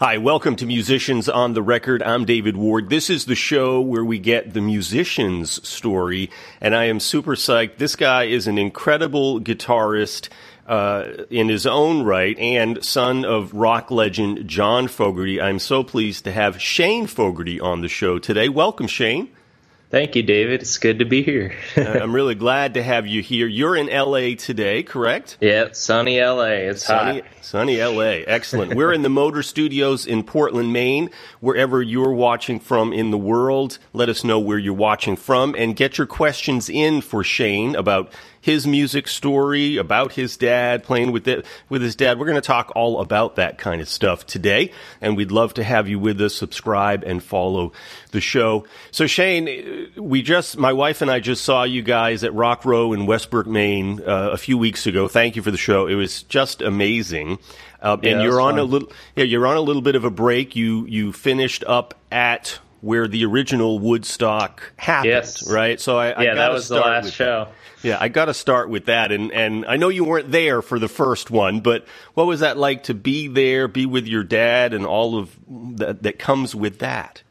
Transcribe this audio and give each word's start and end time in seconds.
Hi, 0.00 0.18
welcome 0.18 0.56
to 0.56 0.66
Musicians 0.66 1.28
on 1.28 1.52
the 1.54 1.62
Record. 1.62 2.02
I'm 2.02 2.24
David 2.24 2.56
Ward. 2.56 2.90
This 2.90 3.08
is 3.08 3.26
the 3.26 3.36
show 3.36 3.80
where 3.80 4.04
we 4.04 4.18
get 4.18 4.52
the 4.52 4.60
musician's 4.60 5.66
story, 5.66 6.30
and 6.60 6.74
I 6.74 6.86
am 6.86 6.98
super 6.98 7.36
psyched. 7.36 7.76
This 7.76 7.94
guy 7.94 8.24
is 8.24 8.48
an 8.48 8.58
incredible 8.58 9.40
guitarist 9.40 10.30
uh, 10.66 11.04
in 11.30 11.48
his 11.48 11.64
own 11.64 12.02
right 12.02 12.36
and 12.40 12.84
son 12.84 13.24
of 13.24 13.54
rock 13.54 13.92
legend 13.92 14.48
John 14.48 14.88
Fogerty. 14.88 15.40
I'm 15.40 15.60
so 15.60 15.84
pleased 15.84 16.24
to 16.24 16.32
have 16.32 16.60
Shane 16.60 17.06
Fogerty 17.06 17.60
on 17.60 17.80
the 17.80 17.88
show 17.88 18.18
today. 18.18 18.48
Welcome, 18.48 18.88
Shane. 18.88 19.28
Thank 19.90 20.16
you, 20.16 20.24
David. 20.24 20.62
It's 20.62 20.78
good 20.78 20.98
to 20.98 21.04
be 21.04 21.22
here. 21.22 21.54
I'm 21.76 22.12
really 22.12 22.34
glad 22.34 22.74
to 22.74 22.82
have 22.82 23.06
you 23.06 23.22
here. 23.22 23.46
You're 23.46 23.76
in 23.76 23.86
LA 23.86 24.34
today, 24.36 24.82
correct? 24.82 25.36
Yeah, 25.40 25.68
sunny 25.72 26.20
LA. 26.20 26.68
It's 26.70 26.86
sunny, 26.86 27.20
hot. 27.20 27.30
Sunny 27.42 27.80
LA. 27.80 28.24
Excellent. 28.26 28.74
We're 28.74 28.92
in 28.92 29.02
the 29.02 29.08
Motor 29.08 29.44
Studios 29.44 30.04
in 30.04 30.24
Portland, 30.24 30.72
Maine. 30.72 31.10
Wherever 31.38 31.80
you're 31.80 32.12
watching 32.12 32.58
from 32.58 32.92
in 32.92 33.12
the 33.12 33.18
world, 33.18 33.78
let 33.92 34.08
us 34.08 34.24
know 34.24 34.40
where 34.40 34.58
you're 34.58 34.74
watching 34.74 35.14
from 35.14 35.54
and 35.56 35.76
get 35.76 35.96
your 35.96 36.08
questions 36.08 36.68
in 36.68 37.00
for 37.00 37.22
Shane 37.22 37.76
about 37.76 38.10
his 38.44 38.66
music 38.66 39.08
story, 39.08 39.78
about 39.78 40.12
his 40.12 40.36
dad, 40.36 40.84
playing 40.84 41.12
with 41.12 41.26
it, 41.26 41.46
with 41.70 41.80
his 41.80 41.96
dad. 41.96 42.18
We're 42.18 42.26
going 42.26 42.34
to 42.36 42.42
talk 42.46 42.72
all 42.76 43.00
about 43.00 43.36
that 43.36 43.56
kind 43.56 43.80
of 43.80 43.88
stuff 43.88 44.26
today, 44.26 44.70
and 45.00 45.16
we'd 45.16 45.30
love 45.32 45.54
to 45.54 45.64
have 45.64 45.88
you 45.88 45.98
with 45.98 46.20
us. 46.20 46.34
Subscribe 46.34 47.04
and 47.04 47.22
follow 47.22 47.72
the 48.10 48.20
show. 48.20 48.66
So 48.90 49.06
Shane, 49.06 49.90
we 49.96 50.20
just, 50.20 50.58
my 50.58 50.74
wife 50.74 51.00
and 51.00 51.10
I 51.10 51.20
just 51.20 51.42
saw 51.42 51.62
you 51.62 51.80
guys 51.80 52.22
at 52.22 52.34
Rock 52.34 52.66
Row 52.66 52.92
in 52.92 53.06
Westbrook, 53.06 53.46
Maine, 53.46 54.02
uh, 54.06 54.28
a 54.32 54.36
few 54.36 54.58
weeks 54.58 54.86
ago. 54.86 55.08
Thank 55.08 55.36
you 55.36 55.42
for 55.42 55.50
the 55.50 55.56
show. 55.56 55.86
It 55.86 55.94
was 55.94 56.22
just 56.24 56.60
amazing. 56.60 57.38
Uh, 57.80 57.96
Yeah, 58.02 58.10
and 58.10 58.22
you're 58.22 58.42
on 58.42 58.52
fun. 58.52 58.58
a 58.58 58.64
little, 58.64 58.92
yeah, 59.16 59.24
you're 59.24 59.46
on 59.46 59.56
a 59.56 59.60
little 59.62 59.80
bit 59.82 59.94
of 59.96 60.04
a 60.04 60.10
break. 60.10 60.54
You 60.54 60.84
you 60.86 61.12
finished 61.14 61.64
up 61.66 61.94
at 62.12 62.58
where 62.82 63.08
the 63.08 63.24
original 63.24 63.78
Woodstock 63.78 64.72
happened, 64.76 65.12
Yes. 65.12 65.50
right? 65.50 65.80
So 65.80 65.96
I, 65.96 66.10
I 66.10 66.22
yeah, 66.24 66.34
that 66.34 66.52
was 66.52 66.68
the 66.68 66.80
last 66.80 67.14
show. 67.14 67.46
that. 67.46 67.52
Yeah, 67.84 67.98
I 68.00 68.08
got 68.08 68.24
to 68.24 68.34
start 68.34 68.70
with 68.70 68.86
that, 68.86 69.12
and 69.12 69.30
and 69.30 69.66
I 69.66 69.76
know 69.76 69.90
you 69.90 70.04
weren't 70.04 70.32
there 70.32 70.62
for 70.62 70.78
the 70.78 70.88
first 70.88 71.30
one, 71.30 71.60
but 71.60 71.86
what 72.14 72.26
was 72.26 72.40
that 72.40 72.56
like 72.56 72.84
to 72.84 72.94
be 72.94 73.28
there, 73.28 73.68
be 73.68 73.84
with 73.84 74.06
your 74.06 74.24
dad, 74.24 74.72
and 74.72 74.86
all 74.86 75.18
of 75.18 75.36
that 75.76 76.02
that 76.02 76.18
comes 76.18 76.54
with 76.54 76.78
that? 76.78 77.22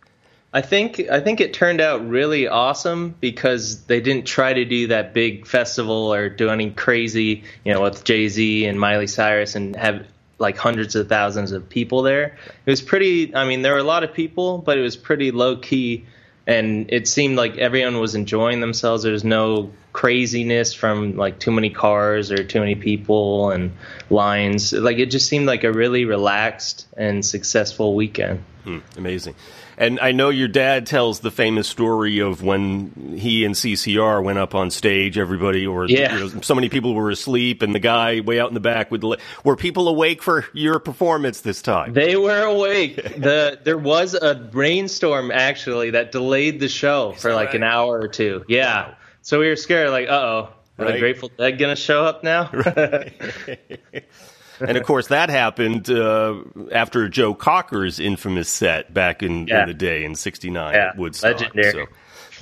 I 0.54 0.62
think 0.62 1.00
I 1.10 1.20
think 1.20 1.42
it 1.42 1.54
turned 1.54 1.82
out 1.82 2.08
really 2.08 2.48
awesome 2.48 3.16
because 3.20 3.86
they 3.86 4.00
didn't 4.00 4.26
try 4.26 4.54
to 4.54 4.64
do 4.64 4.88
that 4.88 5.12
big 5.16 5.48
festival 5.48 6.14
or 6.14 6.30
do 6.30 6.50
any 6.50 6.70
crazy, 6.70 7.44
you 7.66 7.74
know, 7.74 7.82
with 7.82 8.04
Jay 8.04 8.28
Z 8.28 8.66
and 8.66 8.80
Miley 8.80 9.08
Cyrus 9.08 9.56
and 9.56 9.76
have 9.76 10.06
like 10.38 10.56
hundreds 10.56 10.96
of 10.96 11.10
thousands 11.10 11.52
of 11.52 11.68
people 11.68 12.04
there. 12.04 12.38
It 12.66 12.70
was 12.70 12.84
pretty. 12.84 13.34
I 13.36 13.48
mean, 13.48 13.64
there 13.64 13.74
were 13.74 13.80
a 13.80 13.84
lot 13.84 14.04
of 14.04 14.14
people, 14.14 14.60
but 14.60 14.78
it 14.78 14.82
was 14.82 14.96
pretty 14.96 15.32
low 15.32 15.56
key, 15.56 16.06
and 16.46 16.94
it 16.94 17.08
seemed 17.08 17.38
like 17.38 17.58
everyone 17.58 18.00
was 18.00 18.14
enjoying 18.14 18.60
themselves. 18.60 19.02
There 19.02 19.12
was 19.12 19.24
no 19.24 19.72
craziness 19.94 20.74
from 20.74 21.16
like 21.16 21.40
too 21.40 21.52
many 21.52 21.70
cars 21.70 22.32
or 22.32 22.44
too 22.44 22.60
many 22.60 22.76
people 22.76 23.52
and 23.52 23.72
lines. 24.10 24.74
Like 24.74 24.98
it 24.98 25.08
just 25.08 25.28
seemed 25.28 25.46
like 25.46 25.64
a 25.64 25.72
really 25.72 26.06
relaxed 26.06 26.88
and 26.98 27.26
successful 27.26 27.96
weekend. 27.96 28.44
Hmm, 28.64 28.80
amazing. 28.98 29.36
And 29.76 30.00
I 30.00 30.12
know 30.12 30.30
your 30.30 30.48
dad 30.48 30.86
tells 30.86 31.22
the 31.22 31.32
famous 31.32 31.68
story 31.68 32.20
of 32.20 32.44
when 32.44 33.16
he 33.18 33.44
and 33.44 33.56
CCR 33.56 34.24
went 34.24 34.38
up 34.38 34.54
on 34.54 34.70
stage. 34.70 35.18
Everybody, 35.18 35.66
or 35.66 35.86
Yeah. 35.88 36.16
you 36.16 36.20
know, 36.20 36.42
so 36.42 36.54
many 36.54 36.70
people 36.70 36.94
were 36.94 37.10
asleep, 37.10 37.62
and 37.64 37.74
the 37.74 37.80
guy 37.80 38.20
way 38.20 38.40
out 38.40 38.50
in 38.50 38.54
the 38.54 38.60
back 38.60 38.92
the. 38.92 39.18
Were 39.44 39.56
people 39.56 39.88
awake 39.88 40.22
for 40.22 40.46
your 40.54 40.80
performance 40.80 41.42
this 41.42 41.62
time? 41.64 41.94
They 41.94 42.16
were 42.16 42.44
awake. 42.44 42.96
The 43.18 43.60
there 43.64 43.78
was 43.78 44.14
a 44.14 44.48
rainstorm 44.54 45.32
actually 45.32 45.90
that 45.92 46.12
delayed 46.12 46.60
the 46.60 46.70
show 46.70 47.14
for 47.14 47.34
like 47.34 47.48
right? 47.48 47.56
an 47.56 47.64
hour 47.64 48.00
or 48.00 48.08
two. 48.08 48.46
Yeah. 48.48 48.94
So 49.24 49.40
we 49.40 49.48
were 49.48 49.56
scared, 49.56 49.90
like, 49.90 50.08
uh 50.08 50.12
oh, 50.12 50.50
are 50.78 50.86
Right. 50.86 50.94
the 50.94 51.00
Grateful 51.00 51.32
Dead 51.38 51.58
gonna 51.58 51.76
show 51.76 52.06
up 52.06 52.24
now? 52.24 52.50
and 54.60 54.78
of 54.78 54.84
course, 54.84 55.08
that 55.08 55.30
happened 55.30 55.90
uh, 55.90 56.36
after 56.72 57.10
Joe 57.10 57.34
Cocker's 57.34 58.00
infamous 58.00 58.50
set 58.50 58.94
back 58.94 59.24
in, 59.24 59.48
Yeah. 59.48 59.62
in 59.64 59.68
the 59.68 59.74
day 59.74 60.04
in 60.04 60.16
'69 60.16 60.74
Yeah, 60.74 60.90
at 60.90 60.98
Woodstock. 60.98 61.40
legendary. 61.40 61.72
So, 61.72 61.86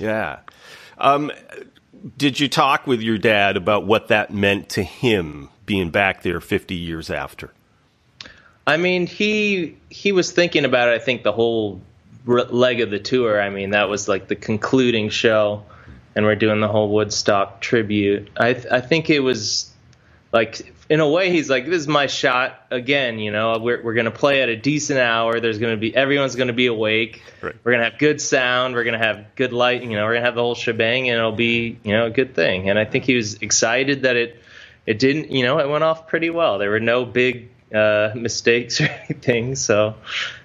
yeah. 0.04 0.40
Um, 0.98 1.30
did 2.18 2.38
you 2.40 2.48
talk 2.48 2.86
with 2.86 3.00
your 3.00 3.18
dad 3.18 3.56
about 3.56 3.86
what 3.86 4.08
that 4.08 4.32
meant 4.32 4.68
to 4.70 4.82
him 4.82 5.48
being 5.66 5.90
back 5.90 6.22
there 6.22 6.40
50 6.40 6.74
years 6.74 7.10
after? 7.10 7.50
I 8.66 8.76
mean, 8.76 9.06
he 9.06 9.76
he 9.88 10.12
was 10.12 10.32
thinking 10.32 10.64
about 10.64 10.88
it. 10.88 11.00
I 11.00 11.04
think 11.04 11.22
the 11.22 11.32
whole 11.32 11.80
leg 12.26 12.80
of 12.80 12.90
the 12.90 12.98
tour. 13.00 13.40
I 13.40 13.50
mean, 13.50 13.70
that 13.70 13.88
was 13.88 14.08
like 14.08 14.28
the 14.28 14.36
concluding 14.36 15.08
show, 15.10 15.64
and 16.14 16.24
we're 16.24 16.36
doing 16.36 16.60
the 16.60 16.68
whole 16.68 16.88
Woodstock 16.88 17.60
tribute. 17.60 18.30
I 18.36 18.54
th- 18.54 18.66
I 18.70 18.80
think 18.80 19.10
it 19.10 19.20
was 19.20 19.70
like 20.32 20.72
in 20.88 21.00
a 21.00 21.08
way 21.08 21.30
he's 21.30 21.48
like 21.48 21.66
this 21.66 21.80
is 21.80 21.88
my 21.88 22.06
shot 22.06 22.66
again. 22.70 23.18
You 23.18 23.30
know, 23.30 23.58
we're 23.58 23.82
we're 23.82 23.94
gonna 23.94 24.10
play 24.10 24.42
at 24.42 24.48
a 24.48 24.56
decent 24.56 24.98
hour. 24.98 25.40
There's 25.40 25.58
gonna 25.58 25.76
be 25.76 25.94
everyone's 25.94 26.36
gonna 26.36 26.52
be 26.52 26.66
awake. 26.66 27.22
Right. 27.40 27.54
We're 27.64 27.72
gonna 27.72 27.84
have 27.84 27.98
good 27.98 28.20
sound. 28.20 28.74
We're 28.74 28.84
gonna 28.84 28.98
have 28.98 29.34
good 29.36 29.52
light. 29.52 29.82
You 29.82 29.90
know, 29.90 30.04
we're 30.04 30.14
gonna 30.14 30.26
have 30.26 30.34
the 30.34 30.42
whole 30.42 30.54
shebang, 30.54 31.08
and 31.08 31.18
it'll 31.18 31.32
be 31.32 31.78
you 31.82 31.92
know 31.92 32.06
a 32.06 32.10
good 32.10 32.34
thing. 32.34 32.68
And 32.68 32.78
I 32.78 32.84
think 32.84 33.04
he 33.04 33.14
was 33.14 33.34
excited 33.42 34.02
that 34.02 34.16
it 34.16 34.42
it 34.86 34.98
didn't. 34.98 35.30
You 35.30 35.44
know, 35.44 35.58
it 35.58 35.68
went 35.68 35.84
off 35.84 36.08
pretty 36.08 36.30
well. 36.30 36.58
There 36.58 36.70
were 36.70 36.80
no 36.80 37.04
big 37.04 37.50
uh, 37.74 38.10
mistakes 38.16 38.80
or 38.80 38.84
anything. 39.08 39.54
So 39.56 39.94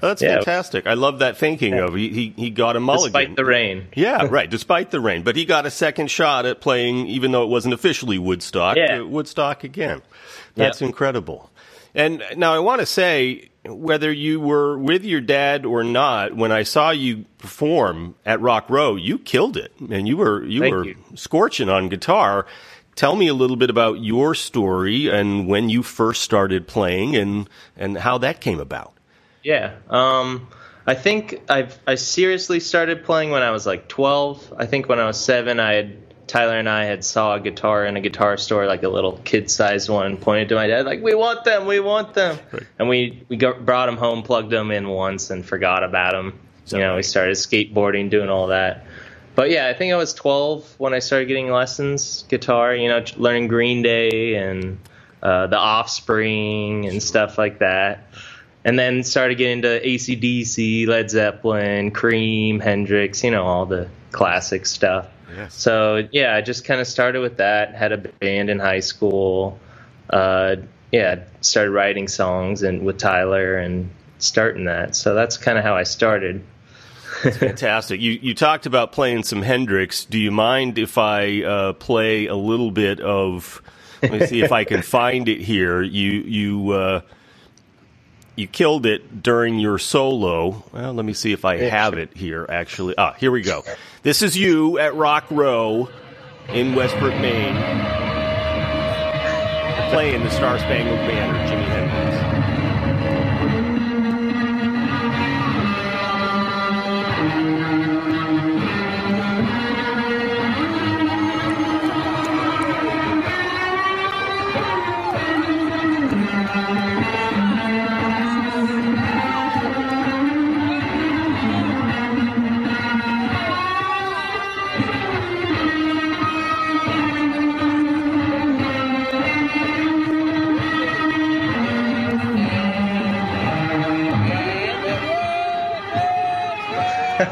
That's 0.01 0.21
Yeah. 0.21 0.35
fantastic. 0.35 0.88
I 0.88 0.93
love 0.93 1.19
that 1.19 1.38
thinking 1.38 1.73
of 1.79 1.93
he, 1.95 2.09
he 2.09 2.33
he 2.35 2.49
got 2.49 2.75
a 2.75 2.79
mulligan. 2.79 3.11
despite 3.13 3.35
the 3.35 3.45
rain, 3.45 3.88
yeah, 3.95 4.25
right. 4.29 4.49
Despite 4.49 4.91
the 4.91 4.99
rain, 4.99 5.23
but 5.23 5.35
he 5.35 5.45
got 5.45 5.65
a 5.65 5.71
second 5.71 6.09
shot 6.11 6.45
at 6.45 6.61
playing, 6.61 7.07
even 7.07 7.31
though 7.31 7.43
it 7.43 7.49
wasn't 7.49 7.73
officially 7.73 8.17
Woodstock. 8.17 8.77
Yeah. 8.77 8.99
uh, 9.01 9.05
Woodstock 9.05 9.63
again. 9.63 10.01
That's 10.55 10.81
Yeah. 10.81 10.88
incredible. 10.88 11.49
And 11.95 12.23
now 12.35 12.53
I 12.53 12.59
want 12.59 12.79
to 12.81 12.85
say, 12.85 13.49
whether 13.65 14.11
you 14.11 14.39
were 14.39 14.77
with 14.77 15.03
your 15.03 15.19
dad 15.21 15.65
or 15.65 15.83
not, 15.83 16.35
when 16.35 16.51
I 16.51 16.61
saw 16.63 16.91
you 16.91 17.25
perform 17.39 18.13
at 18.25 18.39
Rock 18.39 18.69
Row, 18.69 18.95
you 18.95 19.17
killed 19.17 19.57
it, 19.57 19.71
and 19.89 20.07
you 20.07 20.15
were 20.17 20.44
you 20.45 20.59
Thank 20.61 20.75
were 20.75 20.85
you. 20.85 20.95
scorching 21.15 21.69
on 21.69 21.89
guitar. 21.89 22.45
Tell 22.97 23.16
me 23.16 23.28
a 23.28 23.34
little 23.35 23.56
bit 23.56 23.69
about 23.69 24.02
your 24.02 24.34
story 24.34 25.08
and 25.08 25.47
when 25.47 25.69
you 25.69 25.84
first 25.84 26.24
started 26.24 26.68
playing, 26.68 27.16
and 27.16 27.47
and 27.78 27.96
how 27.96 28.18
that 28.18 28.41
came 28.41 28.59
about. 28.59 28.94
Yeah. 29.44 29.75
Um, 29.88 30.47
I 30.88 30.96
think 30.96 31.40
I've 31.47 31.78
I 31.86 31.94
seriously 31.94 32.59
started 32.59 33.06
playing 33.06 33.30
when 33.30 33.44
I 33.44 33.52
was 33.52 33.68
like 33.68 33.88
12. 33.88 34.56
I 34.57 34.66
think 34.66 34.90
when 34.90 35.00
I 35.00 35.06
was 35.06 35.24
seven, 35.24 35.59
I 35.59 35.74
had 35.74 36.28
Tyler 36.28 36.57
and 36.57 36.68
I 36.68 36.86
had 36.86 37.06
saw 37.06 37.36
a 37.36 37.40
guitar 37.40 37.86
in 37.86 37.97
a 37.97 38.02
guitar 38.02 38.36
store, 38.36 38.66
like 38.66 38.81
a 38.81 38.90
little 38.90 39.19
kid-sized 39.24 39.90
one, 39.90 40.07
and 40.07 40.19
pointed 40.19 40.50
to 40.50 40.56
my 40.56 40.66
dad 40.66 40.88
like, 40.88 41.03
"We 41.03 41.13
want 41.13 41.44
them, 41.44 41.68
we 41.68 41.80
want 41.80 42.16
them." 42.16 42.40
Right. 42.52 42.63
And 42.80 42.90
we 42.90 43.24
we 43.30 43.38
got, 43.38 43.63
brought 43.63 43.86
them 43.86 43.97
home, 43.97 44.24
plugged 44.24 44.50
them 44.50 44.72
in 44.72 44.90
once, 44.90 45.30
and 45.30 45.46
forgot 45.46 45.84
about 45.84 46.13
them. 46.13 46.40
that 46.66 46.78
You 46.78 46.81
know, 46.81 46.96
we 46.96 47.03
started 47.03 47.36
skateboarding, 47.36 48.09
doing 48.09 48.30
all 48.30 48.47
that. 48.47 48.87
But 49.38 49.52
yeah, 49.52 49.68
I 49.68 49.74
think 49.74 49.94
I 49.94 49.96
was 49.96 50.14
12 50.14 50.75
when 50.80 50.94
I 50.94 51.00
started 51.00 51.30
getting 51.30 51.50
lessons 51.50 52.25
guitar. 52.28 52.75
You 52.75 52.90
know, 52.90 53.06
learning 53.16 53.48
Green 53.48 53.84
Day 53.84 54.36
and 54.36 54.80
uh, 55.24 55.48
the 55.48 55.58
Offspring 55.58 56.88
and 56.88 57.02
stuff 57.02 57.38
like 57.38 57.59
that 57.59 58.09
and 58.68 58.78
then 58.78 59.02
started 59.02 59.38
getting 59.38 59.59
into 59.59 59.80
ACDC, 59.81 60.88
Led 60.88 61.09
Zeppelin, 61.09 61.90
Cream, 61.92 62.59
Hendrix, 62.59 63.24
you 63.24 63.31
know, 63.31 63.46
all 63.46 63.66
the 63.66 63.88
classic 64.12 64.66
stuff. 64.66 65.08
Yes. 65.34 65.54
So 65.56 66.06
yeah, 66.12 66.36
I 66.36 66.42
just 66.42 66.66
kind 66.66 66.81
of 66.81 66.88
started 66.88 67.22
with 67.22 67.38
that. 67.38 67.75
Had 67.75 67.94
a 67.94 67.98
band 67.98 68.50
in 68.50 68.59
high 68.59 68.81
school. 68.81 69.58
Uh, 70.09 70.58
yeah, 70.92 71.24
started 71.40 71.72
writing 71.72 72.10
songs 72.10 72.62
and 72.62 72.86
with 72.86 72.98
Tyler 72.98 73.57
and 73.57 73.90
starting 74.19 74.66
that. 74.66 74.98
So 74.98 75.13
that's 75.13 75.38
kind 75.38 75.57
of 75.57 75.63
how 75.63 75.78
I 75.78 75.83
started. 75.83 76.44
Fantastic. 77.22 78.00
You 78.02 78.12
you 78.22 78.34
talked 78.34 78.66
about 78.66 78.92
playing 78.92 79.24
some 79.24 79.42
Hendrix. 79.42 80.06
Do 80.06 80.19
you 80.19 80.31
mind 80.31 80.78
if 80.78 80.98
I 80.98 81.44
uh, 81.44 81.74
play 81.74 82.28
a 82.28 82.36
little 82.36 82.72
bit 82.72 83.00
of? 83.00 83.62
Let 84.02 84.12
me 84.12 84.28
see 84.28 84.42
if 84.42 84.52
I 84.52 84.64
can 84.64 84.81
find 84.84 85.28
it 85.28 85.42
here. 85.42 85.81
You 85.81 86.12
you 86.12 86.72
uh, 86.72 87.02
you 88.36 88.48
killed 88.48 88.86
it 88.86 89.24
during 89.24 89.58
your 89.60 89.80
solo. 89.80 90.64
Well, 90.72 90.94
let 90.94 91.06
me 91.06 91.14
see 91.14 91.34
if 91.34 91.44
I 91.44 91.58
have 91.58 91.94
sure. 91.94 92.04
it 92.04 92.16
here. 92.16 92.46
Actually, 92.48 92.96
ah, 92.98 93.14
here 93.14 93.31
we 93.31 93.42
go. 93.42 93.64
This 94.04 94.22
is 94.22 94.38
you 94.38 94.78
at 94.78 94.96
Rock 94.96 95.25
Row 95.31 95.90
in 96.50 96.75
Westbrook, 96.75 97.19
Maine, 97.19 97.56
playing 99.92 100.24
the 100.24 100.30
Star 100.30 100.60
Spangled 100.60 101.00
Banner, 101.00 101.38
Jimi 101.50 101.66
Hendrix. 101.66 101.87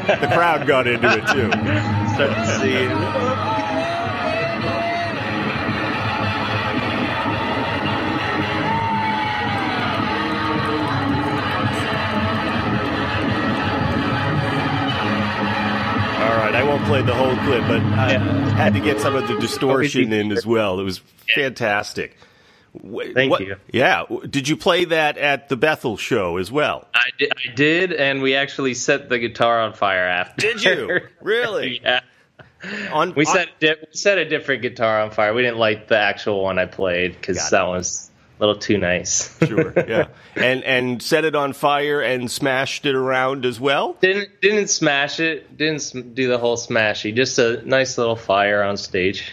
The 0.06 0.28
crowd 0.32 0.66
got 0.66 0.86
into 0.86 1.08
it 1.08 1.26
too. 1.28 1.50
Start 2.14 2.30
to 2.34 2.58
see. 2.60 2.86
All 16.16 16.36
right, 16.38 16.54
I 16.54 16.62
won't 16.62 16.84
play 16.84 17.02
the 17.02 17.14
whole 17.14 17.36
clip, 17.44 17.62
but 17.66 17.82
I 17.82 18.18
had 18.54 18.74
to 18.74 18.80
get 18.80 19.00
some 19.00 19.16
of 19.16 19.26
the 19.28 19.36
distortion 19.38 20.12
in 20.12 20.32
as 20.32 20.46
well. 20.46 20.78
It 20.80 20.84
was 20.84 21.00
fantastic. 21.34 22.16
Wh- 22.82 23.12
Thank 23.14 23.30
what- 23.30 23.40
you. 23.40 23.56
Yeah, 23.72 24.04
did 24.28 24.48
you 24.48 24.56
play 24.56 24.84
that 24.86 25.18
at 25.18 25.48
the 25.48 25.56
Bethel 25.56 25.96
show 25.96 26.36
as 26.36 26.50
well? 26.52 26.86
I 26.94 27.10
did, 27.18 27.32
I 27.36 27.54
did, 27.54 27.92
and 27.92 28.22
we 28.22 28.34
actually 28.34 28.74
set 28.74 29.08
the 29.08 29.18
guitar 29.18 29.60
on 29.60 29.72
fire 29.72 30.06
after. 30.06 30.40
Did 30.52 30.62
you? 30.64 31.00
Really? 31.20 31.80
yeah. 31.84 32.00
On 32.92 33.14
We 33.14 33.24
on- 33.26 33.32
set 33.32 33.48
di- 33.60 33.74
we 33.80 33.92
set 33.96 34.18
a 34.18 34.24
different 34.28 34.62
guitar 34.62 35.00
on 35.02 35.10
fire. 35.10 35.32
We 35.34 35.42
didn't 35.42 35.58
light 35.58 35.88
the 35.88 35.98
actual 35.98 36.42
one 36.42 36.58
I 36.58 36.66
played 36.66 37.12
Got 37.12 37.20
because 37.20 37.48
it. 37.48 37.50
that 37.50 37.66
was 37.66 38.10
a 38.38 38.44
little 38.44 38.60
too 38.60 38.76
nice. 38.78 39.36
sure, 39.46 39.72
yeah, 39.88 40.08
and 40.34 40.62
and 40.64 41.02
set 41.02 41.24
it 41.24 41.34
on 41.34 41.52
fire 41.52 42.00
and 42.00 42.30
smashed 42.30 42.84
it 42.86 42.94
around 42.94 43.44
as 43.46 43.58
well. 43.60 43.96
didn't 44.00 44.40
didn't 44.40 44.68
smash 44.68 45.20
it. 45.20 45.56
Didn't 45.56 45.80
sm- 45.80 46.12
do 46.14 46.28
the 46.28 46.38
whole 46.38 46.56
smashy. 46.56 47.14
Just 47.14 47.38
a 47.38 47.62
nice 47.66 47.98
little 47.98 48.16
fire 48.16 48.62
on 48.62 48.76
stage. 48.76 49.30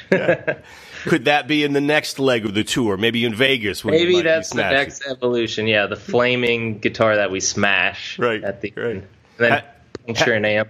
Could 1.04 1.26
that 1.26 1.48
be 1.48 1.64
in 1.64 1.74
the 1.74 1.82
next 1.82 2.20
leg 2.20 2.46
of 2.46 2.54
the 2.54 2.64
tour? 2.64 2.98
Maybe 2.98 3.26
in 3.26 3.34
Vegas. 3.36 3.84
when 3.84 3.94
Maybe 3.94 4.22
that's 4.22 4.50
the 4.50 4.62
next 4.62 5.06
evolution. 5.08 5.68
Yeah, 5.68 5.88
the 5.88 5.96
flaming 5.96 6.80
guitar 6.80 7.16
that 7.18 7.32
we 7.32 7.40
smash 7.40 8.18
Right, 8.20 8.44
at 8.44 8.62
the 8.62 8.74
right. 8.76 9.04
then 9.38 9.52
Ha- 9.52 9.64
puncture 10.06 10.34
an 10.34 10.46
amp. 10.46 10.70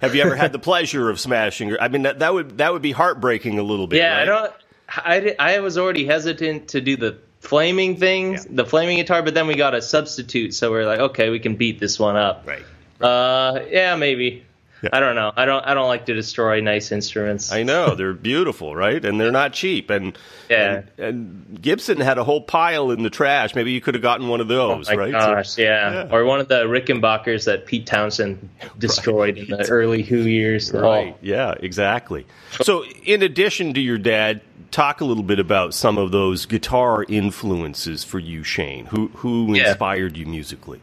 Have 0.00 0.14
you 0.14 0.22
ever 0.22 0.34
had 0.34 0.52
the 0.52 0.58
pleasure 0.58 1.10
of 1.10 1.20
smashing? 1.20 1.76
I 1.80 1.88
mean, 1.88 2.02
that, 2.02 2.18
that 2.18 2.32
would 2.34 2.58
that 2.58 2.72
would 2.72 2.82
be 2.82 2.92
heartbreaking 2.92 3.58
a 3.58 3.62
little 3.62 3.86
bit. 3.86 3.98
Yeah, 3.98 4.18
I 4.20 4.24
don't. 4.24 4.52
I, 4.88 5.34
I 5.38 5.60
was 5.60 5.78
already 5.78 6.04
hesitant 6.06 6.68
to 6.68 6.80
do 6.80 6.96
the 6.96 7.18
flaming 7.40 7.96
thing, 7.96 8.32
Yeah. 8.32 8.42
the 8.50 8.64
flaming 8.64 8.96
guitar, 8.98 9.22
but 9.22 9.34
then 9.34 9.46
we 9.46 9.54
got 9.54 9.74
a 9.74 9.80
substitute, 9.82 10.54
so 10.54 10.70
we're 10.70 10.84
like, 10.86 10.98
okay, 11.00 11.30
we 11.30 11.38
can 11.38 11.54
beat 11.56 11.78
this 11.80 11.98
one 11.98 12.16
up. 12.16 12.46
Right. 12.46 12.62
Uh, 13.00 13.60
yeah, 13.70 13.96
maybe. 13.96 14.44
Yeah. 14.82 14.90
I 14.92 14.98
don't 15.00 15.14
know. 15.14 15.32
I 15.36 15.44
don't. 15.44 15.64
I 15.64 15.74
don't 15.74 15.86
like 15.86 16.06
to 16.06 16.14
destroy 16.14 16.60
nice 16.60 16.90
instruments. 16.90 17.52
I 17.52 17.62
know 17.62 17.94
they're 17.94 18.12
beautiful, 18.14 18.74
right? 18.74 19.04
And 19.04 19.20
they're 19.20 19.30
not 19.30 19.52
cheap. 19.52 19.90
And 19.90 20.18
Yeah. 20.50 20.82
and, 20.98 20.98
and 20.98 21.62
Gibson 21.62 22.00
had 22.00 22.18
a 22.18 22.24
whole 22.24 22.40
pile 22.40 22.90
in 22.90 23.02
the 23.04 23.10
trash. 23.10 23.54
Maybe 23.54 23.70
you 23.72 23.80
could 23.80 23.94
have 23.94 24.02
gotten 24.02 24.26
one 24.28 24.40
of 24.40 24.48
those, 24.48 24.90
Oh 24.90 24.96
right? 24.96 25.12
gosh, 25.12 25.56
yeah. 25.56 25.92
yeah. 26.06 26.08
Or 26.14 26.24
one 26.24 26.40
of 26.40 26.48
the 26.48 26.64
Rickenbackers 26.64 27.44
that 27.44 27.66
Pete 27.66 27.86
Townshend 27.86 28.48
destroyed 28.78 29.38
in 29.38 29.48
the 29.50 29.68
early 29.68 30.02
Who 30.02 30.18
years. 30.18 30.72
Right. 30.72 31.14
Oh, 31.14 31.18
Yeah, 31.22 31.54
exactly. 31.60 32.26
So, 32.62 32.84
in 33.04 33.22
addition 33.22 33.74
to 33.74 33.80
your 33.80 33.98
dad, 33.98 34.40
talk 34.72 35.00
a 35.00 35.04
little 35.04 35.22
bit 35.22 35.38
about 35.38 35.74
some 35.74 35.96
of 35.96 36.10
those 36.10 36.44
guitar 36.46 37.04
influences 37.08 38.02
for 38.02 38.18
you, 38.18 38.42
Shane. 38.42 38.86
Who 38.86 39.08
who 39.14 39.54
Yeah. 39.54 39.68
inspired 39.68 40.16
you 40.16 40.26
musically? 40.26 40.80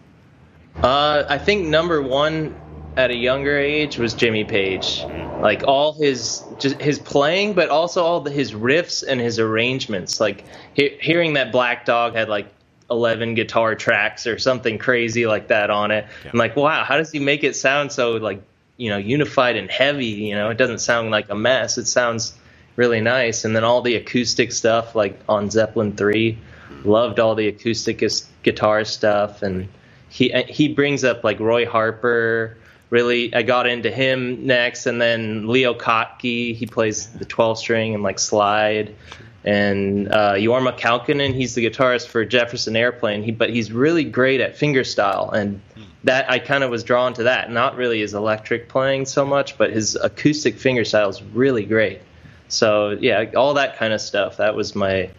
Uh, 0.81 1.23
I 1.27 1.37
think 1.37 1.67
number 1.67 2.01
one 2.01 2.55
at 2.99 3.11
a 3.11 3.15
younger 3.15 3.57
age 3.57 3.97
was 3.97 4.13
Jimmy 4.13 4.43
Page. 4.43 4.99
Mm. 4.99 5.41
Like 5.41 5.63
all 5.63 5.93
his 5.93 6.43
just 6.59 6.81
his 6.81 6.99
playing, 6.99 7.53
but 7.53 7.69
also 7.69 8.03
all 8.03 8.19
the, 8.19 8.29
his 8.29 8.51
riffs 8.51 9.05
and 9.07 9.21
his 9.21 9.39
arrangements. 9.39 10.19
Like 10.19 10.43
he, 10.73 10.97
hearing 10.99 11.33
that 11.33 11.53
Black 11.53 11.85
Dog 11.85 12.13
had 12.13 12.27
like 12.27 12.47
eleven 12.91 13.35
guitar 13.35 13.73
tracks 13.75 14.27
or 14.27 14.37
something 14.37 14.77
crazy 14.77 15.25
like 15.25 15.47
that 15.47 15.69
on 15.69 15.91
it. 15.91 16.07
Yeah. 16.25 16.31
I'm 16.33 16.39
like, 16.39 16.57
wow, 16.57 16.83
how 16.83 16.97
does 16.97 17.09
he 17.09 17.19
make 17.19 17.45
it 17.45 17.55
sound 17.55 17.93
so 17.93 18.17
like 18.17 18.41
you 18.75 18.89
know 18.89 18.97
unified 18.97 19.55
and 19.55 19.71
heavy? 19.71 20.05
You 20.27 20.35
know, 20.35 20.49
it 20.49 20.57
doesn't 20.57 20.79
sound 20.79 21.09
like 21.09 21.29
a 21.29 21.35
mess. 21.35 21.77
It 21.77 21.85
sounds 21.85 22.33
really 22.75 22.99
nice. 22.99 23.45
And 23.45 23.55
then 23.55 23.63
all 23.63 23.81
the 23.81 23.95
acoustic 23.95 24.51
stuff, 24.51 24.93
like 24.93 25.17
on 25.29 25.49
Zeppelin 25.49 25.95
three, 25.95 26.37
loved 26.83 27.21
all 27.21 27.35
the 27.35 27.47
acoustic 27.47 28.03
guitar 28.43 28.83
stuff 28.83 29.41
and 29.41 29.69
he 30.09 30.33
he 30.49 30.73
brings 30.73 31.03
up 31.03 31.23
like 31.23 31.39
Roy 31.39 31.65
Harper. 31.65 32.57
Really, 32.89 33.33
I 33.33 33.43
got 33.43 33.67
into 33.67 33.91
him 33.91 34.47
next, 34.47 34.87
and 34.87 34.99
then 34.99 35.47
Leo 35.47 35.73
Kottke. 35.73 36.55
He 36.55 36.65
plays 36.65 37.07
the 37.07 37.25
12 37.25 37.59
string 37.59 37.93
and 37.93 38.01
like 38.01 38.17
slide, 38.17 38.95
and 39.43 40.11
uh, 40.11 40.33
Jorma 40.33 40.77
Kaukonen. 40.77 41.33
He's 41.33 41.53
the 41.53 41.65
guitarist 41.65 42.07
for 42.07 42.25
Jefferson 42.25 42.75
Airplane. 42.75 43.21
He 43.23 43.31
but 43.31 43.51
he's 43.51 43.71
really 43.71 44.03
great 44.03 44.41
at 44.41 44.57
fingerstyle, 44.57 45.31
and 45.31 45.61
that 46.03 46.31
I 46.31 46.39
kind 46.39 46.63
of 46.63 46.71
was 46.71 46.83
drawn 46.83 47.13
to 47.15 47.23
that. 47.23 47.51
Not 47.51 47.75
really 47.75 47.99
his 47.99 48.13
electric 48.13 48.69
playing 48.69 49.05
so 49.05 49.25
much, 49.25 49.57
but 49.57 49.71
his 49.71 49.95
acoustic 49.95 50.55
fingerstyle 50.55 51.09
is 51.09 51.21
really 51.21 51.65
great. 51.65 52.01
So 52.47 52.91
yeah, 52.91 53.31
all 53.35 53.53
that 53.53 53.77
kind 53.77 53.93
of 53.93 54.01
stuff. 54.01 54.37
That 54.37 54.55
was 54.55 54.75
my 54.75 55.11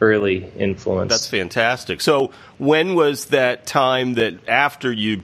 early 0.00 0.50
influence. 0.56 1.10
That's 1.10 1.28
fantastic. 1.28 2.00
So, 2.00 2.32
when 2.58 2.94
was 2.94 3.26
that 3.26 3.66
time 3.66 4.14
that 4.14 4.48
after 4.48 4.92
you, 4.92 5.22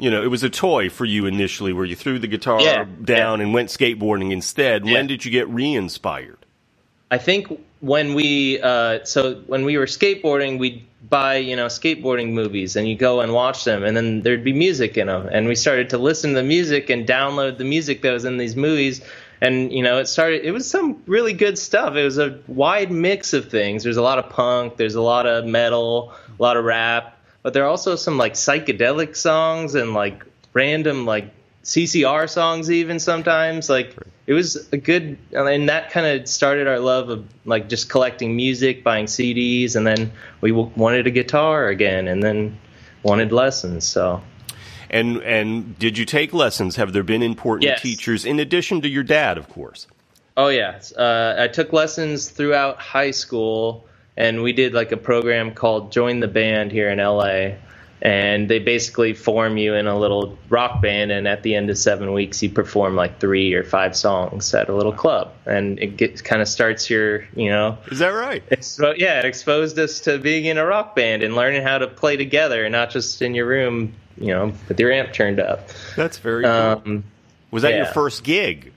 you 0.00 0.10
know, 0.10 0.22
it 0.22 0.28
was 0.28 0.42
a 0.42 0.50
toy 0.50 0.88
for 0.88 1.04
you 1.04 1.26
initially, 1.26 1.72
where 1.72 1.84
you 1.84 1.96
threw 1.96 2.18
the 2.18 2.26
guitar 2.26 2.60
Yeah, 2.60 2.86
down 3.04 3.40
and 3.40 3.52
went 3.54 3.68
skateboarding 3.68 4.32
instead? 4.32 4.86
Yeah. 4.86 4.94
When 4.94 5.06
did 5.06 5.24
you 5.24 5.30
get 5.30 5.48
re-inspired? 5.48 6.38
I 7.10 7.18
think 7.18 7.48
when 7.80 8.14
we 8.14 8.60
uh, 8.60 9.04
so 9.04 9.36
when 9.46 9.64
we 9.64 9.78
were 9.78 9.86
skateboarding, 9.86 10.58
we'd 10.58 10.84
buy 11.08 11.36
you 11.36 11.56
know 11.56 11.66
skateboarding 11.66 12.32
movies 12.32 12.76
and 12.76 12.88
you 12.88 12.96
go 12.96 13.20
and 13.20 13.32
watch 13.32 13.64
them, 13.64 13.82
and 13.82 13.96
then 13.96 14.22
there'd 14.22 14.44
be 14.44 14.52
music 14.52 14.96
in 14.98 15.06
them, 15.06 15.28
and 15.30 15.46
we 15.46 15.54
started 15.54 15.90
to 15.90 15.98
listen 15.98 16.30
to 16.30 16.36
the 16.36 16.42
music 16.42 16.90
and 16.90 17.06
download 17.06 17.58
the 17.58 17.64
music 17.64 18.02
that 18.02 18.12
was 18.12 18.24
in 18.24 18.36
these 18.36 18.56
movies. 18.56 19.00
And 19.40 19.72
you 19.72 19.82
know, 19.82 19.98
it 19.98 20.06
started. 20.08 20.44
It 20.44 20.50
was 20.50 20.68
some 20.68 21.00
really 21.06 21.32
good 21.32 21.58
stuff. 21.58 21.94
It 21.94 22.04
was 22.04 22.18
a 22.18 22.38
wide 22.48 22.90
mix 22.90 23.32
of 23.32 23.48
things. 23.48 23.84
There's 23.84 23.96
a 23.96 24.02
lot 24.02 24.18
of 24.18 24.28
punk. 24.30 24.76
There's 24.76 24.96
a 24.96 25.00
lot 25.00 25.26
of 25.26 25.44
metal. 25.44 26.12
A 26.38 26.42
lot 26.42 26.56
of 26.56 26.64
rap. 26.64 27.17
But 27.48 27.54
there 27.54 27.64
are 27.64 27.68
also 27.70 27.96
some 27.96 28.18
like 28.18 28.34
psychedelic 28.34 29.16
songs 29.16 29.74
and 29.74 29.94
like 29.94 30.22
random 30.52 31.06
like 31.06 31.30
CCR 31.62 32.28
songs 32.28 32.70
even 32.70 33.00
sometimes. 33.00 33.70
Like 33.70 33.96
it 34.26 34.34
was 34.34 34.68
a 34.70 34.76
good, 34.76 35.16
and 35.32 35.66
that 35.70 35.90
kind 35.90 36.06
of 36.06 36.28
started 36.28 36.68
our 36.68 36.78
love 36.78 37.08
of 37.08 37.26
like 37.46 37.70
just 37.70 37.88
collecting 37.88 38.36
music, 38.36 38.84
buying 38.84 39.06
CDs, 39.06 39.76
and 39.76 39.86
then 39.86 40.12
we 40.42 40.50
w- 40.50 40.70
wanted 40.76 41.06
a 41.06 41.10
guitar 41.10 41.68
again, 41.68 42.06
and 42.06 42.22
then 42.22 42.58
wanted 43.02 43.32
lessons. 43.32 43.88
So 43.88 44.20
And 44.90 45.22
and 45.22 45.78
did 45.78 45.96
you 45.96 46.04
take 46.04 46.34
lessons? 46.34 46.76
Have 46.76 46.92
there 46.92 47.02
been 47.02 47.22
important 47.22 47.70
Yes. 47.70 47.80
teachers 47.80 48.26
in 48.26 48.38
addition 48.40 48.82
to 48.82 48.88
your 48.90 49.04
dad, 49.04 49.38
of 49.38 49.48
course? 49.48 49.86
Oh 50.36 50.48
yeah, 50.48 50.80
uh, 50.98 51.36
I 51.38 51.48
took 51.48 51.72
lessons 51.72 52.28
throughout 52.28 52.78
high 52.78 53.12
school, 53.12 53.86
and 54.18 54.42
we 54.42 54.52
did 54.52 54.74
like 54.74 54.90
a 54.90 54.96
program 54.96 55.54
called 55.54 55.92
Join 55.92 56.18
the 56.18 56.26
Band 56.26 56.72
here 56.72 56.90
in 56.90 56.98
LA, 56.98 57.52
and 58.02 58.50
they 58.50 58.58
basically 58.58 59.14
form 59.14 59.56
you 59.56 59.74
in 59.74 59.86
a 59.86 59.96
little 59.96 60.36
rock 60.48 60.82
band, 60.82 61.12
and 61.12 61.28
at 61.28 61.44
the 61.44 61.54
end 61.54 61.70
of 61.70 61.78
seven 61.78 62.12
weeks, 62.12 62.42
you 62.42 62.50
perform 62.50 62.96
like 62.96 63.20
three 63.20 63.54
or 63.54 63.62
five 63.62 63.96
songs 63.96 64.52
at 64.54 64.68
a 64.68 64.74
little 64.74 64.92
club, 64.92 65.32
and 65.46 65.78
it 65.78 65.96
gets 65.96 66.20
kind 66.20 66.42
of 66.42 66.48
starts 66.48 66.90
your, 66.90 67.28
you 67.36 67.48
know, 67.48 67.78
Is 67.92 68.00
that 68.00 68.08
right? 68.08 68.44
expo- 68.50 68.98
yeah, 68.98 69.20
it 69.20 69.24
exposed 69.24 69.78
us 69.78 70.00
to 70.00 70.18
being 70.18 70.46
in 70.46 70.58
a 70.58 70.66
rock 70.66 70.96
band 70.96 71.22
and 71.22 71.36
learning 71.36 71.62
how 71.62 71.78
to 71.78 71.86
play 71.86 72.16
together, 72.16 72.64
and 72.64 72.72
not 72.72 72.90
just 72.90 73.22
in 73.22 73.36
your 73.36 73.46
room, 73.46 73.94
you 74.20 74.34
know, 74.34 74.52
with 74.68 74.80
your 74.80 74.90
amp 74.90 75.12
turned 75.12 75.38
up. 75.38 75.68
That's 75.94 76.18
very 76.18 76.42
cool. 76.42 76.52
Um, 76.52 77.04
Was 77.52 77.62
that 77.62 77.74
your 77.74 77.86
first 77.86 78.24
gig? 78.24 78.72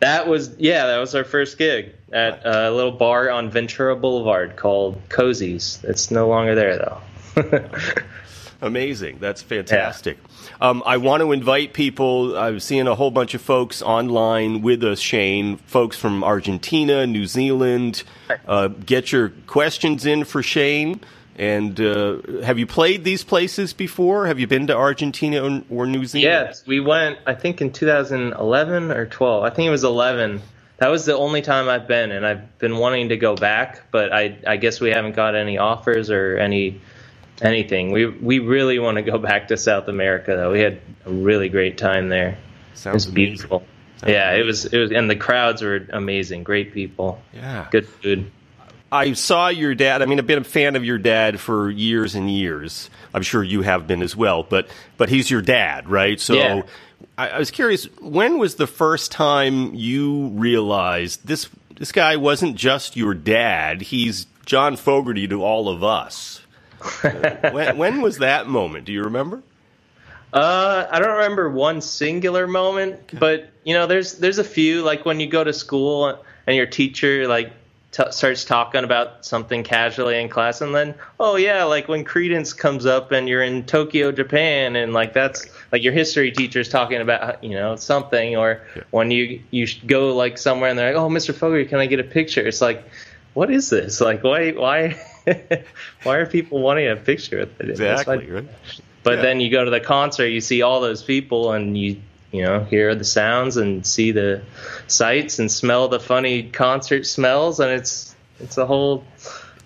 That 0.00 0.26
was 0.26 0.56
yeah, 0.58 0.86
that 0.86 0.98
was 0.98 1.14
our 1.14 1.24
first 1.24 1.58
gig 1.58 1.94
at 2.12 2.44
a 2.44 2.70
little 2.70 2.92
bar 2.92 3.30
on 3.30 3.50
Ventura 3.50 3.96
Boulevard 3.96 4.56
called 4.56 5.00
Cozy's. 5.08 5.80
It's 5.84 6.10
no 6.10 6.28
longer 6.28 6.54
there 6.54 6.76
though. 6.76 7.00
Amazing. 8.62 9.18
That's 9.20 9.40
fantastic. 9.40 10.18
Um, 10.60 10.82
I 10.84 10.98
want 10.98 11.22
to 11.22 11.32
invite 11.32 11.72
people. 11.72 12.36
I'm 12.36 12.60
seeing 12.60 12.86
a 12.86 12.94
whole 12.94 13.10
bunch 13.10 13.32
of 13.34 13.40
folks 13.40 13.80
online 13.80 14.60
with 14.60 14.84
us, 14.84 15.00
Shane. 15.00 15.56
Folks 15.56 15.96
from 15.96 16.22
Argentina, 16.22 17.06
New 17.06 17.26
Zealand. 17.26 18.02
Uh, 18.46 18.68
get 18.68 19.12
your 19.12 19.30
questions 19.46 20.04
in 20.04 20.24
for 20.24 20.42
Shane. 20.42 21.00
And 21.36 21.80
uh, 21.80 22.42
have 22.42 22.58
you 22.58 22.66
played 22.66 23.02
these 23.02 23.24
places 23.24 23.72
before? 23.72 24.26
Have 24.26 24.38
you 24.38 24.46
been 24.46 24.66
to 24.66 24.76
Argentina 24.76 25.62
or 25.70 25.86
New 25.86 26.04
Zealand? 26.04 26.24
yes, 26.24 26.66
we 26.66 26.80
went. 26.80 27.18
I 27.26 27.34
think 27.34 27.62
in 27.62 27.72
2011 27.72 28.90
or 28.90 29.06
12. 29.06 29.42
I 29.42 29.48
think 29.48 29.68
it 29.68 29.70
was 29.70 29.84
11. 29.84 30.42
That 30.80 30.88
was 30.88 31.04
the 31.04 31.14
only 31.16 31.42
time 31.42 31.68
I've 31.68 31.86
been, 31.86 32.10
and 32.10 32.26
I've 32.26 32.58
been 32.58 32.76
wanting 32.78 33.10
to 33.10 33.16
go 33.16 33.36
back, 33.36 33.82
but 33.90 34.12
I 34.12 34.36
I 34.46 34.56
guess 34.56 34.80
we 34.80 34.90
haven't 34.90 35.14
got 35.14 35.34
any 35.34 35.58
offers 35.58 36.10
or 36.10 36.36
any 36.38 36.80
anything. 37.42 37.92
We 37.92 38.06
we 38.06 38.38
really 38.38 38.78
want 38.78 38.96
to 38.96 39.02
go 39.02 39.18
back 39.18 39.48
to 39.48 39.56
South 39.56 39.88
America 39.88 40.34
though. 40.36 40.52
We 40.52 40.60
had 40.60 40.80
a 41.04 41.10
really 41.10 41.48
great 41.50 41.76
time 41.78 42.08
there. 42.08 42.30
It 42.30 42.78
Sounds 42.78 42.94
was 42.94 43.06
amazing. 43.06 43.14
beautiful. 43.24 43.62
Yeah, 44.06 44.32
it 44.32 44.46
was 44.46 44.64
it 44.64 44.78
was, 44.78 44.90
and 44.90 45.10
the 45.10 45.16
crowds 45.16 45.60
were 45.60 45.86
amazing. 45.92 46.44
Great 46.44 46.72
people. 46.72 47.20
Yeah. 47.34 47.66
Good 47.70 47.86
food. 47.86 48.30
I 48.92 49.12
saw 49.12 49.48
your 49.48 49.74
dad. 49.74 50.02
I 50.02 50.06
mean, 50.06 50.18
I've 50.18 50.26
been 50.26 50.38
a 50.40 50.44
fan 50.44 50.74
of 50.74 50.84
your 50.84 50.98
dad 50.98 51.38
for 51.38 51.70
years 51.70 52.14
and 52.16 52.28
years. 52.28 52.90
I'm 53.14 53.22
sure 53.22 53.44
you 53.44 53.62
have 53.62 53.86
been 53.86 54.02
as 54.02 54.16
well. 54.16 54.42
But 54.42 54.68
but 54.96 55.10
he's 55.10 55.30
your 55.30 55.42
dad, 55.42 55.88
right? 55.88 56.18
So 56.18 56.34
Yeah. 56.34 56.62
I, 57.16 57.28
I 57.30 57.38
was 57.38 57.50
curious. 57.50 57.84
When 58.00 58.38
was 58.38 58.56
the 58.56 58.66
first 58.66 59.12
time 59.12 59.74
you 59.74 60.28
realized 60.28 61.26
this 61.26 61.48
this 61.76 61.92
guy 61.92 62.16
wasn't 62.16 62.56
just 62.56 62.96
your 62.96 63.14
dad? 63.14 63.82
He's 63.82 64.26
John 64.46 64.76
Fogerty 64.76 65.26
to 65.28 65.42
all 65.42 65.68
of 65.68 65.82
us. 65.82 66.40
when, 67.52 67.76
when 67.76 68.00
was 68.00 68.18
that 68.18 68.46
moment? 68.46 68.84
Do 68.84 68.92
you 68.92 69.02
remember? 69.02 69.42
Uh, 70.32 70.86
I 70.90 70.98
don't 71.00 71.16
remember 71.16 71.50
one 71.50 71.80
singular 71.80 72.46
moment, 72.46 73.18
but 73.18 73.50
you 73.64 73.74
know, 73.74 73.86
there's 73.86 74.14
there's 74.14 74.38
a 74.38 74.44
few. 74.44 74.82
Like 74.82 75.04
when 75.04 75.20
you 75.20 75.26
go 75.26 75.42
to 75.42 75.52
school 75.52 76.22
and 76.46 76.56
your 76.56 76.66
teacher 76.66 77.26
like 77.26 77.52
t- 77.92 78.10
starts 78.10 78.44
talking 78.44 78.84
about 78.84 79.24
something 79.24 79.62
casually 79.64 80.20
in 80.20 80.28
class, 80.28 80.60
and 80.60 80.74
then 80.74 80.94
oh 81.18 81.36
yeah, 81.36 81.64
like 81.64 81.88
when 81.88 82.04
Creedence 82.04 82.56
comes 82.56 82.86
up 82.86 83.12
and 83.12 83.28
you're 83.28 83.42
in 83.42 83.64
Tokyo, 83.64 84.12
Japan, 84.12 84.76
and 84.76 84.92
like 84.92 85.12
that's 85.12 85.46
like 85.72 85.82
your 85.82 85.92
history 85.92 86.30
teacher's 86.30 86.68
talking 86.68 87.00
about 87.00 87.42
you 87.42 87.50
know 87.50 87.76
something, 87.76 88.36
or 88.36 88.62
when 88.90 89.10
you 89.10 89.40
you 89.50 89.66
go 89.86 90.14
like 90.14 90.38
somewhere 90.38 90.70
and 90.70 90.78
they're 90.78 90.94
like, 90.94 91.02
oh, 91.02 91.08
Mr. 91.08 91.34
Fogerty, 91.34 91.68
can 91.68 91.78
I 91.78 91.86
get 91.86 92.00
a 92.00 92.04
picture? 92.04 92.46
It's 92.46 92.60
like, 92.60 92.84
what 93.34 93.50
is 93.50 93.70
this? 93.70 94.00
Like 94.00 94.22
why 94.22 94.52
why 94.52 94.96
why 96.02 96.16
are 96.16 96.26
people 96.26 96.60
wanting 96.60 96.88
a 96.88 96.96
picture 96.96 97.38
with 97.40 97.60
it? 97.60 97.76
That's 97.76 97.80
Exactly. 97.80 98.30
Right. 98.30 98.48
but 99.02 99.16
Yeah. 99.16 99.22
then 99.22 99.40
you 99.40 99.50
go 99.50 99.64
to 99.64 99.70
the 99.70 99.80
concert, 99.80 100.26
you 100.26 100.40
see 100.40 100.62
all 100.62 100.80
those 100.80 101.02
people, 101.02 101.52
and 101.52 101.76
you 101.76 102.00
you 102.32 102.42
know 102.44 102.64
hear 102.64 102.94
the 102.94 103.04
sounds 103.04 103.56
and 103.56 103.86
see 103.86 104.12
the 104.12 104.42
sights 104.86 105.38
and 105.38 105.50
smell 105.50 105.88
the 105.88 106.00
funny 106.00 106.44
concert 106.44 107.06
smells, 107.06 107.60
and 107.60 107.70
it's 107.72 108.14
it's 108.40 108.56
a 108.58 108.66
whole 108.66 109.04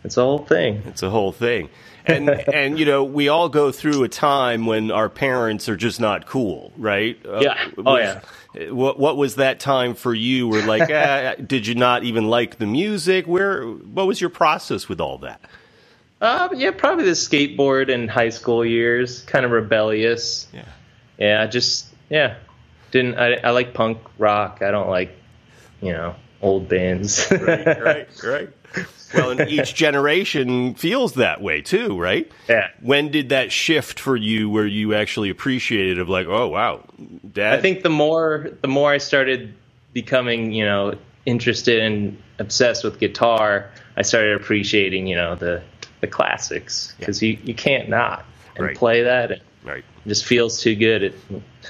it's 0.04 0.16
a 0.16 0.22
whole 0.22 0.38
thing. 0.44 0.82
It's 0.86 1.02
a 1.02 1.10
whole 1.10 1.32
thing. 1.32 1.68
And 2.06 2.28
and 2.54 2.78
you 2.78 2.84
know, 2.84 3.04
we 3.04 3.28
all 3.28 3.48
go 3.48 3.72
through 3.72 4.02
a 4.04 4.08
time 4.08 4.66
when 4.66 4.90
our 4.90 5.08
parents 5.08 5.68
are 5.68 5.76
just 5.76 6.00
not 6.00 6.26
cool, 6.26 6.72
right? 6.76 7.18
Uh, 7.24 7.40
Yeah. 7.40 7.68
Oh, 7.78 7.82
was- 7.82 8.22
What 8.70 8.98
what 9.00 9.16
was 9.16 9.34
that 9.36 9.58
time 9.60 9.94
for 9.94 10.14
you? 10.14 10.46
Where 10.48 10.64
like, 10.66 10.90
ah, 10.90 11.34
did 11.46 11.66
you 11.66 11.74
not 11.74 12.04
even 12.04 12.28
like 12.28 12.58
the 12.58 12.66
music? 12.66 13.26
Where 13.26 13.64
what 13.66 14.06
was 14.06 14.20
your 14.20 14.30
process 14.30 14.88
with 14.88 15.00
all 15.00 15.18
that? 15.18 15.40
Uh, 16.20 16.48
yeah, 16.54 16.70
probably 16.70 17.04
the 17.04 17.10
skateboard 17.10 17.88
in 17.88 18.06
high 18.08 18.28
school 18.30 18.64
years, 18.64 19.22
kind 19.22 19.44
of 19.44 19.50
rebellious. 19.50 20.46
Yeah. 20.52 20.64
Yeah, 21.18 21.46
just 21.46 21.86
yeah 22.10 22.36
didn't 22.94 23.16
I, 23.18 23.34
I 23.34 23.50
like 23.50 23.74
punk 23.74 23.98
rock. 24.16 24.60
I 24.62 24.70
don't 24.70 24.88
like 24.88 25.14
you 25.82 25.92
know 25.92 26.14
old 26.40 26.68
bands. 26.68 27.26
Right, 27.30 27.66
right, 27.80 28.08
right. 28.24 28.48
Well, 29.12 29.30
and 29.30 29.48
each 29.50 29.74
generation 29.84 30.74
feels 30.74 31.14
that 31.14 31.42
way 31.42 31.60
too, 31.60 31.98
right? 32.00 32.30
Yeah. 32.48 32.68
When 32.80 33.10
did 33.10 33.28
that 33.30 33.52
shift 33.52 34.00
for 34.00 34.16
you, 34.16 34.48
where 34.48 34.66
you 34.66 34.94
actually 34.94 35.30
appreciated 35.30 35.98
of 35.98 36.08
like, 36.08 36.26
oh 36.26 36.48
wow, 36.48 36.84
dad? 37.30 37.58
I 37.58 37.60
think 37.60 37.82
the 37.82 37.90
more 37.90 38.50
the 38.62 38.68
more 38.68 38.90
I 38.92 38.98
started 38.98 39.54
becoming, 39.92 40.52
you 40.52 40.64
know, 40.64 40.94
interested 41.26 41.80
and 41.80 42.16
obsessed 42.38 42.84
with 42.84 42.98
guitar, 43.00 43.70
I 43.96 44.02
started 44.02 44.36
appreciating, 44.40 45.06
you 45.08 45.16
know, 45.16 45.34
the 45.34 45.62
the 46.00 46.06
classics 46.06 46.94
because 46.98 47.22
you 47.22 47.38
you 47.42 47.54
can't 47.54 47.88
not 47.88 48.24
and 48.56 48.66
Right. 48.66 48.76
play 48.76 49.02
that. 49.02 49.30
It 49.32 49.42
right. 49.64 49.84
just 50.06 50.24
feels 50.24 50.60
too 50.60 50.74
good. 50.76 51.14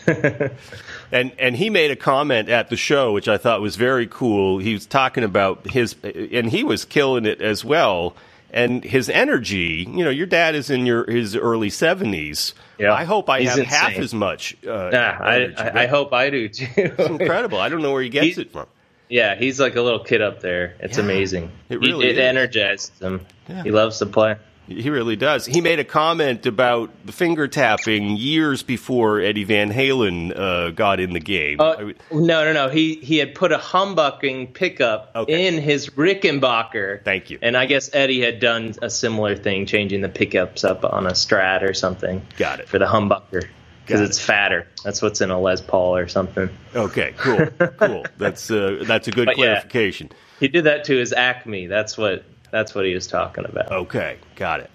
It, 0.06 0.52
And 1.12 1.32
and 1.38 1.54
he 1.54 1.70
made 1.70 1.90
a 1.92 1.96
comment 1.96 2.48
at 2.48 2.70
the 2.70 2.76
show, 2.76 3.12
which 3.12 3.28
I 3.28 3.36
thought 3.38 3.60
was 3.60 3.76
very 3.76 4.06
cool. 4.08 4.58
He 4.58 4.72
was 4.74 4.84
talking 4.86 5.22
about 5.22 5.66
his, 5.70 5.94
and 6.02 6.50
he 6.50 6.64
was 6.64 6.84
killing 6.84 7.24
it 7.24 7.40
as 7.40 7.64
well. 7.64 8.16
And 8.50 8.82
his 8.82 9.08
energy, 9.08 9.86
you 9.88 10.04
know, 10.04 10.10
your 10.10 10.26
dad 10.26 10.54
is 10.56 10.70
in 10.70 10.86
your 10.86 11.08
his 11.08 11.36
early 11.36 11.70
seventies. 11.70 12.54
Yeah. 12.78 12.92
I 12.92 13.04
hope 13.04 13.28
I 13.28 13.40
He's 13.42 13.50
have 13.54 13.66
half 13.66 13.92
as 13.98 14.12
much. 14.14 14.56
Uh, 14.66 14.90
yeah, 14.92 15.18
I, 15.20 15.34
energy. 15.36 15.56
I, 15.56 15.82
I 15.82 15.86
hope 15.86 16.12
I 16.12 16.30
do 16.30 16.48
too. 16.48 16.66
it's 16.76 17.08
incredible. 17.08 17.58
I 17.60 17.68
don't 17.68 17.82
know 17.82 17.92
where 17.92 18.02
he 18.02 18.08
gets 18.08 18.34
He- 18.36 18.42
it 18.42 18.50
from. 18.52 18.66
yeah, 19.08 19.36
he's 19.36 19.60
like 19.60 19.76
a 19.76 19.82
little 19.82 20.02
kid 20.02 20.20
up 20.22 20.40
there. 20.40 20.74
It's 20.80 20.98
Yeah, 20.98 21.04
amazing. 21.04 21.44
it 21.68 21.74
He- 21.80 21.86
really 21.86 22.06
it 22.08 22.12
is. 22.12 22.18
energizes 22.18 22.90
him. 23.00 23.24
Yeah. 23.48 23.62
He 23.62 23.70
loves 23.70 23.98
to 23.98 24.06
play. 24.06 24.36
He 24.66 24.88
really 24.88 25.16
does. 25.16 25.44
He 25.44 25.60
made 25.60 25.78
a 25.78 25.84
comment 25.84 26.46
about 26.46 26.90
the 27.04 27.12
finger 27.12 27.46
tapping 27.48 28.16
years 28.16 28.62
before 28.62 29.20
Eddie 29.20 29.44
Van 29.44 29.70
Halen 29.70 30.32
uh, 30.38 30.70
got 30.70 31.00
in 31.00 31.12
the 31.12 31.20
game. 31.20 31.60
I 31.60 31.64
Uh, 31.64 31.92
no, 32.10 32.44
no, 32.44 32.52
no. 32.52 32.68
He 32.70 32.94
he 32.94 33.18
had 33.18 33.34
put 33.34 33.52
a 33.52 33.58
humbucking 33.58 34.54
pickup 34.54 35.12
Okay. 35.14 35.46
in 35.46 35.60
his 35.60 35.90
Rickenbacker. 35.90 37.04
Thank 37.04 37.30
you. 37.30 37.38
And 37.42 37.56
I 37.56 37.66
guess 37.66 37.90
Eddie 37.92 38.20
had 38.22 38.40
done 38.40 38.74
a 38.80 38.88
similar 38.90 39.36
thing, 39.36 39.66
changing 39.66 40.00
the 40.00 40.08
pickups 40.08 40.64
up 40.64 40.84
on 40.84 41.06
a 41.06 41.10
Strat 41.12 41.62
or 41.62 41.74
something. 41.74 42.22
Got 42.36 42.60
it. 42.60 42.68
For 42.68 42.78
the 42.78 42.86
humbucker 42.86 43.46
because 43.84 44.00
it. 44.00 44.04
it's 44.04 44.18
fatter. 44.18 44.66
That's 44.82 45.02
what's 45.02 45.20
in 45.20 45.30
a 45.30 45.38
Les 45.38 45.60
Paul 45.60 45.94
or 45.96 46.08
something. 46.08 46.48
okay, 46.74 47.12
cool, 47.18 47.46
cool. 47.78 48.06
That's 48.16 48.50
uh, 48.50 48.82
that's 48.86 49.08
a 49.08 49.10
good 49.10 49.26
But 49.26 49.36
yeah. 49.36 49.44
clarification. 49.44 50.10
He 50.40 50.48
did 50.48 50.64
that 50.64 50.84
to 50.84 50.96
his 50.96 51.12
Acme. 51.12 51.66
That's 51.66 51.96
what 51.98 52.24
that's 52.54 52.72
what 52.72 52.86
he 52.86 52.94
was 52.94 53.08
talking 53.08 53.44
about. 53.44 53.72
Okay, 53.72 54.16
got 54.36 54.60
it. 54.60 54.70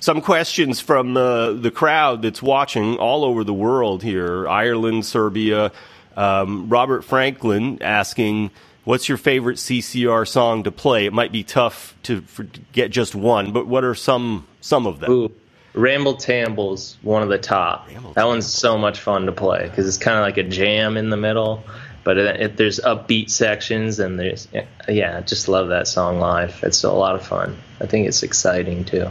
Some 0.00 0.20
questions 0.20 0.80
from 0.80 1.16
uh, 1.16 1.52
the 1.52 1.70
crowd 1.70 2.20
that's 2.20 2.42
watching 2.42 2.98
all 2.98 3.24
over 3.24 3.42
the 3.42 3.54
world 3.54 4.02
here 4.02 4.46
Ireland, 4.46 5.06
Serbia. 5.06 5.72
Um, 6.14 6.68
Robert 6.68 7.06
Franklin 7.06 7.82
asking, 7.82 8.50
What's 8.84 9.08
your 9.08 9.16
favorite 9.16 9.56
CCR 9.56 10.28
song 10.28 10.64
to 10.64 10.70
play? 10.70 11.06
It 11.06 11.14
might 11.14 11.32
be 11.32 11.42
tough 11.42 11.96
to, 12.02 12.20
for, 12.20 12.46
get 12.72 12.90
just 12.90 13.14
one, 13.14 13.52
but 13.52 13.66
what 13.66 13.82
are 13.82 13.94
some 13.94 14.46
some 14.60 14.86
of 14.86 15.00
them? 15.00 15.10
Ooh, 15.10 15.32
Ramble 15.72 16.16
Tamble's 16.16 16.98
one 17.00 17.22
of 17.22 17.30
the 17.30 17.38
top. 17.38 17.88
Ramble 17.88 18.12
that 18.12 18.26
one's 18.26 18.46
so 18.46 18.76
much 18.76 19.00
fun 19.00 19.24
to 19.24 19.32
play 19.32 19.68
because 19.68 19.88
it's 19.88 19.96
kind 19.96 20.18
of 20.18 20.22
like 20.22 20.36
a 20.36 20.42
jam 20.42 20.98
in 20.98 21.08
the 21.08 21.16
middle, 21.16 21.64
but 22.04 22.56
there's 22.56 22.80
upbeat 22.80 23.30
sections 23.30 23.98
and 23.98 24.18
there's 24.18 24.48
yeah, 24.88 25.18
I 25.18 25.20
just 25.20 25.48
love 25.48 25.68
that 25.68 25.86
song 25.86 26.18
live. 26.18 26.60
It's 26.62 26.82
a 26.84 26.90
lot 26.90 27.14
of 27.14 27.26
fun. 27.26 27.56
I 27.80 27.86
think 27.86 28.08
it's 28.08 28.22
exciting 28.22 28.84
too. 28.84 29.08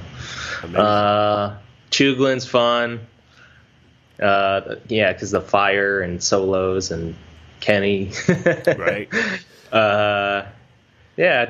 Amazing. 0.63 0.75
Uh, 0.75 1.57
Chooglin's 1.89 2.45
fun. 2.45 3.01
Uh, 4.21 4.75
yeah, 4.87 5.11
because 5.11 5.31
the 5.31 5.41
fire 5.41 6.01
and 6.01 6.21
solos 6.21 6.91
and 6.91 7.15
Kenny. 7.59 8.11
right? 8.77 9.09
Uh, 9.71 10.45
yeah, 11.17 11.45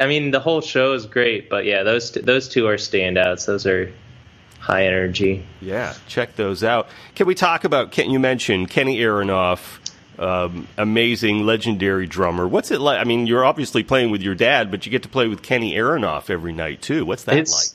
I 0.00 0.06
mean 0.06 0.30
the 0.30 0.40
whole 0.40 0.60
show 0.60 0.94
is 0.94 1.06
great, 1.06 1.50
but 1.50 1.64
yeah, 1.64 1.82
those 1.82 2.10
t- 2.10 2.20
those 2.20 2.48
two 2.48 2.66
are 2.68 2.76
standouts. 2.76 3.46
Those 3.46 3.66
are 3.66 3.92
high 4.60 4.86
energy. 4.86 5.44
Yeah, 5.60 5.94
check 6.06 6.36
those 6.36 6.62
out. 6.62 6.88
Can 7.14 7.26
we 7.26 7.34
talk 7.34 7.64
about? 7.64 7.92
Can 7.92 8.10
you 8.10 8.18
mention 8.18 8.66
Kenny 8.66 8.98
Aronoff, 8.98 9.79
um, 10.20 10.68
amazing, 10.76 11.44
legendary 11.46 12.06
drummer. 12.06 12.46
What's 12.46 12.70
it 12.70 12.80
like? 12.80 13.00
I 13.00 13.04
mean, 13.04 13.26
you're 13.26 13.44
obviously 13.44 13.82
playing 13.82 14.10
with 14.10 14.22
your 14.22 14.34
dad, 14.34 14.70
but 14.70 14.86
you 14.86 14.90
get 14.90 15.02
to 15.04 15.08
play 15.08 15.26
with 15.28 15.42
Kenny 15.42 15.74
Aronoff 15.74 16.30
every 16.30 16.52
night 16.52 16.82
too. 16.82 17.04
What's 17.04 17.24
that 17.24 17.36
It's 17.36 17.74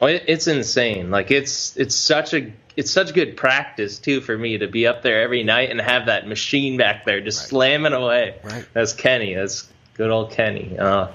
like? 0.00 0.20
it's 0.28 0.46
insane. 0.46 1.10
Like 1.10 1.30
it's 1.30 1.76
it's 1.76 1.94
such 1.94 2.32
a 2.32 2.52
it's 2.76 2.90
such 2.90 3.12
good 3.12 3.36
practice 3.36 3.98
too 3.98 4.20
for 4.20 4.36
me 4.38 4.58
to 4.58 4.66
be 4.68 4.86
up 4.86 5.02
there 5.02 5.20
every 5.20 5.42
night 5.42 5.70
and 5.70 5.80
have 5.80 6.06
that 6.06 6.26
machine 6.26 6.76
back 6.78 7.04
there 7.04 7.20
just 7.20 7.48
slamming 7.48 7.92
away. 7.92 8.36
Right. 8.42 8.64
That's 8.72 8.92
Kenny. 8.94 9.34
That's 9.34 9.68
good 9.94 10.10
old 10.10 10.30
Kenny. 10.30 10.78
Uh, 10.78 11.08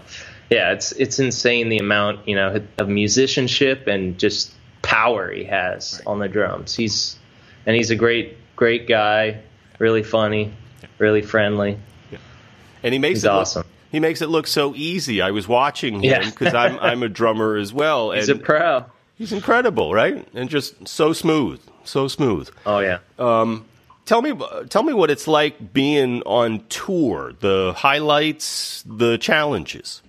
yeah, 0.51 0.73
it's 0.73 0.91
it's 0.91 1.17
insane 1.17 1.69
the 1.69 1.79
amount 1.79 2.27
you 2.27 2.35
know 2.35 2.61
of 2.77 2.87
musicianship 2.87 3.87
and 3.87 4.19
just 4.19 4.51
power 4.83 5.31
he 5.31 5.45
has 5.45 6.01
on 6.05 6.19
the 6.19 6.27
drums. 6.27 6.75
He's 6.75 7.17
and 7.65 7.75
he's 7.75 7.89
a 7.89 7.95
great 7.95 8.37
great 8.55 8.87
guy, 8.87 9.41
really 9.79 10.03
funny, 10.03 10.53
really 10.97 11.21
friendly. 11.21 11.77
And 12.83 12.93
he 12.93 12.99
makes 12.99 13.17
He's 13.17 13.23
it 13.23 13.27
look- 13.29 13.35
awesome. 13.41 13.65
he 13.91 13.99
makes 13.99 14.21
it 14.21 14.29
look 14.29 14.45
so 14.47 14.73
easy. 14.75 15.21
I 15.21 15.31
was 15.31 15.47
watching 15.47 15.95
him 15.95 16.03
Yeah. 16.03 16.29
because 16.29 16.53
I'm 16.53 16.77
I'm 16.79 17.01
a 17.03 17.09
drummer 17.09 17.55
as 17.55 17.73
well, 17.73 18.11
and 18.11 18.19
He's 18.19 18.29
a 18.29 18.35
pro. 18.35 18.85
he's 19.17 19.31
incredible, 19.33 19.93
right? 19.93 20.27
And 20.35 20.49
just 20.49 20.87
so 20.87 21.11
smooth, 21.13 21.59
so 21.83 22.07
smooth. 22.07 22.49
Oh 22.65 22.79
yeah. 22.79 22.99
Um, 23.17 23.65
Tell 24.05 24.21
me, 24.21 24.33
tell 24.69 24.83
me 24.83 24.93
what 24.93 25.09
it's 25.09 25.27
like 25.27 25.73
being 25.73 26.21
on 26.27 26.63
tour. 26.69 27.33
The 27.39 27.73
highlights, 27.75 28.83
the 28.85 29.17
challenges. 29.17 30.03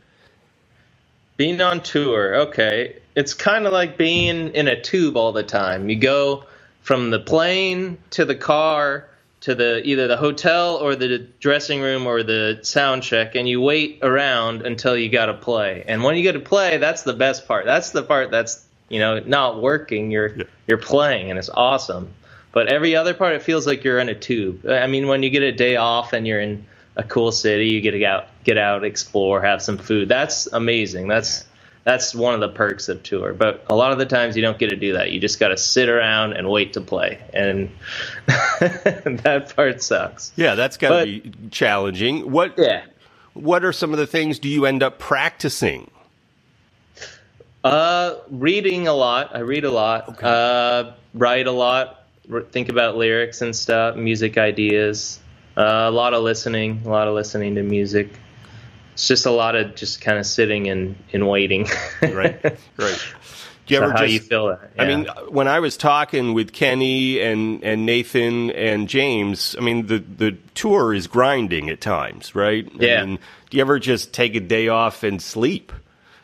Being 1.38 1.62
on 1.62 1.80
tour, 1.82 2.34
okay. 2.48 2.96
It's 3.14 3.32
kind 3.32 3.66
of 3.66 3.72
like 3.72 3.96
being 3.96 4.50
in 4.54 4.68
a 4.68 4.78
tube 4.78 5.16
all 5.16 5.32
the 5.32 5.42
time. 5.42 5.88
You 5.88 5.96
go 5.96 6.44
from 6.82 7.10
the 7.10 7.18
plane 7.18 7.96
to 8.10 8.26
the 8.26 8.34
car 8.34 9.08
to 9.46 9.54
the 9.54 9.80
either 9.86 10.08
the 10.08 10.16
hotel 10.16 10.74
or 10.76 10.96
the 10.96 11.18
dressing 11.40 11.80
room 11.80 12.04
or 12.04 12.24
the 12.24 12.58
sound 12.62 13.04
check 13.04 13.36
and 13.36 13.48
you 13.48 13.60
wait 13.60 14.00
around 14.02 14.62
until 14.62 14.96
you 14.96 15.08
got 15.08 15.26
to 15.26 15.34
play. 15.34 15.84
And 15.86 16.02
when 16.02 16.16
you 16.16 16.22
get 16.24 16.32
to 16.32 16.40
play, 16.40 16.78
that's 16.78 17.04
the 17.04 17.14
best 17.14 17.46
part. 17.46 17.64
That's 17.64 17.90
the 17.90 18.02
part 18.02 18.32
that's, 18.32 18.64
you 18.88 18.98
know, 18.98 19.20
not 19.20 19.62
working. 19.62 20.10
You're 20.10 20.36
Yeah. 20.36 20.44
you're 20.66 20.78
playing 20.78 21.30
and 21.30 21.38
it's 21.38 21.48
awesome. 21.48 22.08
But 22.50 22.66
every 22.66 22.96
other 22.96 23.14
part 23.14 23.34
it 23.34 23.42
feels 23.42 23.68
like 23.68 23.84
you're 23.84 24.00
in 24.00 24.08
a 24.08 24.16
tube. 24.16 24.68
I 24.68 24.88
mean, 24.88 25.06
when 25.06 25.22
you 25.22 25.30
get 25.30 25.44
a 25.44 25.52
day 25.52 25.76
off 25.76 26.12
and 26.12 26.26
you're 26.26 26.40
in 26.40 26.66
a 26.96 27.02
cool 27.02 27.30
city. 27.30 27.68
You 27.68 27.80
get 27.80 27.92
to 27.92 28.04
out, 28.04 28.26
get 28.44 28.58
out, 28.58 28.84
explore, 28.84 29.42
have 29.42 29.62
some 29.62 29.78
food. 29.78 30.08
That's 30.08 30.46
amazing. 30.48 31.08
That's 31.08 31.44
that's 31.86 32.16
one 32.16 32.34
of 32.34 32.40
the 32.40 32.48
perks 32.48 32.88
of 32.88 33.04
tour. 33.04 33.32
But 33.32 33.64
a 33.70 33.76
lot 33.76 33.92
of 33.92 33.98
the 33.98 34.06
times 34.06 34.34
you 34.34 34.42
don't 34.42 34.58
get 34.58 34.70
to 34.70 34.76
do 34.76 34.94
that. 34.94 35.12
You 35.12 35.20
just 35.20 35.38
got 35.38 35.48
to 35.48 35.56
sit 35.56 35.88
around 35.88 36.32
and 36.32 36.50
wait 36.50 36.72
to 36.72 36.80
play, 36.80 37.20
and 37.32 37.70
that 38.26 39.52
part 39.54 39.80
sucks. 39.80 40.32
Yeah, 40.34 40.56
that's 40.56 40.76
got 40.76 40.98
to 40.98 41.04
be 41.04 41.32
challenging. 41.50 42.32
What? 42.32 42.54
Yeah. 42.58 42.84
What 43.34 43.64
are 43.64 43.72
some 43.72 43.92
of 43.92 43.98
the 43.98 44.06
things 44.06 44.40
do 44.40 44.48
you 44.48 44.66
end 44.66 44.82
up 44.82 44.98
practicing? 44.98 45.88
Uh, 47.62 48.16
reading 48.30 48.88
a 48.88 48.94
lot. 48.94 49.36
I 49.36 49.40
read 49.40 49.64
a 49.64 49.70
lot. 49.70 50.08
Okay. 50.08 50.26
Uh, 50.26 50.92
write 51.14 51.46
a 51.46 51.52
lot. 51.52 52.04
Think 52.50 52.68
about 52.68 52.96
lyrics 52.96 53.42
and 53.42 53.54
stuff, 53.54 53.94
music 53.94 54.38
ideas. 54.38 55.20
Uh, 55.56 55.86
a 55.86 55.90
lot 55.92 56.14
of 56.14 56.24
listening. 56.24 56.82
A 56.84 56.88
lot 56.88 57.06
of 57.06 57.14
listening 57.14 57.54
to 57.54 57.62
music. 57.62 58.08
It's 58.96 59.08
just 59.08 59.26
a 59.26 59.30
lot 59.30 59.56
of 59.56 59.74
just 59.74 60.00
kind 60.00 60.18
of 60.18 60.24
sitting 60.24 60.68
and, 60.68 60.96
and 61.12 61.28
waiting. 61.28 61.68
right. 62.02 62.42
Right. 62.42 63.04
Do 63.66 63.74
you 63.74 63.76
so 63.76 63.82
ever 63.82 63.92
how 63.92 63.98
just, 63.98 64.12
you 64.14 64.20
feel 64.20 64.46
that? 64.46 64.70
Yeah. 64.74 64.82
I 64.82 64.86
mean, 64.86 65.06
when 65.28 65.48
I 65.48 65.60
was 65.60 65.76
talking 65.76 66.32
with 66.32 66.54
Kenny 66.54 67.20
and, 67.20 67.62
and 67.62 67.84
Nathan 67.84 68.50
and 68.52 68.88
James, 68.88 69.54
I 69.58 69.60
mean, 69.60 69.88
the, 69.88 69.98
the 69.98 70.38
tour 70.54 70.94
is 70.94 71.08
grinding 71.08 71.68
at 71.68 71.82
times, 71.82 72.34
right? 72.34 72.66
Yeah. 72.72 73.02
I 73.02 73.04
mean, 73.04 73.18
do 73.50 73.58
you 73.58 73.60
ever 73.60 73.78
just 73.78 74.14
take 74.14 74.34
a 74.34 74.40
day 74.40 74.68
off 74.68 75.02
and 75.02 75.20
sleep, 75.20 75.74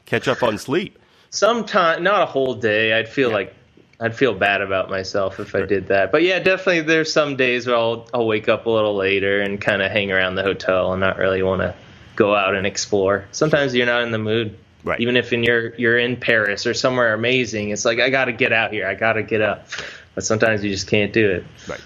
catch 0.06 0.26
up 0.26 0.42
on 0.42 0.56
sleep? 0.56 0.98
Sometimes, 1.28 2.02
not 2.02 2.22
a 2.22 2.26
whole 2.26 2.54
day. 2.54 2.94
I'd 2.94 3.10
feel 3.10 3.28
yeah. 3.28 3.34
like 3.34 3.54
I'd 4.00 4.16
feel 4.16 4.32
bad 4.32 4.62
about 4.62 4.88
myself 4.88 5.40
if 5.40 5.54
I 5.54 5.66
did 5.66 5.88
that. 5.88 6.10
But 6.10 6.22
yeah, 6.22 6.38
definitely 6.38 6.80
there's 6.80 7.12
some 7.12 7.36
days 7.36 7.66
where 7.66 7.76
I'll 7.76 8.08
I'll 8.14 8.26
wake 8.26 8.48
up 8.48 8.64
a 8.64 8.70
little 8.70 8.96
later 8.96 9.42
and 9.42 9.60
kind 9.60 9.82
of 9.82 9.90
hang 9.90 10.10
around 10.10 10.36
the 10.36 10.42
hotel 10.42 10.92
and 10.92 11.00
not 11.00 11.18
really 11.18 11.42
want 11.42 11.60
to 11.60 11.74
go 12.16 12.34
out 12.34 12.54
and 12.54 12.66
explore. 12.66 13.26
Sometimes 13.32 13.74
you're 13.74 13.86
not 13.86 14.02
in 14.02 14.10
the 14.10 14.18
mood. 14.18 14.58
Right. 14.84 15.00
Even 15.00 15.16
if 15.16 15.32
in 15.32 15.44
you're 15.44 15.74
you're 15.76 15.98
in 15.98 16.16
Paris 16.16 16.66
or 16.66 16.74
somewhere 16.74 17.14
amazing, 17.14 17.70
it's 17.70 17.84
like 17.84 18.00
I 18.00 18.10
got 18.10 18.24
to 18.24 18.32
get 18.32 18.52
out 18.52 18.72
here. 18.72 18.86
I 18.86 18.94
got 18.94 19.12
to 19.12 19.22
get 19.22 19.40
up. 19.40 19.68
But 20.14 20.24
sometimes 20.24 20.64
you 20.64 20.70
just 20.70 20.88
can't 20.88 21.12
do 21.12 21.30
it. 21.30 21.44
Right. 21.68 21.80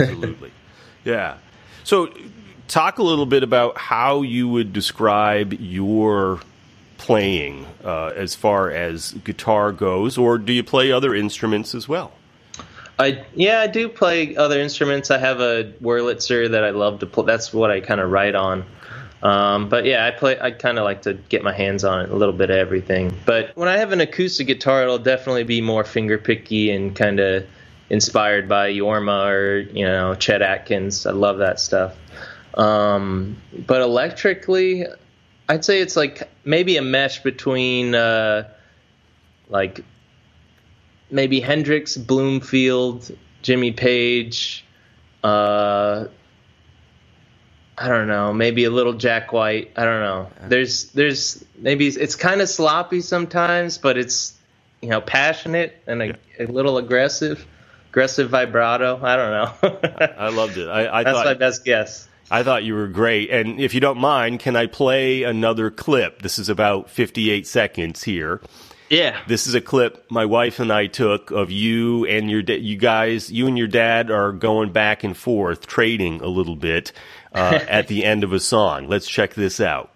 Absolutely. 0.00 0.52
yeah. 1.04 1.38
So 1.82 2.12
talk 2.68 2.98
a 2.98 3.02
little 3.02 3.26
bit 3.26 3.42
about 3.42 3.76
how 3.76 4.22
you 4.22 4.48
would 4.48 4.72
describe 4.72 5.54
your 5.54 6.40
playing 6.98 7.66
uh, 7.84 8.12
as 8.14 8.34
far 8.34 8.70
as 8.70 9.12
guitar 9.24 9.72
goes, 9.72 10.16
or 10.16 10.38
do 10.38 10.52
you 10.52 10.64
play 10.64 10.90
other 10.90 11.14
instruments 11.14 11.74
as 11.74 11.88
well? 11.88 12.12
I 12.98 13.24
yeah, 13.34 13.60
I 13.60 13.66
do 13.66 13.88
play 13.88 14.36
other 14.36 14.58
instruments. 14.58 15.10
I 15.10 15.18
have 15.18 15.40
a 15.40 15.72
Wurlitzer 15.82 16.50
that 16.52 16.64
I 16.64 16.70
love 16.70 17.00
to 17.00 17.06
play. 17.06 17.26
That's 17.26 17.52
what 17.52 17.70
I 17.70 17.80
kind 17.80 18.00
of 18.00 18.10
write 18.10 18.34
on. 18.34 18.64
Um, 19.22 19.68
but 19.68 19.84
yeah, 19.84 20.06
I 20.06 20.10
play. 20.10 20.38
I 20.38 20.50
kind 20.50 20.78
of 20.78 20.84
like 20.84 21.02
to 21.02 21.14
get 21.14 21.42
my 21.42 21.52
hands 21.52 21.84
on 21.84 22.02
it, 22.02 22.10
a 22.10 22.16
little 22.16 22.34
bit 22.34 22.50
of 22.50 22.56
everything. 22.56 23.16
But 23.24 23.56
when 23.56 23.68
I 23.68 23.78
have 23.78 23.92
an 23.92 24.00
acoustic 24.00 24.46
guitar, 24.46 24.82
it'll 24.82 24.98
definitely 24.98 25.44
be 25.44 25.60
more 25.60 25.84
finger 25.84 26.18
picky 26.18 26.70
and 26.70 26.94
kind 26.94 27.18
of 27.18 27.46
inspired 27.88 28.48
by 28.48 28.72
Jorma 28.72 29.28
or 29.28 29.58
you 29.58 29.84
know 29.84 30.14
Chet 30.14 30.42
Atkins. 30.42 31.06
I 31.06 31.12
love 31.12 31.38
that 31.38 31.60
stuff. 31.60 31.96
Um, 32.54 33.36
but 33.66 33.80
electrically, 33.80 34.86
I'd 35.48 35.64
say 35.64 35.80
it's 35.80 35.96
like 35.96 36.28
maybe 36.44 36.76
a 36.76 36.82
mesh 36.82 37.22
between 37.22 37.94
uh, 37.94 38.48
like 39.48 39.84
maybe 41.10 41.40
Hendrix, 41.40 41.96
Bloomfield, 41.96 43.16
Jimmy 43.42 43.72
Page. 43.72 44.64
Uh, 45.24 46.06
I 47.78 47.88
don't 47.88 48.08
know, 48.08 48.32
maybe 48.32 48.64
a 48.64 48.70
little 48.70 48.94
Jack 48.94 49.32
White. 49.32 49.72
I 49.76 49.84
don't 49.84 50.00
know. 50.00 50.30
There's 50.48 50.90
there's 50.92 51.44
maybe 51.58 51.88
it's 51.88 52.16
kind 52.16 52.40
of 52.40 52.48
sloppy 52.48 53.02
sometimes, 53.02 53.76
but 53.76 53.98
it's 53.98 54.34
you 54.80 54.88
know 54.88 55.00
passionate 55.02 55.76
and 55.86 56.02
a, 56.02 56.18
a 56.38 56.46
little 56.46 56.78
aggressive, 56.78 57.44
aggressive 57.90 58.30
vibrato. 58.30 58.98
I 59.02 59.16
don't 59.16 59.30
know. 59.30 60.12
I 60.18 60.28
loved 60.30 60.56
it. 60.56 60.68
I, 60.68 61.00
I 61.00 61.04
that's 61.04 61.18
thought, 61.18 61.26
my 61.26 61.34
best 61.34 61.64
guess. 61.64 62.08
I 62.30 62.42
thought 62.42 62.64
you 62.64 62.74
were 62.74 62.88
great. 62.88 63.30
And 63.30 63.60
if 63.60 63.74
you 63.74 63.80
don't 63.80 63.98
mind, 63.98 64.40
can 64.40 64.56
I 64.56 64.66
play 64.66 65.22
another 65.22 65.70
clip? 65.70 66.22
This 66.22 66.38
is 66.38 66.48
about 66.48 66.90
58 66.90 67.46
seconds 67.46 68.02
here. 68.04 68.40
Yeah. 68.88 69.20
This 69.26 69.46
is 69.46 69.54
a 69.54 69.60
clip 69.60 70.08
my 70.10 70.24
wife 70.24 70.60
and 70.60 70.72
I 70.72 70.86
took 70.86 71.30
of 71.30 71.50
you 71.50 72.04
and 72.06 72.30
your 72.30 72.42
da- 72.42 72.58
you 72.58 72.76
guys, 72.76 73.30
you 73.30 73.46
and 73.46 73.58
your 73.58 73.66
dad 73.66 74.10
are 74.10 74.32
going 74.32 74.72
back 74.72 75.02
and 75.02 75.16
forth 75.16 75.66
trading 75.66 76.20
a 76.20 76.28
little 76.28 76.56
bit 76.56 76.92
uh, 77.36 77.64
at 77.68 77.88
the 77.88 78.04
end 78.04 78.24
of 78.24 78.32
a 78.32 78.40
song. 78.40 78.88
Let's 78.88 79.06
check 79.06 79.34
this 79.34 79.60
out. 79.60 79.90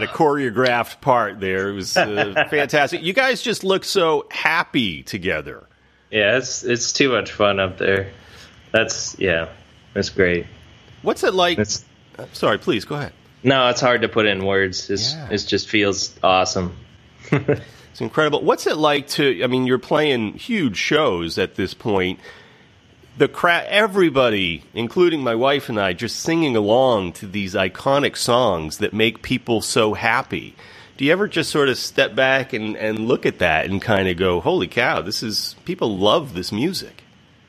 Got 0.00 0.08
a 0.08 0.12
choreographed 0.12 1.00
part 1.00 1.40
there. 1.40 1.70
It 1.70 1.72
was 1.72 1.96
uh, 1.96 2.46
fantastic. 2.50 3.02
You 3.02 3.12
guys 3.12 3.42
just 3.42 3.64
look 3.64 3.84
so 3.84 4.26
happy 4.30 5.02
together. 5.02 5.66
Yeah, 6.10 6.36
it's 6.36 6.64
it's 6.64 6.92
too 6.92 7.10
much 7.10 7.32
fun 7.32 7.58
up 7.58 7.78
there. 7.78 8.12
That's 8.72 9.18
yeah, 9.18 9.48
that's 9.94 10.10
great. 10.10 10.46
What's 11.02 11.24
it 11.24 11.34
like? 11.34 11.58
It's, 11.58 11.84
sorry, 12.32 12.58
please 12.58 12.84
go 12.84 12.96
ahead. 12.96 13.12
No, 13.42 13.68
it's 13.68 13.80
hard 13.80 14.02
to 14.02 14.08
put 14.08 14.26
in 14.26 14.44
words. 14.44 14.90
It's, 14.90 15.12
yeah. 15.12 15.28
It 15.30 15.38
just 15.38 15.68
feels 15.68 16.14
awesome. 16.22 16.76
it's 17.30 18.00
incredible. 18.00 18.42
What's 18.42 18.66
it 18.66 18.76
like 18.76 19.08
to? 19.10 19.42
I 19.42 19.46
mean, 19.46 19.66
you're 19.66 19.78
playing 19.78 20.34
huge 20.34 20.76
shows 20.76 21.38
at 21.38 21.54
this 21.54 21.74
point 21.74 22.20
the 23.18 23.28
crowd, 23.28 23.66
everybody, 23.68 24.62
including 24.74 25.22
my 25.22 25.34
wife 25.34 25.68
and 25.68 25.80
I, 25.80 25.92
just 25.92 26.20
singing 26.20 26.56
along 26.56 27.12
to 27.14 27.26
these 27.26 27.54
iconic 27.54 28.16
songs 28.16 28.78
that 28.78 28.92
make 28.92 29.22
people 29.22 29.60
so 29.60 29.94
happy. 29.94 30.54
Do 30.96 31.04
you 31.04 31.12
ever 31.12 31.28
just 31.28 31.50
sort 31.50 31.68
of 31.68 31.78
step 31.78 32.14
back 32.14 32.52
and, 32.52 32.76
and 32.76 33.06
look 33.06 33.26
at 33.26 33.38
that 33.38 33.66
and 33.66 33.82
kind 33.82 34.08
of 34.08 34.16
go, 34.16 34.40
"Holy 34.40 34.68
cow! 34.68 35.02
This 35.02 35.22
is 35.22 35.56
people 35.64 35.96
love 35.98 36.34
this 36.34 36.52
music." 36.52 37.02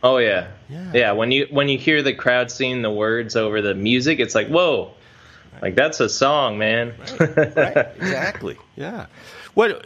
Oh 0.04 0.18
yeah. 0.18 0.48
yeah, 0.70 0.92
yeah. 0.94 1.12
When 1.14 1.32
you 1.32 1.48
when 1.50 1.70
you 1.70 1.78
hear 1.78 2.04
the 2.04 2.14
crowd 2.14 2.52
singing 2.52 2.82
the 2.82 2.92
words 2.92 3.36
over 3.36 3.62
the 3.62 3.74
music, 3.74 4.20
it's 4.20 4.36
like, 4.36 4.48
whoa. 4.48 4.92
Like 5.62 5.76
that's 5.76 6.00
a 6.00 6.10
song, 6.10 6.58
man. 6.58 6.94
right, 7.20 7.56
right. 7.56 7.88
exactly. 7.98 8.58
Yeah. 8.76 9.08
What 9.56 9.84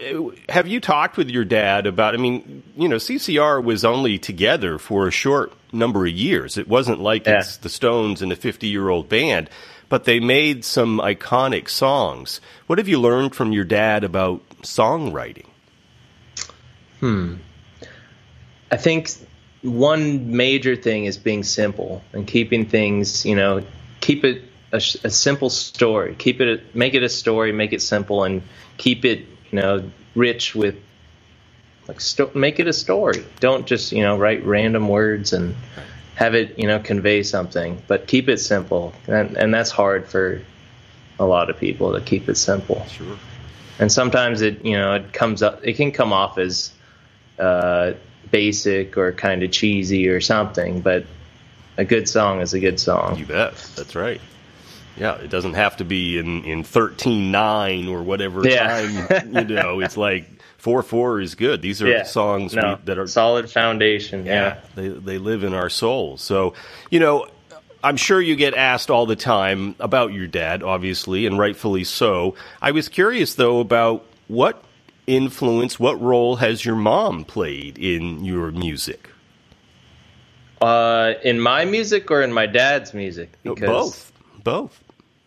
have 0.49 0.67
you 0.67 0.81
talked 0.81 1.15
with 1.15 1.29
your 1.29 1.45
dad 1.45 1.87
about? 1.87 2.13
I 2.13 2.17
mean, 2.17 2.61
you 2.75 2.89
know, 2.89 2.97
CCR 2.97 3.63
was 3.63 3.85
only 3.85 4.19
together 4.19 4.77
for 4.77 5.07
a 5.07 5.11
short 5.11 5.53
number 5.71 6.05
of 6.05 6.11
years. 6.11 6.57
It 6.57 6.67
wasn't 6.67 6.99
like 6.99 7.25
yeah. 7.25 7.39
it's 7.39 7.55
the 7.55 7.69
Stones 7.69 8.21
and 8.21 8.33
a 8.33 8.35
50 8.35 8.67
year 8.67 8.89
old 8.89 9.07
band, 9.07 9.49
but 9.87 10.03
they 10.03 10.19
made 10.19 10.65
some 10.65 10.99
iconic 10.99 11.69
songs. 11.69 12.41
What 12.67 12.79
have 12.79 12.89
you 12.89 12.99
learned 12.99 13.33
from 13.33 13.53
your 13.53 13.63
dad 13.63 14.03
about 14.03 14.41
songwriting? 14.61 15.47
Hmm. 16.99 17.35
I 18.71 18.75
think 18.75 19.09
one 19.61 20.35
major 20.35 20.75
thing 20.75 21.05
is 21.05 21.17
being 21.17 21.43
simple 21.43 22.03
and 22.13 22.27
keeping 22.27 22.65
things, 22.65 23.25
you 23.25 23.35
know, 23.35 23.63
keep 23.99 24.23
it 24.23 24.43
a, 24.71 24.77
a 24.77 25.09
simple 25.09 25.49
story. 25.49 26.15
Keep 26.15 26.41
it, 26.41 26.59
a, 26.59 26.77
make 26.77 26.93
it 26.93 27.03
a 27.03 27.09
story, 27.09 27.51
make 27.51 27.73
it 27.73 27.81
simple, 27.81 28.23
and 28.23 28.41
keep 28.77 29.05
it, 29.05 29.25
you 29.51 29.59
know, 29.59 29.91
rich 30.15 30.55
with 30.55 30.75
like 31.87 32.35
make 32.35 32.59
it 32.59 32.67
a 32.67 32.73
story. 32.73 33.25
Don't 33.39 33.65
just 33.65 33.91
you 33.91 34.03
know 34.03 34.17
write 34.17 34.45
random 34.45 34.87
words 34.87 35.33
and 35.33 35.55
have 36.15 36.35
it 36.35 36.57
you 36.57 36.67
know 36.67 36.79
convey 36.79 37.23
something, 37.23 37.81
but 37.87 38.07
keep 38.07 38.29
it 38.29 38.37
simple, 38.37 38.93
and 39.07 39.37
and 39.37 39.53
that's 39.53 39.71
hard 39.71 40.07
for 40.07 40.41
a 41.19 41.25
lot 41.25 41.49
of 41.49 41.57
people 41.57 41.93
to 41.93 42.01
keep 42.01 42.29
it 42.29 42.35
simple. 42.35 42.85
Sure. 42.85 43.17
And 43.79 43.91
sometimes 43.91 44.41
it 44.41 44.63
you 44.63 44.77
know 44.77 44.93
it 44.95 45.13
comes 45.13 45.41
up 45.41 45.61
it 45.63 45.73
can 45.73 45.91
come 45.91 46.13
off 46.13 46.37
as 46.37 46.71
uh, 47.39 47.93
basic 48.29 48.97
or 48.97 49.11
kind 49.11 49.43
of 49.43 49.51
cheesy 49.51 50.07
or 50.07 50.21
something, 50.21 50.81
but 50.81 51.05
a 51.77 51.85
good 51.85 52.07
song 52.07 52.41
is 52.41 52.53
a 52.53 52.59
good 52.59 52.79
song. 52.79 53.17
You 53.17 53.25
bet. 53.25 53.55
That's 53.75 53.95
right. 53.95 54.21
Yeah, 54.97 55.15
it 55.15 55.29
doesn't 55.29 55.53
have 55.53 55.77
to 55.77 55.85
be 55.85 56.17
in 56.17 56.43
in 56.43 56.63
thirteen 56.63 57.31
nine 57.31 57.87
or 57.87 58.03
whatever 58.03 58.47
Yeah. 58.47 58.67
time. 59.09 59.35
You 59.35 59.43
know, 59.55 59.79
it's 59.81 59.97
like 59.97 60.25
four 60.57 60.83
four 60.83 61.19
is 61.21 61.35
good. 61.35 61.61
These 61.61 61.81
are 61.81 61.87
Yeah. 61.87 62.03
songs 62.03 62.53
No, 62.53 62.77
we, 62.79 62.85
that 62.85 62.97
are 62.99 63.07
solid 63.07 63.49
foundation. 63.49 64.25
Yeah. 64.25 64.57
they 64.75 64.89
they 64.89 65.17
live 65.17 65.43
in 65.43 65.53
our 65.53 65.69
souls. 65.69 66.21
So 66.21 66.53
you 66.89 66.99
know, 66.99 67.27
I'm 67.83 67.97
sure 67.97 68.21
you 68.21 68.35
get 68.35 68.53
asked 68.53 68.89
all 68.91 69.05
the 69.05 69.15
time 69.15 69.75
about 69.79 70.13
your 70.13 70.27
dad, 70.27 70.61
obviously, 70.61 71.25
and 71.25 71.39
rightfully 71.39 71.83
so. 71.83 72.35
I 72.61 72.71
was 72.71 72.89
curious 72.89 73.35
though 73.35 73.59
about 73.59 74.05
what 74.27 74.63
influence, 75.07 75.79
what 75.79 75.99
role 76.01 76.35
has 76.37 76.63
your 76.63 76.75
mom 76.75 77.23
played 77.25 77.77
in 77.77 78.23
your 78.23 78.51
music? 78.51 79.09
Uh, 80.61 81.13
in 81.23 81.39
my 81.39 81.65
music 81.65 82.11
or 82.11 82.21
in 82.21 82.31
my 82.31 82.45
dad's 82.45 82.93
music? 82.93 83.31
Because, 83.43 83.67
Both, 83.67 84.10
both. 84.43 84.81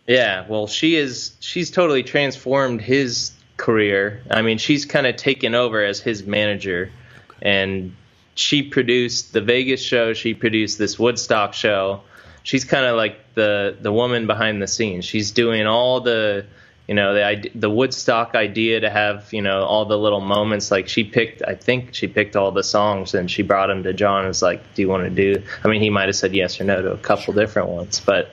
Yeah, 0.06 0.46
well, 0.48 0.66
she 0.66 0.96
is. 0.96 1.32
She's 1.40 1.70
totally 1.70 2.02
transformed 2.02 2.80
his 2.80 3.32
career. 3.56 4.22
I 4.30 4.42
mean, 4.42 4.58
she's 4.58 4.84
kind 4.84 5.06
of 5.06 5.16
taken 5.16 5.54
over 5.54 5.82
as 5.82 6.00
his 6.00 6.24
manager, 6.26 6.90
and 7.40 7.94
she 8.34 8.62
produced 8.62 9.32
the 9.32 9.40
Vegas 9.40 9.82
show. 9.82 10.12
She 10.12 10.34
produced 10.34 10.78
this 10.78 10.98
Woodstock 10.98 11.54
show. 11.54 12.02
She's 12.42 12.64
kind 12.64 12.84
of 12.84 12.96
like 12.96 13.18
the 13.34 13.76
the 13.80 13.92
woman 13.92 14.26
behind 14.26 14.60
the 14.60 14.66
scenes. 14.66 15.04
She's 15.04 15.30
doing 15.30 15.66
all 15.66 16.00
the 16.00 16.44
you 16.86 16.94
know 16.94 17.14
the 17.14 17.50
the 17.54 17.70
Woodstock 17.70 18.34
idea 18.34 18.80
to 18.80 18.90
have 18.90 19.32
you 19.32 19.40
know 19.40 19.64
all 19.64 19.86
the 19.86 19.96
little 19.96 20.20
moments. 20.20 20.70
Like 20.70 20.88
she 20.88 21.04
picked, 21.04 21.42
I 21.46 21.54
think 21.54 21.94
she 21.94 22.08
picked 22.08 22.36
all 22.36 22.50
the 22.50 22.64
songs 22.64 23.14
and 23.14 23.30
she 23.30 23.42
brought 23.42 23.68
them 23.68 23.82
to 23.84 23.94
John. 23.94 24.20
and 24.20 24.28
was 24.28 24.42
like, 24.42 24.74
"Do 24.74 24.82
you 24.82 24.88
want 24.88 25.04
to 25.04 25.10
do?" 25.10 25.42
I 25.64 25.68
mean, 25.68 25.80
he 25.80 25.88
might 25.88 26.08
have 26.08 26.16
said 26.16 26.34
yes 26.34 26.60
or 26.60 26.64
no 26.64 26.82
to 26.82 26.92
a 26.92 26.98
couple 26.98 27.32
different 27.32 27.68
ones, 27.68 28.02
but 28.04 28.30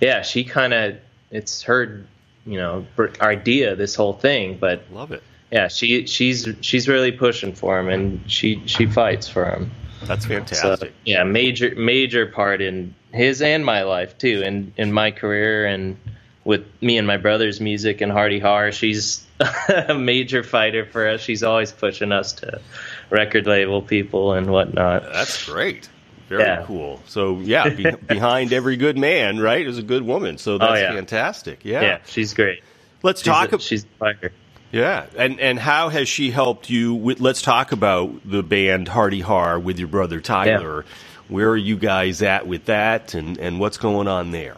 yeah, 0.00 0.22
she 0.22 0.44
kind 0.44 0.72
of 0.74 0.96
it's 1.30 1.62
her 1.62 2.04
you 2.46 2.58
know 2.58 2.86
idea 3.20 3.74
this 3.76 3.94
whole 3.94 4.12
thing, 4.12 4.58
but 4.58 4.82
Love 4.92 5.12
it. 5.12 5.22
yeah, 5.50 5.68
she 5.68 6.06
she's 6.06 6.48
she's 6.60 6.88
really 6.88 7.12
pushing 7.12 7.52
for 7.54 7.78
him 7.78 7.88
and 7.88 8.20
she 8.30 8.62
she 8.66 8.86
fights 8.86 9.28
for 9.28 9.44
him. 9.46 9.70
That's 10.04 10.24
So 10.24 10.28
fantastic. 10.28 10.92
yeah, 11.04 11.24
major 11.24 11.74
major 11.76 12.26
part 12.26 12.60
in 12.60 12.94
his 13.12 13.40
and 13.40 13.64
my 13.64 13.82
life 13.84 14.18
too, 14.18 14.42
and 14.44 14.72
in 14.76 14.92
my 14.92 15.10
career 15.10 15.66
and 15.66 15.96
with 16.44 16.66
me 16.82 16.98
and 16.98 17.06
my 17.06 17.16
brother's 17.16 17.58
music 17.60 18.02
and 18.02 18.12
Hardy 18.12 18.38
Har. 18.38 18.70
She's 18.70 19.24
a 19.88 19.94
major 19.94 20.42
fighter 20.42 20.84
for 20.84 21.08
us. 21.08 21.22
She's 21.22 21.42
always 21.42 21.72
pushing 21.72 22.12
us 22.12 22.34
to 22.34 22.60
record 23.08 23.46
label 23.46 23.80
people 23.80 24.34
and 24.34 24.48
whatnot. 24.50 25.04
That's 25.10 25.46
great. 25.46 25.88
Very 26.28 26.42
Yeah. 26.42 26.64
cool. 26.66 27.00
So 27.06 27.38
yeah, 27.40 27.68
be, 27.68 27.90
behind 28.08 28.52
every 28.52 28.76
good 28.76 28.96
man, 28.98 29.38
right, 29.38 29.66
is 29.66 29.78
a 29.78 29.82
good 29.82 30.02
woman. 30.02 30.38
So 30.38 30.58
that's 30.58 30.72
Oh, 30.72 30.74
yeah. 30.74 30.92
fantastic. 30.92 31.60
Yeah. 31.64 31.82
Yeah, 31.82 31.98
she's 32.06 32.34
great. 32.34 32.62
Let's 33.02 33.20
She's 33.20 33.26
talk. 33.26 33.52
a, 33.52 33.56
ab- 33.56 33.60
she's 33.60 33.84
a 33.84 33.88
fighter. 33.98 34.32
yeah, 34.72 35.06
and 35.16 35.38
and 35.40 35.58
how 35.58 35.90
has 35.90 36.08
she 36.08 36.30
helped 36.30 36.70
you? 36.70 36.94
With, 36.94 37.20
let's 37.20 37.42
talk 37.42 37.72
about 37.72 38.12
the 38.28 38.42
band 38.42 38.88
Hardy 38.88 39.20
Har 39.20 39.58
with 39.60 39.78
your 39.78 39.88
brother 39.88 40.20
Tyler. 40.20 40.86
Where 41.28 41.50
are 41.50 41.56
you 41.56 41.76
guys 41.76 42.22
at 42.22 42.46
with 42.46 42.64
that, 42.66 43.12
and 43.14 43.36
and 43.38 43.60
what's 43.60 43.76
going 43.76 44.08
on 44.08 44.30
there? 44.30 44.56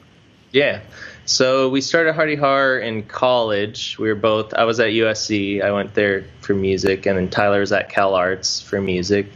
Yeah. 0.52 0.80
So 1.24 1.68
we 1.70 1.80
started 1.80 2.14
Hardy 2.14 2.36
Har 2.36 2.78
in 2.78 3.02
college. 3.02 3.98
We 3.98 4.06
were 4.08 4.14
both. 4.14 4.54
I 4.54 4.62
was 4.64 4.78
at 4.78 4.90
USC. 4.90 5.60
I 5.60 5.72
went 5.72 5.94
there 5.94 6.24
for 6.40 6.54
music, 6.54 7.06
and 7.06 7.18
then 7.18 7.28
Tyler 7.30 7.58
was 7.60 7.72
at 7.72 7.88
Cal 7.90 8.14
Arts 8.14 8.60
for 8.60 8.80
music. 8.80 9.26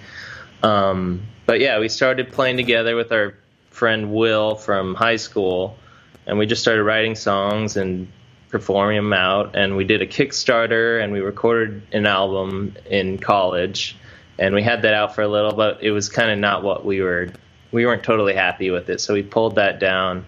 Um, 0.63 1.23
but 1.51 1.59
yeah, 1.59 1.81
we 1.81 1.89
started 1.89 2.31
playing 2.31 2.57
together 2.57 2.95
with 2.95 3.11
our 3.11 3.35
friend 3.71 4.13
Will 4.13 4.55
from 4.55 4.95
high 4.95 5.17
school, 5.17 5.77
and 6.25 6.39
we 6.39 6.47
just 6.47 6.63
started 6.63 6.85
writing 6.85 7.17
songs 7.17 7.77
and 7.77 8.07
performing 8.51 8.99
them 8.99 9.13
out. 9.13 9.57
And 9.57 9.75
we 9.75 9.83
did 9.83 10.01
a 10.01 10.07
Kickstarter, 10.07 11.03
and 11.03 11.13
we 11.13 11.19
recorded 11.19 11.83
an 11.91 12.07
album 12.07 12.77
in 12.89 13.19
college, 13.19 13.97
and 14.39 14.55
we 14.55 14.63
had 14.63 14.83
that 14.83 14.95
out 14.95 15.17
for 15.17 15.23
a 15.23 15.27
little, 15.27 15.51
but 15.51 15.83
it 15.83 15.91
was 15.91 16.09
kind 16.09 16.31
of 16.31 16.39
not 16.39 16.63
what 16.63 16.85
we 16.85 17.01
were. 17.01 17.31
We 17.73 17.85
weren't 17.85 18.05
totally 18.05 18.35
happy 18.35 18.71
with 18.71 18.89
it, 18.89 19.01
so 19.01 19.15
we 19.15 19.25
pulled 19.25 19.57
that 19.57 19.81
down. 19.81 20.27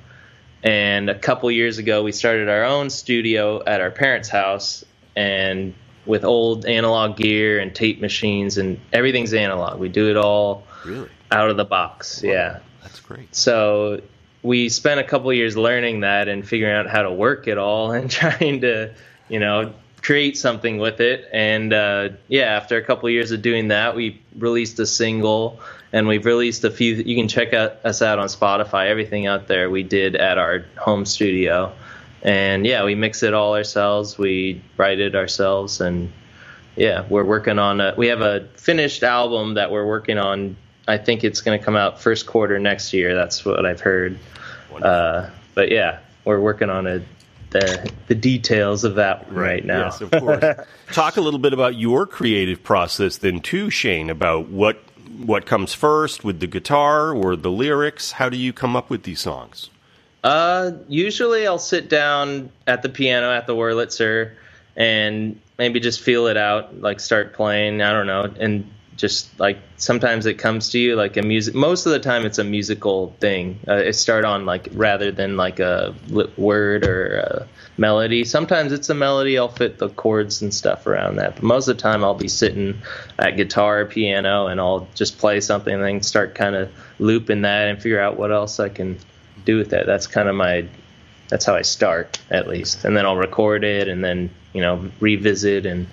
And 0.64 1.08
a 1.08 1.16
couple 1.16 1.48
years 1.52 1.78
ago, 1.78 2.02
we 2.02 2.10
started 2.10 2.48
our 2.48 2.64
own 2.64 2.90
studio 2.90 3.62
at 3.64 3.80
our 3.80 3.92
parents' 3.92 4.28
house, 4.28 4.84
and 5.14 5.72
with 6.04 6.24
old 6.24 6.66
analog 6.66 7.16
gear 7.16 7.60
and 7.60 7.72
tape 7.72 8.00
machines, 8.00 8.58
and 8.58 8.80
everything's 8.92 9.32
analog. 9.32 9.78
We 9.78 9.88
do 9.88 10.10
it 10.10 10.16
all 10.16 10.64
Really, 10.84 11.08
out 11.30 11.50
of 11.50 11.56
the 11.56 11.64
box. 11.64 12.22
Yeah. 12.22 12.60
that's 12.82 13.00
great. 13.00 13.34
So 13.34 14.00
we 14.42 14.68
spent 14.68 15.00
a 15.00 15.04
couple 15.04 15.32
years 15.32 15.56
learning 15.56 16.00
that 16.00 16.28
and 16.28 16.46
figuring 16.46 16.74
out 16.74 16.88
how 16.88 17.02
to 17.02 17.12
work 17.12 17.46
it 17.48 17.58
all 17.58 17.92
and 17.92 18.10
trying 18.10 18.60
to, 18.62 18.92
you 19.28 19.38
know, 19.38 19.72
create 20.02 20.36
something 20.36 20.78
with 20.78 21.00
it. 21.00 21.28
And 21.32 21.72
uh, 21.72 22.10
yeah, 22.28 22.44
after 22.44 22.76
a 22.76 22.82
couple 22.82 23.08
years 23.08 23.30
of 23.30 23.40
doing 23.42 23.68
that, 23.68 23.94
we 23.94 24.20
released 24.36 24.78
a 24.80 24.86
single 24.86 25.60
and 25.92 26.08
we've 26.08 26.24
released 26.24 26.64
a 26.64 26.70
few. 26.70 26.94
You 26.94 27.14
can 27.14 27.28
check 27.28 27.52
out, 27.52 27.84
us 27.84 28.02
out 28.02 28.18
on 28.18 28.26
Spotify. 28.26 28.88
Everything 28.88 29.26
out 29.26 29.46
there 29.46 29.70
we 29.70 29.82
did 29.82 30.16
at 30.16 30.38
our 30.38 30.64
home 30.76 31.04
studio. 31.04 31.72
And 32.22 32.64
yeah, 32.66 32.84
we 32.84 32.94
mix 32.94 33.22
it 33.22 33.34
all 33.34 33.54
ourselves. 33.54 34.16
We 34.16 34.62
write 34.76 35.00
it 35.00 35.14
ourselves, 35.16 35.80
and 35.80 36.12
yeah, 36.76 37.04
we're 37.08 37.24
working 37.24 37.58
on. 37.58 37.80
A, 37.80 37.94
we 37.96 38.06
have 38.08 38.20
a 38.20 38.46
finished 38.54 39.02
album 39.02 39.54
that 39.54 39.70
we're 39.72 39.86
working 39.86 40.18
on. 40.18 40.56
I 40.88 40.98
think 40.98 41.24
it's 41.24 41.40
going 41.40 41.58
to 41.58 41.64
come 41.64 41.76
out 41.76 42.00
first 42.00 42.26
quarter 42.26 42.58
next 42.58 42.92
year. 42.92 43.14
That's 43.14 43.44
what 43.44 43.64
I've 43.64 43.80
heard. 43.80 44.18
Uh, 44.80 45.30
but 45.54 45.70
yeah, 45.70 46.00
we're 46.24 46.40
working 46.40 46.70
on 46.70 46.86
a, 46.86 47.02
the 47.50 47.92
the 48.08 48.14
details 48.14 48.84
of 48.84 48.96
that 48.96 49.30
right, 49.30 49.64
now. 49.64 49.84
Yes, 49.84 50.00
of 50.00 50.10
course. 50.10 50.44
Talk 50.92 51.16
a 51.16 51.20
little 51.20 51.38
bit 51.38 51.52
about 51.52 51.76
your 51.76 52.06
creative 52.06 52.62
process 52.62 53.18
then 53.18 53.40
too, 53.40 53.70
Shane, 53.70 54.10
about 54.10 54.48
what 54.48 54.82
what 55.18 55.46
comes 55.46 55.74
first 55.74 56.24
with 56.24 56.40
the 56.40 56.46
guitar 56.46 57.12
or 57.12 57.36
the 57.36 57.50
lyrics. 57.50 58.12
How 58.12 58.28
do 58.28 58.36
you 58.36 58.52
come 58.52 58.74
up 58.74 58.90
with 58.90 59.02
these 59.02 59.20
songs? 59.20 59.70
Uh, 60.24 60.72
usually 60.88 61.46
I'll 61.46 61.58
sit 61.58 61.88
down 61.88 62.50
at 62.66 62.82
the 62.82 62.88
piano 62.88 63.30
at 63.30 63.46
the 63.46 63.54
Wurlitzer 63.54 64.34
and 64.76 65.38
maybe 65.58 65.80
just 65.80 66.00
feel 66.00 66.28
it 66.28 66.36
out, 66.36 66.80
like 66.80 67.00
start 67.00 67.34
playing. 67.34 67.82
I 67.82 67.92
don't 67.92 68.06
know, 68.06 68.32
and 68.40 68.71
just 68.96 69.38
like 69.40 69.58
sometimes 69.76 70.26
it 70.26 70.34
comes 70.34 70.70
to 70.70 70.78
you 70.78 70.96
like 70.96 71.16
a 71.16 71.22
music. 71.22 71.54
Most 71.54 71.86
of 71.86 71.92
the 71.92 71.98
time 71.98 72.26
it's 72.26 72.38
a 72.38 72.44
musical 72.44 73.14
thing. 73.20 73.58
Uh, 73.66 73.74
it 73.74 73.94
start 73.94 74.24
on 74.24 74.46
like 74.46 74.68
rather 74.72 75.10
than 75.10 75.36
like 75.36 75.60
a 75.60 75.94
word 76.36 76.84
or 76.84 77.16
a 77.16 77.48
melody. 77.78 78.24
Sometimes 78.24 78.72
it's 78.72 78.90
a 78.90 78.94
melody. 78.94 79.38
I'll 79.38 79.48
fit 79.48 79.78
the 79.78 79.88
chords 79.88 80.42
and 80.42 80.52
stuff 80.52 80.86
around 80.86 81.16
that. 81.16 81.36
But 81.36 81.42
most 81.42 81.68
of 81.68 81.76
the 81.76 81.82
time 81.82 82.04
I'll 82.04 82.14
be 82.14 82.28
sitting 82.28 82.82
at 83.18 83.36
guitar, 83.36 83.84
piano, 83.86 84.46
and 84.46 84.60
I'll 84.60 84.88
just 84.94 85.18
play 85.18 85.40
something 85.40 85.72
and 85.72 85.82
then 85.82 86.02
start 86.02 86.34
kind 86.34 86.54
of 86.54 86.70
looping 86.98 87.42
that 87.42 87.68
and 87.68 87.82
figure 87.82 88.00
out 88.00 88.18
what 88.18 88.30
else 88.30 88.60
I 88.60 88.68
can 88.68 88.98
do 89.44 89.56
with 89.56 89.70
that. 89.70 89.86
That's 89.86 90.06
kind 90.06 90.28
of 90.28 90.34
my 90.34 90.66
that's 91.28 91.46
how 91.46 91.54
I 91.54 91.62
start 91.62 92.20
at 92.30 92.46
least. 92.46 92.84
And 92.84 92.94
then 92.94 93.06
I'll 93.06 93.16
record 93.16 93.64
it 93.64 93.88
and 93.88 94.04
then, 94.04 94.28
you 94.52 94.60
know, 94.60 94.90
revisit 95.00 95.64
and 95.64 95.86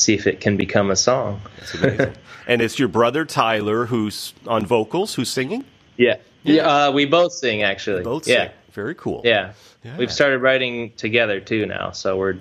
see 0.00 0.14
if 0.14 0.26
it 0.26 0.40
can 0.40 0.56
become 0.56 0.90
a 0.90 0.96
song. 0.96 1.40
And 2.50 2.60
it's 2.60 2.80
your 2.80 2.88
brother 2.88 3.24
Tyler 3.24 3.86
who's 3.86 4.34
on 4.44 4.66
vocals, 4.66 5.14
who's 5.14 5.30
singing. 5.30 5.64
Yeah. 5.96 6.16
Yeah, 6.42 6.86
uh, 6.86 6.90
we 6.90 7.04
both 7.04 7.32
sing 7.32 7.62
actually. 7.62 8.02
Both 8.02 8.26
yeah. 8.26 8.46
sing. 8.46 8.52
Very 8.72 8.96
cool. 8.96 9.22
Yeah. 9.24 9.52
Yeah. 9.84 9.96
We've 9.96 10.12
started 10.12 10.38
writing 10.38 10.92
together 10.96 11.38
too 11.38 11.66
now, 11.66 11.92
so 11.92 12.16
we're 12.16 12.38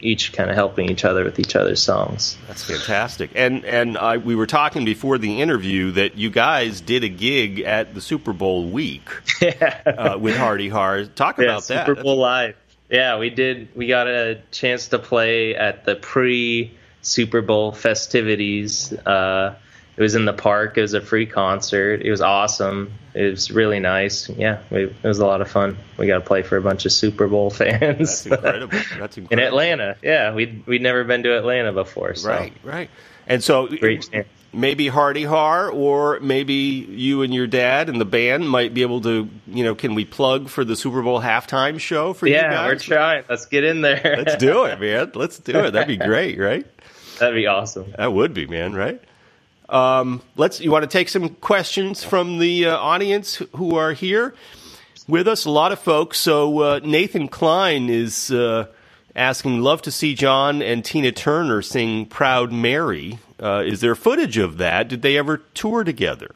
each 0.00 0.32
kind 0.32 0.48
of 0.48 0.56
helping 0.56 0.88
each 0.88 1.04
other 1.04 1.24
with 1.24 1.38
each 1.38 1.54
other's 1.54 1.82
songs. 1.82 2.38
That's 2.48 2.64
fantastic. 2.64 3.32
And 3.34 3.66
and 3.66 3.98
I, 3.98 4.16
we 4.16 4.34
were 4.34 4.46
talking 4.46 4.86
before 4.86 5.18
the 5.18 5.42
interview 5.42 5.90
that 5.92 6.16
you 6.16 6.30
guys 6.30 6.80
did 6.80 7.04
a 7.04 7.08
gig 7.08 7.60
at 7.60 7.94
the 7.94 8.00
Super 8.00 8.32
Bowl 8.32 8.70
week 8.70 9.08
yeah. 9.42 9.82
uh, 9.86 10.18
with 10.18 10.38
Hardy 10.38 10.70
Har. 10.70 11.04
Talk 11.04 11.36
yeah, 11.36 11.44
about 11.44 11.66
that. 11.68 11.86
Super 11.86 12.02
Bowl 12.02 12.16
live. 12.16 12.56
Yeah, 12.88 13.18
we 13.18 13.28
did. 13.28 13.68
We 13.76 13.88
got 13.88 14.08
a 14.08 14.40
chance 14.52 14.88
to 14.88 14.98
play 14.98 15.54
at 15.54 15.84
the 15.84 15.96
pre 15.96 16.76
Super 17.02 17.42
Bowl 17.42 17.72
festivities. 17.72 18.92
Uh, 18.92 19.56
it 19.96 20.02
was 20.02 20.14
in 20.14 20.24
the 20.24 20.32
park. 20.32 20.78
It 20.78 20.82
was 20.82 20.94
a 20.94 21.00
free 21.00 21.26
concert. 21.26 22.02
It 22.02 22.10
was 22.10 22.20
awesome. 22.20 22.92
It 23.12 23.30
was 23.30 23.50
really 23.50 23.80
nice. 23.80 24.28
Yeah, 24.28 24.60
we, 24.70 24.84
it 24.84 25.02
was 25.02 25.18
a 25.18 25.26
lot 25.26 25.40
of 25.40 25.50
fun. 25.50 25.76
We 25.98 26.06
got 26.06 26.18
to 26.18 26.24
play 26.24 26.42
for 26.42 26.56
a 26.56 26.62
bunch 26.62 26.86
of 26.86 26.92
Super 26.92 27.28
Bowl 27.28 27.50
fans. 27.50 28.24
That's 28.24 28.26
incredible. 28.26 28.78
That's 28.98 29.18
incredible. 29.18 29.32
in 29.32 29.38
Atlanta. 29.40 29.96
Yeah, 30.02 30.32
we'd 30.34 30.66
we'd 30.66 30.82
never 30.82 31.04
been 31.04 31.22
to 31.24 31.36
Atlanta 31.36 31.72
before. 31.72 32.14
So 32.14 32.28
Right, 32.28 32.52
right. 32.62 32.90
And 33.26 33.44
so, 33.44 33.68
maybe 34.52 34.88
Hardy 34.88 35.24
Har, 35.24 35.68
or 35.70 36.18
maybe 36.20 36.54
you 36.54 37.22
and 37.22 37.32
your 37.32 37.46
dad 37.46 37.88
and 37.88 38.00
the 38.00 38.04
band 38.04 38.48
might 38.48 38.74
be 38.74 38.82
able 38.82 39.00
to, 39.02 39.28
you 39.46 39.64
know, 39.64 39.74
can 39.74 39.94
we 39.94 40.04
plug 40.04 40.48
for 40.48 40.64
the 40.64 40.74
Super 40.74 41.02
Bowl 41.02 41.20
halftime 41.20 41.78
show 41.78 42.12
for 42.12 42.26
yeah, 42.26 42.36
you 42.36 42.42
guys? 42.42 42.52
Yeah, 42.52 42.66
we're 42.66 42.78
trying. 42.78 43.24
Let's 43.28 43.46
get 43.46 43.64
in 43.64 43.82
there. 43.82 44.16
Let's 44.18 44.36
do 44.36 44.64
it, 44.64 44.80
man. 44.80 45.12
Let's 45.14 45.38
do 45.38 45.58
it. 45.60 45.72
That'd 45.72 45.86
be 45.86 46.04
great, 46.04 46.38
right? 46.38 46.66
That'd 47.20 47.36
be 47.36 47.46
awesome. 47.46 47.94
That 47.96 48.12
would 48.12 48.34
be, 48.34 48.46
man. 48.46 48.74
Right? 48.74 49.00
Um, 49.68 50.22
let's. 50.36 50.60
You 50.60 50.72
want 50.72 50.82
to 50.82 50.88
take 50.88 51.08
some 51.08 51.28
questions 51.36 52.02
from 52.02 52.38
the 52.38 52.66
uh, 52.66 52.76
audience 52.76 53.42
who 53.56 53.76
are 53.76 53.92
here 53.92 54.34
with 55.06 55.28
us? 55.28 55.44
A 55.44 55.50
lot 55.50 55.70
of 55.70 55.78
folks. 55.78 56.18
So 56.18 56.58
uh, 56.60 56.80
Nathan 56.82 57.28
Klein 57.28 57.88
is 57.88 58.32
uh, 58.32 58.66
asking, 59.14 59.60
"Love 59.60 59.82
to 59.82 59.92
see 59.92 60.14
John 60.14 60.62
and 60.62 60.84
Tina 60.84 61.12
Turner 61.12 61.62
sing 61.62 62.06
Proud 62.06 62.52
Mary." 62.52 63.18
Uh, 63.40 63.62
is 63.64 63.80
there 63.80 63.94
footage 63.94 64.36
of 64.38 64.58
that? 64.58 64.88
Did 64.88 65.02
they 65.02 65.16
ever 65.16 65.38
tour 65.54 65.84
together? 65.84 66.34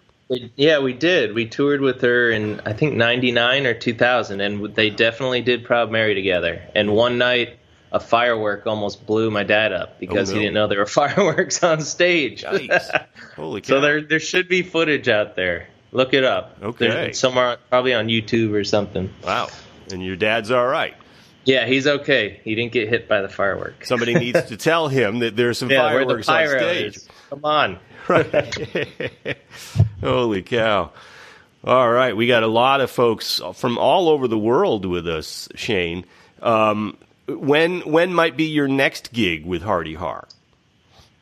Yeah, 0.56 0.78
we 0.78 0.94
did. 0.94 1.34
We 1.34 1.46
toured 1.46 1.80
with 1.80 2.00
her 2.00 2.30
in 2.30 2.60
I 2.64 2.72
think 2.72 2.94
'99 2.94 3.66
or 3.66 3.74
2000, 3.74 4.40
and 4.40 4.74
they 4.74 4.90
definitely 4.90 5.42
did 5.42 5.64
Proud 5.64 5.90
Mary 5.90 6.14
together. 6.14 6.62
And 6.74 6.94
one 6.94 7.18
night, 7.18 7.58
a 7.94 8.00
firework 8.00 8.66
almost 8.66 9.06
blew 9.06 9.30
my 9.30 9.44
dad 9.44 9.72
up 9.72 9.98
because 10.00 10.30
Oh, 10.30 10.34
no. 10.34 10.38
he 10.40 10.44
didn't 10.44 10.54
know 10.54 10.66
there 10.66 10.80
were 10.80 10.86
fireworks 11.02 11.62
on 11.62 11.80
stage. 11.80 12.42
Holy 12.44 12.68
cow! 13.62 13.66
so 13.68 13.80
there 13.80 14.02
there 14.02 14.20
should 14.20 14.48
be 14.48 14.62
footage 14.62 15.08
out 15.08 15.36
there. 15.36 15.68
Look 15.92 16.12
it 16.12 16.24
up. 16.24 16.58
Okay. 16.60 16.88
There's 16.88 17.18
somewhere 17.20 17.56
probably 17.70 17.94
on 17.94 18.08
YouTube 18.08 18.52
or 18.52 18.64
something. 18.64 19.08
wow. 19.24 19.48
And 19.92 20.04
your 20.04 20.16
dad's 20.16 20.50
all 20.50 20.66
right. 20.66 20.94
Yeah, 21.44 21.66
he's 21.66 21.86
okay. 21.86 22.40
He 22.42 22.54
didn't 22.54 22.72
get 22.72 22.88
hit 22.88 23.06
by 23.06 23.20
the 23.22 23.28
fireworks. 23.28 23.86
Somebody 23.88 24.14
needs 24.18 24.42
to 24.46 24.56
tell 24.56 24.88
him 24.88 25.20
that 25.20 25.36
there's 25.36 25.58
some 25.58 25.70
yeah, 25.70 25.92
where 25.94 26.04
the 26.04 26.22
fireworks 26.22 26.62
on 26.62 26.68
stage. 26.68 26.96
is. 26.96 27.08
Come 27.30 27.44
on. 27.44 27.78
Right. 28.08 29.36
Holy 30.02 30.42
cow. 30.42 30.90
All 31.62 31.90
right. 31.90 32.16
We 32.16 32.26
got 32.26 32.42
a 32.42 32.46
lot 32.48 32.80
of 32.80 32.90
folks 32.90 33.40
from 33.54 33.78
all 33.78 34.08
over 34.08 34.26
the 34.28 34.38
world 34.38 34.84
with 34.86 35.06
us, 35.06 35.48
Shane. 35.54 36.04
Um, 36.42 36.96
when 37.26 37.80
when 37.80 38.12
might 38.14 38.36
be 38.36 38.44
your 38.44 38.68
next 38.68 39.12
gig 39.12 39.44
with 39.46 39.62
Hardy 39.62 39.94
Har? 39.94 40.26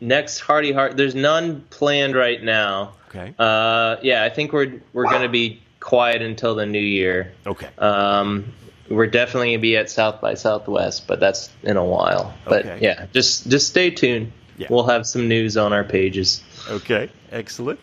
Next 0.01 0.41
Hardy 0.41 0.73
Har, 0.73 0.93
There's 0.93 1.15
none 1.15 1.63
planned 1.71 2.17
right 2.17 2.43
now. 2.43 2.95
Okay. 3.11 3.35
Uh, 3.39 3.97
yeah, 4.03 4.25
I 4.25 4.31
think 4.31 4.53
we're 4.53 4.81
we're 4.93 5.05
gonna 5.09 5.29
be 5.29 5.61
quiet 5.81 6.23
until 6.23 6.55
the 6.55 6.67
new 6.67 6.81
year. 6.81 7.33
Okay. 7.47 7.69
Um, 7.79 8.53
we're 8.89 9.07
definitely 9.07 9.51
gonna 9.53 9.61
be 9.63 9.77
at 9.77 9.91
South 9.91 10.21
by 10.21 10.35
Southwest, 10.35 11.07
but 11.07 11.21
that's 11.21 11.51
in 11.63 11.77
a 11.77 11.85
while. 11.85 12.35
But 12.45 12.67
Okay. 12.67 12.79
yeah, 12.83 13.07
just 13.13 13.49
just 13.49 13.69
stay 13.69 13.91
tuned. 13.91 14.33
Yeah. 14.59 14.69
We'll 14.71 14.87
have 14.89 15.07
some 15.07 15.29
news 15.29 15.57
on 15.57 15.73
our 15.73 15.85
pages. 15.85 16.43
Okay. 16.69 17.11
Excellent. 17.31 17.81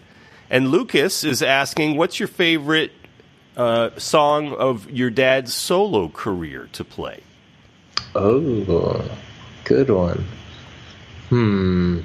And 0.49 0.69
Lucas 0.69 1.23
is 1.23 1.41
asking, 1.43 1.95
what's 1.97 2.19
your 2.19 2.27
favorite 2.27 2.91
uh, 3.57 3.91
song 3.97 4.53
of 4.53 4.89
your 4.89 5.09
dad's 5.09 5.53
solo 5.53 6.09
career 6.09 6.69
to 6.73 6.83
play? 6.83 7.21
Oh, 8.21 9.09
good 9.63 9.89
one. 9.89 10.25
Hmm. 11.29 11.99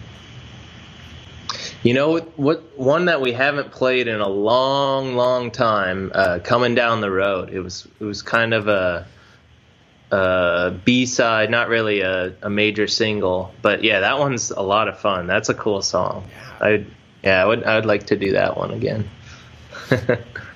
You 1.82 1.92
know 1.92 2.10
what? 2.10 2.38
What 2.38 2.78
one 2.78 3.06
that 3.06 3.20
we 3.20 3.32
haven't 3.32 3.72
played 3.72 4.06
in 4.06 4.20
a 4.20 4.28
long, 4.28 5.16
long 5.16 5.50
time? 5.50 6.12
Uh, 6.14 6.38
coming 6.42 6.76
down 6.76 7.00
the 7.00 7.10
road. 7.10 7.50
It 7.50 7.60
was. 7.60 7.88
It 7.98 8.04
was 8.04 8.22
kind 8.22 8.54
of 8.54 8.68
a. 8.68 9.06
a 10.12 10.78
B 10.84 11.04
side, 11.06 11.50
not 11.50 11.68
really 11.68 12.02
a, 12.02 12.32
a 12.42 12.48
major 12.48 12.86
single, 12.86 13.52
but 13.60 13.82
yeah, 13.82 14.00
that 14.00 14.18
one's 14.20 14.52
a 14.52 14.62
lot 14.62 14.86
of 14.86 15.00
fun. 15.00 15.26
That's 15.26 15.48
a 15.48 15.54
cool 15.54 15.82
song. 15.82 16.28
I 16.60 16.86
yeah, 17.24 17.42
I 17.42 17.44
would 17.44 17.64
I 17.64 17.74
would 17.74 17.86
like 17.86 18.06
to 18.06 18.16
do 18.16 18.32
that 18.32 18.56
one 18.56 18.70
again. 18.70 19.10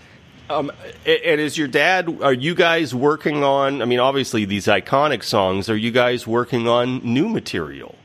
Um, 0.51 0.71
and 1.07 1.41
is 1.41 1.59
your 1.59 1.69
dad? 1.69 2.23
Are 2.23 2.33
you 2.35 2.55
guys 2.55 2.95
working 2.95 3.45
on? 3.45 3.83
I 3.83 3.87
mean, 3.87 4.01
obviously 4.01 4.45
these 4.47 4.67
iconic 4.67 5.25
songs. 5.25 5.71
Are 5.71 5.77
you 5.77 5.91
guys 5.93 6.27
working 6.27 6.69
on 6.69 7.01
new 7.05 7.29
material? 7.29 7.97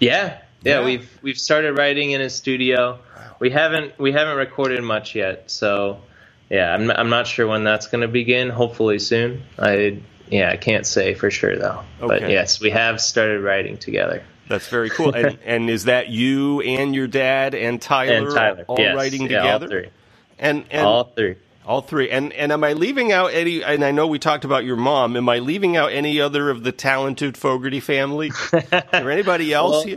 Yeah, 0.00 0.38
yeah, 0.64 0.80
Yeah. 0.80 0.84
we've 0.84 1.10
we've 1.22 1.38
started 1.38 1.74
writing 1.78 2.12
in 2.12 2.20
his 2.20 2.34
studio. 2.34 3.00
We 3.40 3.50
haven't 3.50 3.98
we 3.98 4.12
haven't 4.12 4.36
recorded 4.36 4.82
much 4.82 5.14
yet, 5.14 5.50
so 5.50 6.02
yeah, 6.50 6.74
I'm 6.74 6.90
I'm 6.90 7.10
not 7.10 7.26
sure 7.26 7.46
when 7.46 7.64
that's 7.64 7.86
going 7.88 8.02
to 8.02 8.08
begin. 8.08 8.50
Hopefully 8.50 8.98
soon. 8.98 9.44
I 9.58 10.02
yeah, 10.28 10.50
I 10.50 10.56
can't 10.56 10.86
say 10.86 11.14
for 11.14 11.30
sure 11.30 11.56
though. 11.56 11.84
But 12.00 12.26
yes, 12.28 12.60
we 12.60 12.70
have 12.70 13.00
started 13.00 13.42
writing 13.42 13.78
together. 13.78 14.24
That's 14.48 14.68
very 14.68 14.90
cool. 14.90 15.14
and, 15.14 15.38
and 15.44 15.70
is 15.70 15.84
that 15.84 16.08
you 16.08 16.60
and 16.62 16.94
your 16.94 17.08
dad 17.08 17.54
and 17.54 17.80
Tyler, 17.82 18.14
And 18.18 18.30
Tyler, 18.30 18.64
all 18.68 18.78
yes, 18.78 18.94
writing 18.96 19.22
yeah, 19.22 19.28
together? 19.28 19.66
all 19.66 19.70
three, 19.70 19.90
And 20.38 20.66
and 20.70 20.86
all 20.86 21.04
three. 21.16 21.36
All 21.66 21.80
three. 21.80 22.10
And 22.10 22.32
and 22.32 22.52
am 22.52 22.62
I 22.62 22.74
leaving 22.74 23.10
out 23.10 23.34
any? 23.34 23.64
And 23.64 23.84
I 23.84 23.90
know 23.90 24.06
we 24.06 24.20
talked 24.20 24.44
about 24.44 24.64
your 24.64 24.76
mom. 24.76 25.16
Am 25.16 25.28
I 25.28 25.40
leaving 25.40 25.76
out 25.76 25.90
any 25.90 26.20
other 26.20 26.48
of 26.48 26.62
the 26.62 26.70
talented 26.70 27.36
Fogerty 27.36 27.80
family? 27.80 28.30
or 28.52 29.10
anybody 29.10 29.52
else? 29.52 29.84
Well. 29.84 29.96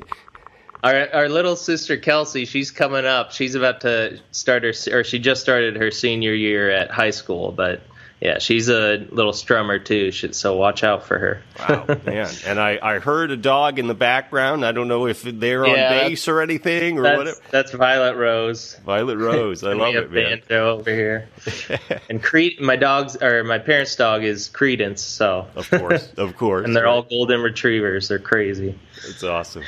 Our 0.81 1.09
our 1.13 1.29
little 1.29 1.55
sister 1.55 1.97
Kelsey, 1.97 2.45
she's 2.45 2.71
coming 2.71 3.05
up. 3.05 3.33
She's 3.33 3.53
about 3.53 3.81
to 3.81 4.19
start 4.31 4.63
her, 4.63 4.73
or 4.91 5.03
she 5.03 5.19
just 5.19 5.41
started 5.41 5.75
her 5.75 5.91
senior 5.91 6.33
year 6.33 6.71
at 6.71 6.89
high 6.89 7.11
school. 7.11 7.51
But 7.51 7.81
yeah, 8.21 8.39
she's 8.39 8.67
a 8.69 8.97
little 8.97 9.31
strummer 9.31 9.83
too. 9.83 10.11
So 10.11 10.57
watch 10.57 10.83
out 10.83 11.05
for 11.05 11.17
her. 11.17 11.41
Wow, 11.59 11.85
man! 12.05 12.29
And 12.45 12.59
I, 12.59 12.77
I 12.81 12.99
heard 12.99 13.31
a 13.31 13.37
dog 13.37 13.79
in 13.79 13.87
the 13.87 13.93
background. 13.93 14.65
I 14.65 14.71
don't 14.73 14.87
know 14.87 15.07
if 15.07 15.21
they're 15.23 15.65
on 15.65 15.75
Yeah, 15.75 16.07
base 16.07 16.27
or 16.27 16.41
anything 16.41 16.99
or 16.99 17.03
That's, 17.03 17.17
whatever. 17.17 17.37
that's 17.51 17.71
Violet 17.71 18.15
Rose. 18.17 18.75
Violet 18.85 19.17
Rose, 19.19 19.63
I 19.63 19.73
love 19.73 19.95
it, 19.95 20.11
man. 20.11 20.39
Banjo 20.47 20.77
over 20.79 20.91
here. 20.93 21.29
and 22.09 22.21
Cre- 22.21 22.59
my 22.61 22.75
dog's 22.75 23.15
or 23.21 23.43
my 23.43 23.57
parents' 23.59 23.95
dog 23.95 24.23
is 24.23 24.49
Creedence. 24.49 24.99
So 24.99 25.47
Of 25.55 25.69
course, 25.69 26.11
of 26.17 26.35
course. 26.37 26.65
and 26.65 26.75
they're 26.75 26.87
all 26.87 27.03
golden 27.03 27.41
retrievers. 27.41 28.07
They're 28.09 28.19
crazy. 28.19 28.77
It's 29.07 29.23
awesome. 29.23 29.63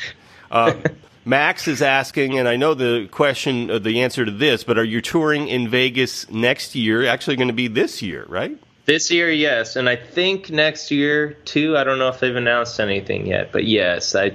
Um, 0.49 0.83
Max 1.23 1.67
is 1.67 1.81
asking, 1.81 2.37
and 2.37 2.47
I 2.47 2.55
know 2.55 2.73
the 2.73 3.07
question, 3.11 3.69
uh, 3.69 3.79
the 3.79 4.01
answer 4.01 4.25
to 4.25 4.31
this, 4.31 4.63
but 4.63 4.77
are 4.77 4.83
you 4.83 5.01
touring 5.01 5.47
in 5.47 5.67
Vegas 5.67 6.29
next 6.29 6.75
year? 6.75 7.05
Actually, 7.05 7.35
going 7.35 7.47
to 7.47 7.53
be 7.53 7.67
this 7.67 8.01
year, 8.01 8.25
right? 8.27 8.57
This 8.85 9.11
year, 9.11 9.31
yes, 9.31 9.75
and 9.75 9.87
I 9.87 9.95
think 9.95 10.49
next 10.49 10.89
year 10.89 11.33
too. 11.45 11.77
I 11.77 11.83
don't 11.83 11.99
know 11.99 12.09
if 12.09 12.19
they've 12.19 12.35
announced 12.35 12.79
anything 12.79 13.27
yet, 13.27 13.51
but 13.51 13.65
yes, 13.65 14.15
I. 14.15 14.33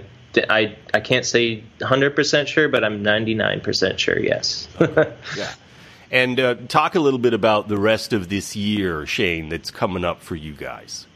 I, 0.51 0.77
I 0.92 1.01
can't 1.01 1.25
say 1.25 1.64
100% 1.79 2.46
sure, 2.46 2.68
but 2.68 2.85
I'm 2.85 3.03
99% 3.03 3.99
sure, 3.99 4.18
yes. 4.18 4.68
Yeah. 5.35 5.55
And 6.11 6.38
uh, 6.38 6.55
talk 6.68 6.94
a 6.94 7.01
little 7.01 7.18
bit 7.18 7.33
about 7.33 7.68
the 7.68 7.79
rest 7.79 8.12
of 8.12 8.29
this 8.29 8.55
year, 8.55 9.07
Shane, 9.07 9.49
that's 9.49 9.70
coming 9.70 10.05
up 10.05 10.22
for 10.22 10.37
you 10.37 10.53
guys. 10.53 11.07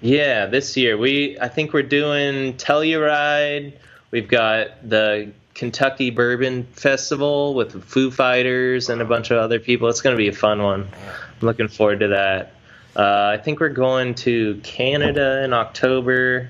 Yeah, 0.00 0.46
this 0.46 0.76
year 0.76 0.96
we 0.96 1.38
I 1.40 1.48
think 1.48 1.72
we're 1.72 1.82
doing 1.82 2.54
Telluride. 2.54 3.72
We've 4.16 4.26
got 4.26 4.88
the 4.88 5.32
Kentucky 5.52 6.08
Bourbon 6.08 6.64
Festival 6.72 7.52
with 7.52 7.84
Foo 7.84 8.10
Fighters 8.10 8.88
and 8.88 9.02
a 9.02 9.04
bunch 9.04 9.30
of 9.30 9.36
other 9.36 9.58
people. 9.58 9.90
It's 9.90 10.00
going 10.00 10.14
to 10.14 10.18
be 10.18 10.28
a 10.28 10.32
fun 10.32 10.62
one. 10.62 10.88
I'm 10.88 11.46
looking 11.46 11.68
forward 11.68 12.00
to 12.00 12.08
that. 12.08 12.54
Uh, 12.96 13.32
I 13.34 13.36
think 13.36 13.60
we're 13.60 13.68
going 13.68 14.14
to 14.14 14.58
Canada 14.62 15.44
in 15.44 15.52
October, 15.52 16.48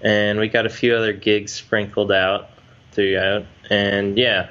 and 0.00 0.40
we 0.40 0.48
got 0.48 0.66
a 0.66 0.68
few 0.68 0.96
other 0.96 1.12
gigs 1.12 1.52
sprinkled 1.52 2.10
out 2.10 2.50
throughout. 2.90 3.46
And 3.70 4.18
yeah, 4.18 4.50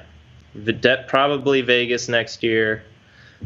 probably 1.08 1.60
Vegas 1.60 2.08
next 2.08 2.42
year. 2.42 2.84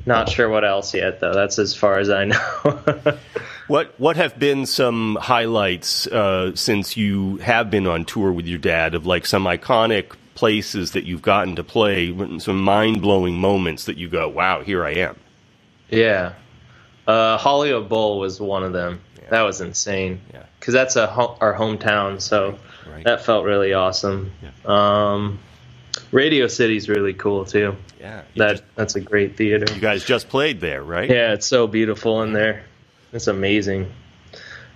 Not 0.06 0.28
sure 0.28 0.48
what 0.48 0.64
else 0.64 0.94
yet, 0.94 1.18
though. 1.18 1.34
That's 1.34 1.58
as 1.58 1.74
far 1.74 1.98
as 1.98 2.10
I 2.10 2.24
know. 2.26 3.18
What 3.66 3.98
what 3.98 4.16
have 4.16 4.38
been 4.38 4.66
some 4.66 5.16
highlights 5.20 6.06
uh, 6.06 6.54
since 6.54 6.96
you 6.96 7.38
have 7.38 7.70
been 7.70 7.86
on 7.86 8.04
tour 8.04 8.30
with 8.30 8.46
your 8.46 8.58
dad 8.58 8.94
of 8.94 9.06
like 9.06 9.24
some 9.26 9.44
iconic 9.44 10.12
places 10.34 10.92
that 10.92 11.04
you've 11.04 11.22
gotten 11.22 11.56
to 11.56 11.64
play, 11.64 12.14
some 12.40 12.60
mind 12.60 13.00
blowing 13.00 13.36
moments 13.38 13.84
that 13.84 13.96
you 13.96 14.08
go, 14.08 14.28
wow, 14.28 14.62
here 14.62 14.84
I 14.84 14.90
am. 14.94 15.16
Yeah. 15.88 16.32
Uh, 17.06 17.38
Hollywood 17.38 17.88
Bowl 17.88 18.18
was 18.18 18.40
one 18.40 18.64
of 18.64 18.72
them. 18.72 19.00
That 19.30 19.42
was 19.42 19.60
insane. 19.62 20.20
Yeah. 20.32 20.42
Because 20.60 20.74
that's 20.74 20.96
a 20.96 21.06
ho- 21.06 21.36
our 21.40 21.54
hometown, 21.54 22.20
so 22.20 22.58
Right. 22.86 23.04
that 23.04 23.24
felt 23.24 23.44
really 23.46 23.72
awesome. 23.72 24.32
Um, 24.66 25.38
Radio 26.12 26.48
City's 26.48 26.88
really 26.88 27.14
cool 27.14 27.44
too. 27.46 27.76
Yeah, 27.98 28.22
That 28.36 28.62
that's 28.74 28.94
a 28.96 29.00
great 29.00 29.36
theater. 29.38 29.72
you 29.74 29.80
guys 29.80 30.04
just 30.04 30.28
played 30.28 30.60
there, 30.60 30.82
right? 30.82 31.08
Yeah, 31.08 31.32
it's 31.32 31.46
so 31.46 31.66
beautiful 31.66 32.22
in 32.22 32.34
there. 32.34 32.64
It's 33.14 33.28
amazing. 33.28 33.92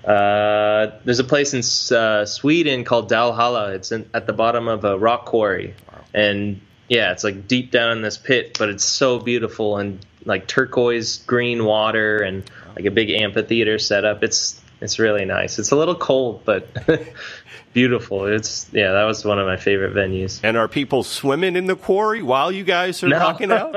Uh, 0.05 0.93
there's 1.05 1.19
a 1.19 1.25
place 1.25 1.53
in 1.53 1.97
uh, 1.97 2.25
Sweden 2.25 2.85
called 2.85 3.11
Dalhalla. 3.11 3.75
It's 3.75 3.91
in, 3.91 4.09
at 4.15 4.27
the 4.27 4.33
bottom 4.33 4.69
of 4.69 4.85
a 4.85 4.97
rock 4.97 5.27
quarry, 5.27 5.75
and 6.15 6.61
yeah, 6.89 7.11
it's 7.11 7.25
like 7.25 7.49
deep 7.49 7.73
down 7.73 7.91
in 7.91 8.03
this 8.03 8.17
pit, 8.17 8.57
but 8.57 8.69
it's 8.69 8.85
so 8.85 9.19
beautiful 9.19 9.77
and 9.79 9.99
like 10.25 10.47
turquoise 10.47 11.19
green 11.19 11.65
water 11.65 12.19
and 12.19 12.49
like 12.77 12.85
a 12.85 12.93
big 12.93 13.11
amphitheater 13.11 13.81
set 13.81 14.05
up. 14.05 14.23
It's 14.23 14.61
It's 14.81 14.99
really 14.99 15.25
nice. 15.25 15.59
It's 15.59 15.71
a 15.73 15.77
little 15.77 15.95
cold, 15.97 16.43
but 16.45 16.69
beautiful. 17.73 18.27
It's 18.27 18.69
yeah, 18.73 18.93
that 18.93 19.05
was 19.05 19.25
one 19.25 19.39
of 19.39 19.47
my 19.47 19.57
favorite 19.57 19.95
venues. 19.95 20.41
And 20.43 20.57
are 20.57 20.69
people 20.69 21.03
swimming 21.03 21.57
in 21.57 21.67
the 21.67 21.77
quarry 21.77 22.23
while 22.23 22.53
you 22.53 22.65
guys 22.65 23.03
are 23.03 23.09
No. 23.09 23.19
rocking 23.19 23.51
out? 23.53 23.75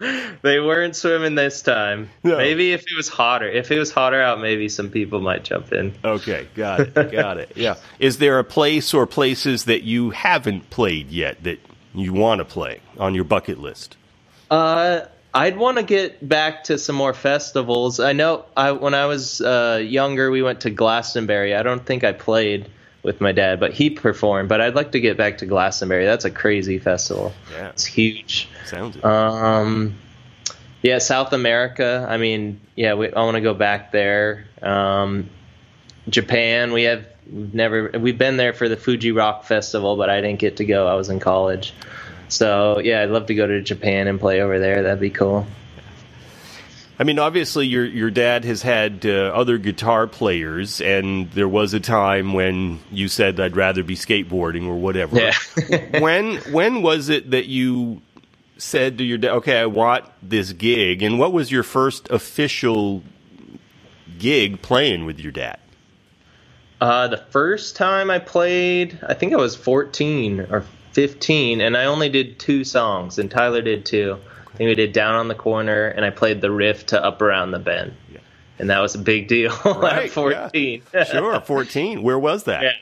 they 0.42 0.58
weren't 0.60 0.96
swimming 0.96 1.34
this 1.34 1.62
time. 1.62 2.10
No. 2.22 2.36
Maybe 2.36 2.72
if 2.72 2.80
it 2.82 2.96
was 2.96 3.08
hotter. 3.08 3.48
If 3.48 3.70
it 3.70 3.78
was 3.78 3.92
hotter 3.92 4.20
out, 4.20 4.40
maybe 4.40 4.68
some 4.68 4.90
people 4.90 5.20
might 5.20 5.44
jump 5.44 5.72
in. 5.72 5.94
Okay, 6.04 6.48
got 6.54 6.80
it, 6.80 7.12
got 7.12 7.38
it. 7.38 7.52
Yeah. 7.56 7.76
Is 7.98 8.18
there 8.18 8.38
a 8.38 8.44
place 8.44 8.92
or 8.92 9.06
places 9.06 9.64
that 9.66 9.82
you 9.84 10.10
haven't 10.10 10.70
played 10.70 11.10
yet 11.10 11.42
that 11.44 11.60
you 11.94 12.12
want 12.12 12.40
to 12.40 12.44
play 12.44 12.80
on 12.98 13.14
your 13.14 13.24
bucket 13.24 13.58
list? 13.58 13.96
Uh, 14.50 15.02
I'd 15.34 15.56
want 15.56 15.78
to 15.78 15.82
get 15.82 16.26
back 16.26 16.64
to 16.64 16.78
some 16.78 16.94
more 16.94 17.12
festivals. 17.12 17.98
I 17.98 18.12
know 18.12 18.44
I 18.56 18.70
when 18.70 18.94
I 18.94 19.06
was 19.06 19.40
uh, 19.40 19.82
younger, 19.84 20.30
we 20.30 20.42
went 20.42 20.60
to 20.60 20.70
Glastonbury. 20.70 21.56
I 21.56 21.64
don't 21.64 21.84
think 21.84 22.04
I 22.04 22.12
played 22.12 22.70
with 23.02 23.20
my 23.20 23.32
dad, 23.32 23.58
but 23.58 23.72
he 23.72 23.90
performed. 23.90 24.48
But 24.48 24.60
I'd 24.60 24.76
like 24.76 24.92
to 24.92 25.00
get 25.00 25.16
back 25.16 25.38
to 25.38 25.46
Glastonbury. 25.46 26.04
That's 26.04 26.24
a 26.24 26.30
crazy 26.30 26.78
festival. 26.78 27.32
Yeah. 27.52 27.70
It's 27.70 27.84
huge. 27.84 28.48
Sounds. 28.64 29.02
Um, 29.04 29.96
yeah, 30.82 30.98
South 30.98 31.32
America. 31.32 32.06
I 32.08 32.16
mean, 32.16 32.60
yeah, 32.76 32.94
we, 32.94 33.12
I 33.12 33.22
want 33.22 33.34
to 33.34 33.40
go 33.40 33.54
back 33.54 33.90
there. 33.90 34.46
Um, 34.62 35.30
Japan. 36.08 36.72
We 36.72 36.84
have 36.84 37.06
we've 37.30 37.54
never 37.54 37.90
we've 37.98 38.18
been 38.18 38.36
there 38.36 38.52
for 38.52 38.68
the 38.68 38.76
Fuji 38.76 39.10
Rock 39.10 39.44
Festival, 39.44 39.96
but 39.96 40.10
I 40.10 40.20
didn't 40.20 40.38
get 40.38 40.58
to 40.58 40.64
go. 40.64 40.86
I 40.86 40.94
was 40.94 41.08
in 41.08 41.18
college. 41.18 41.72
So 42.28 42.78
yeah, 42.78 43.02
I'd 43.02 43.10
love 43.10 43.26
to 43.26 43.34
go 43.34 43.46
to 43.46 43.60
Japan 43.62 44.08
and 44.08 44.18
play 44.18 44.40
over 44.40 44.58
there. 44.58 44.82
That'd 44.82 45.00
be 45.00 45.10
cool. 45.10 45.46
I 46.98 47.02
mean, 47.02 47.18
obviously, 47.18 47.66
your 47.66 47.84
your 47.84 48.10
dad 48.10 48.44
has 48.44 48.62
had 48.62 49.04
uh, 49.04 49.32
other 49.34 49.58
guitar 49.58 50.06
players, 50.06 50.80
and 50.80 51.30
there 51.32 51.48
was 51.48 51.74
a 51.74 51.80
time 51.80 52.34
when 52.34 52.78
you 52.92 53.08
said, 53.08 53.40
"I'd 53.40 53.56
rather 53.56 53.82
be 53.82 53.96
skateboarding" 53.96 54.66
or 54.66 54.76
whatever. 54.76 55.18
Yeah. 55.18 55.32
when 56.00 56.36
when 56.52 56.82
was 56.82 57.08
it 57.08 57.32
that 57.32 57.46
you 57.46 58.00
said 58.58 58.98
to 58.98 59.04
your 59.04 59.18
dad, 59.18 59.32
"Okay, 59.36 59.58
I 59.58 59.66
want 59.66 60.04
this 60.22 60.52
gig"? 60.52 61.02
And 61.02 61.18
what 61.18 61.32
was 61.32 61.50
your 61.50 61.64
first 61.64 62.08
official 62.10 63.02
gig 64.18 64.62
playing 64.62 65.04
with 65.04 65.18
your 65.18 65.32
dad? 65.32 65.58
Uh, 66.80 67.08
the 67.08 67.16
first 67.16 67.76
time 67.76 68.10
I 68.10 68.18
played, 68.20 68.98
I 69.06 69.14
think 69.14 69.32
I 69.32 69.36
was 69.36 69.56
14 69.56 70.40
or 70.50 70.64
15, 70.94 71.60
and 71.60 71.76
I 71.76 71.84
only 71.86 72.08
did 72.08 72.38
two 72.38 72.64
songs, 72.64 73.18
and 73.18 73.30
Tyler 73.30 73.62
did 73.62 73.84
two. 73.84 74.16
I 74.52 74.56
think 74.56 74.68
we 74.68 74.74
did 74.74 74.92
Down 74.92 75.14
on 75.16 75.28
the 75.28 75.34
Corner, 75.34 75.86
and 75.88 76.04
I 76.04 76.10
played 76.10 76.40
the 76.40 76.50
riff 76.50 76.86
to 76.86 77.04
Up 77.04 77.20
Around 77.20 77.50
the 77.50 77.58
Bend. 77.58 77.94
Yeah. 78.12 78.18
And 78.60 78.70
that 78.70 78.78
was 78.80 78.94
a 78.94 78.98
big 78.98 79.26
deal 79.28 79.52
Right, 79.64 80.04
at 80.04 80.10
14. 80.10 80.82
Sure, 81.10 81.40
fourteen. 81.40 82.02
Where 82.02 82.18
was 82.18 82.44
that? 82.44 82.62
Yeah. 82.62 82.72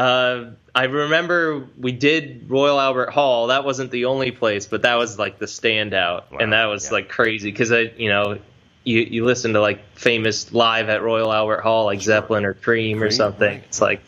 Uh, 0.00 0.50
I 0.74 0.84
remember 0.84 1.68
we 1.78 1.92
did 1.92 2.50
Royal 2.50 2.80
Albert 2.80 3.10
Hall. 3.10 3.48
That 3.48 3.64
wasn't 3.64 3.90
the 3.92 4.06
only 4.06 4.30
place, 4.32 4.66
but 4.66 4.82
that 4.82 4.96
was 4.96 5.18
like 5.18 5.38
the 5.38 5.46
standout, 5.46 6.32
Wow, 6.32 6.38
and 6.40 6.52
that 6.52 6.64
was 6.66 6.86
yeah. 6.86 6.92
like 6.94 7.08
crazy 7.08 7.50
because 7.52 7.70
I, 7.70 7.92
you 7.96 8.08
know, 8.08 8.38
you 8.82 9.00
you 9.00 9.24
listen 9.24 9.52
to 9.52 9.60
like 9.60 9.84
famous 9.94 10.52
live 10.52 10.88
at 10.88 11.02
Royal 11.02 11.32
Albert 11.32 11.60
Hall, 11.60 11.84
like 11.84 12.00
Zeppelin 12.00 12.44
or 12.44 12.54
Cream, 12.54 13.02
or 13.02 13.10
something. 13.10 13.46
right. 13.58 13.62
It's 13.68 13.80
like, 13.80 14.02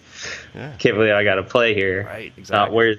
Yeah. 0.55 0.73
can't 0.79 0.97
believe 0.97 1.13
I 1.13 1.23
got 1.25 1.37
to 1.37 1.45
play 1.45 1.75
here. 1.75 2.05
Right, 2.05 2.33
Uh, 2.33 2.41
exactly. 2.41 2.75
where? 2.77 2.95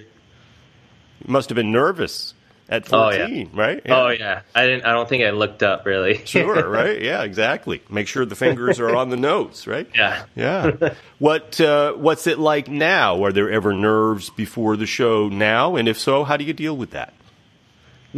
You 1.25 1.31
must 1.31 1.49
have 1.49 1.55
been 1.55 1.71
nervous 1.71 2.33
at 2.69 2.91
Oh, 2.91 3.09
yeah. 3.09 3.45
right? 3.53 3.81
Oh 3.87 4.09
yeah, 4.09 4.41
I 4.53 4.65
didn't. 4.67 4.85
I 4.85 4.91
don't 4.91 5.07
think 5.07 5.23
I 5.23 5.29
looked 5.29 5.63
up 5.63 5.85
really. 5.85 6.21
Sure, 6.25 6.67
right? 6.69 7.01
Yeah, 7.01 7.23
exactly. 7.23 7.81
Make 7.89 8.07
sure 8.07 8.25
the 8.25 8.35
fingers 8.35 8.79
are 8.79 8.95
on 8.95 9.09
the 9.09 9.15
notes, 9.17 9.67
right? 9.67 9.87
yeah. 9.95 10.23
Yeah. 10.35 10.93
What 11.19 11.59
uh, 11.61 11.93
What's 11.93 12.27
it 12.27 12.37
like 12.39 12.67
now? 12.67 13.23
Are 13.23 13.31
there 13.31 13.49
ever 13.49 13.73
nerves 13.73 14.29
before 14.29 14.75
the 14.77 14.85
show 14.85 15.29
now? 15.29 15.75
And 15.75 15.87
if 15.87 15.97
so, 15.97 16.23
how 16.23 16.37
do 16.37 16.43
you 16.43 16.53
deal 16.53 16.75
with 16.77 16.91
that? 16.91 17.13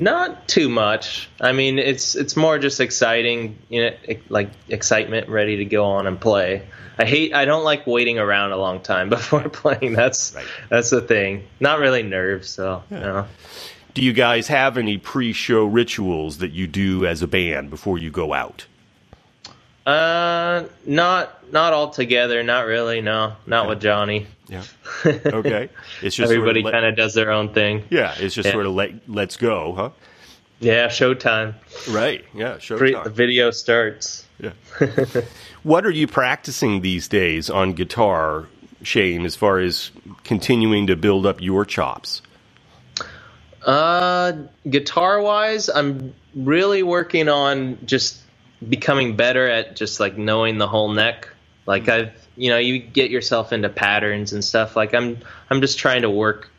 Not 0.01 0.47
too 0.47 0.69
much. 0.69 1.29
I 1.41 1.51
mean, 1.51 1.77
it's 1.77 2.15
it's 2.15 2.35
more 2.37 2.57
just 2.57 2.79
exciting, 2.79 3.57
you 3.69 3.81
know, 3.85 4.15
like 4.29 4.49
excitement, 4.69 5.29
ready 5.29 5.57
to 5.57 5.65
go 5.65 5.85
on 5.85 6.07
and 6.07 6.19
play. 6.19 6.63
I 6.97 7.05
hate. 7.05 7.33
I 7.33 7.45
don't 7.45 7.63
like 7.63 7.85
waiting 7.87 8.17
around 8.19 8.51
a 8.51 8.57
long 8.57 8.79
time 8.81 9.09
before 9.17 9.47
playing. 9.49 9.93
That's 9.93 10.33
Right. 10.35 10.45
that's 10.69 10.89
the 10.89 11.01
thing. 11.01 11.47
Not 11.59 11.79
really 11.79 12.03
nerves, 12.03 12.49
so 12.49 12.83
no. 12.89 13.27
Do 13.93 14.03
you 14.03 14.13
guys 14.13 14.47
have 14.47 14.77
any 14.77 14.97
pre-show 14.97 15.65
rituals 15.65 16.37
that 16.37 16.51
you 16.51 16.67
do 16.67 17.05
as 17.05 17.21
a 17.21 17.27
band 17.27 17.69
before 17.69 17.97
you 17.97 18.11
go 18.11 18.33
out? 18.33 18.65
Uh, 19.89 20.65
not 20.85 21.51
not 21.51 21.73
all 21.73 21.89
together. 21.89 22.43
Not 22.43 22.65
really. 22.67 23.01
No, 23.01 23.35
not 23.47 23.67
with 23.67 23.81
Johnny. 23.81 24.27
Yeah. 24.47 24.63
Okay. 25.05 25.69
It's 26.01 26.15
just 26.15 26.31
Everybody 26.31 26.61
sort 26.61 26.73
of 26.75 26.81
kind 26.81 26.85
of 26.85 26.95
does 26.95 27.13
their 27.13 27.31
own 27.31 27.53
thing. 27.53 27.83
yeah. 27.89 28.13
It's 28.19 28.35
just 28.35 28.47
Yeah. 28.47 28.53
sort 28.53 28.65
of 28.65 28.73
let 28.73 28.91
let's 29.09 29.37
go, 29.37 29.73
huh? 29.73 29.89
Yeah, 30.59 30.87
showtime. 30.87 31.55
Right. 31.89 32.25
Yeah. 32.33 32.57
Pre- 32.65 32.93
the 32.93 33.09
video 33.09 33.51
starts. 33.51 34.25
Yeah. 34.39 34.51
what 35.63 35.85
are 35.85 35.91
you 35.91 36.05
practicing 36.07 36.81
these 36.81 37.07
days 37.07 37.49
on 37.49 37.73
guitar, 37.73 38.47
Shane? 38.83 39.25
As 39.25 39.35
far 39.35 39.59
as 39.59 39.91
continuing 40.23 40.87
to 40.87 40.95
build 40.95 41.25
up 41.25 41.41
your 41.41 41.65
chops? 41.65 42.21
Uh, 43.65 44.33
guitar 44.69 45.21
wise, 45.21 45.69
I'm 45.69 46.13
really 46.35 46.83
working 46.83 47.27
on 47.29 47.77
just 47.85 48.17
becoming 48.67 49.15
better 49.15 49.47
at 49.47 49.75
just 49.75 49.99
like 49.99 50.17
knowing 50.17 50.57
the 50.57 50.67
whole 50.67 50.89
neck. 50.89 51.29
Like 51.65 51.87
I've, 51.87 52.11
you 52.35 52.49
know, 52.49 52.57
you 52.57 52.79
get 52.79 53.11
yourself 53.11 53.53
into 53.53 53.69
patterns 53.69 54.33
and 54.33 54.43
stuff. 54.43 54.75
Like 54.75 54.93
I'm, 54.93 55.19
I'm 55.49 55.61
just 55.61 55.79
trying 55.79 56.01
to 56.01 56.09
work 56.09 56.49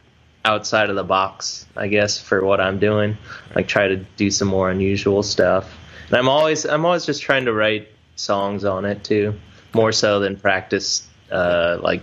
outside 0.44 0.88
of 0.88 0.96
the 0.96 1.04
box, 1.04 1.66
I 1.76 1.88
guess, 1.88 2.20
for 2.20 2.44
what 2.44 2.60
I'm 2.60 2.78
doing. 2.78 3.18
Like 3.54 3.68
try 3.68 3.88
to 3.88 3.96
do 3.96 4.30
some 4.30 4.48
more 4.48 4.70
unusual 4.70 5.22
stuff. 5.22 5.76
And 6.08 6.16
I'm 6.16 6.28
always, 6.28 6.64
I'm 6.64 6.84
always 6.84 7.06
just 7.06 7.22
trying 7.22 7.44
to 7.46 7.52
write 7.52 7.88
songs 8.16 8.64
on 8.64 8.84
it 8.84 9.04
too, 9.04 9.38
more 9.74 9.92
so 9.92 10.20
than 10.20 10.36
practice, 10.36 11.06
uh, 11.30 11.78
like 11.80 12.02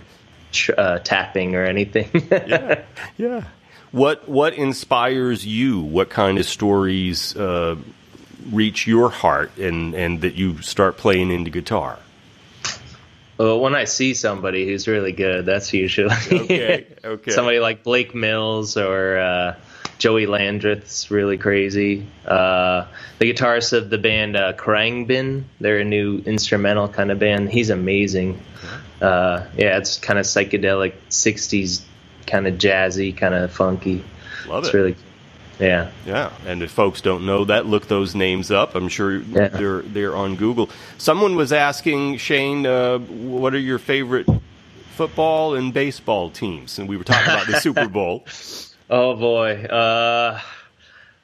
tr- 0.51 0.73
uh, 0.77 0.99
tapping 0.99 1.55
or 1.55 1.63
anything. 1.63 2.09
yeah, 2.31 2.83
yeah. 3.17 3.43
What 3.91 4.27
what 4.27 4.53
inspires 4.53 5.45
you? 5.45 5.79
What 5.79 6.09
kind 6.09 6.37
of 6.37 6.45
stories 6.45 7.35
uh, 7.35 7.77
reach 8.51 8.87
your 8.87 9.09
heart, 9.09 9.57
and 9.57 9.93
and 9.95 10.21
that 10.21 10.35
you 10.35 10.61
start 10.61 10.97
playing 10.97 11.31
into 11.31 11.49
guitar? 11.51 11.99
Well, 13.37 13.59
when 13.59 13.75
I 13.75 13.83
see 13.83 14.13
somebody 14.15 14.65
who's 14.65 14.87
really 14.87 15.11
good, 15.11 15.45
that's 15.45 15.71
usually 15.71 16.13
Okay, 16.31 16.87
okay. 17.05 17.31
somebody 17.31 17.59
like 17.59 17.83
Blake 17.83 18.15
Mills 18.15 18.77
or 18.77 19.17
uh, 19.19 19.55
Joey 19.99 20.25
Landreth's 20.25 21.11
really 21.11 21.37
crazy. 21.37 22.07
Uh, 22.25 22.85
the 23.19 23.31
guitarist 23.31 23.73
of 23.73 23.91
the 23.91 23.99
band 23.99 24.35
uh, 24.35 24.53
Khruangbin, 24.53 25.43
they're 25.59 25.79
a 25.79 25.85
new 25.85 26.17
instrumental 26.25 26.87
kind 26.87 27.11
of 27.11 27.19
band. 27.19 27.51
He's 27.51 27.69
amazing. 27.69 28.41
Uh, 28.99 29.45
yeah, 29.55 29.77
it's 29.77 29.99
kind 29.99 30.17
of 30.17 30.25
psychedelic, 30.25 30.93
'60s, 31.09 31.83
kind 32.25 32.47
of 32.47 32.55
jazzy, 32.55 33.15
kind 33.15 33.35
of 33.35 33.51
funky. 33.51 34.03
Love 34.47 34.63
It's 34.65 34.73
it. 34.73 34.77
really, 34.77 34.95
yeah. 35.59 35.91
Yeah, 36.05 36.31
and 36.45 36.61
if 36.63 36.71
folks 36.71 37.01
don't 37.01 37.25
know 37.25 37.45
that, 37.45 37.65
look 37.65 37.87
those 37.87 38.15
names 38.15 38.51
up. 38.51 38.75
I'm 38.75 38.89
sure 38.89 39.17
Yeah. 39.19 39.47
they're 39.49 39.81
they're 39.81 40.15
on 40.15 40.35
Google. 40.35 40.69
Someone 40.97 41.35
was 41.35 41.51
asking 41.53 42.17
Shane, 42.17 42.65
uh, 42.65 42.99
what 42.99 43.53
are 43.53 43.59
your 43.59 43.79
favorite 43.79 44.27
football 44.95 45.55
and 45.55 45.73
baseball 45.73 46.29
teams? 46.29 46.79
And 46.79 46.87
we 46.87 46.97
were 46.97 47.03
talking 47.03 47.31
about 47.33 47.47
the 47.47 47.59
Super 47.59 47.87
Bowl. 47.87 48.25
Oh 48.89 49.15
boy. 49.15 49.63
Uh, 49.65 50.39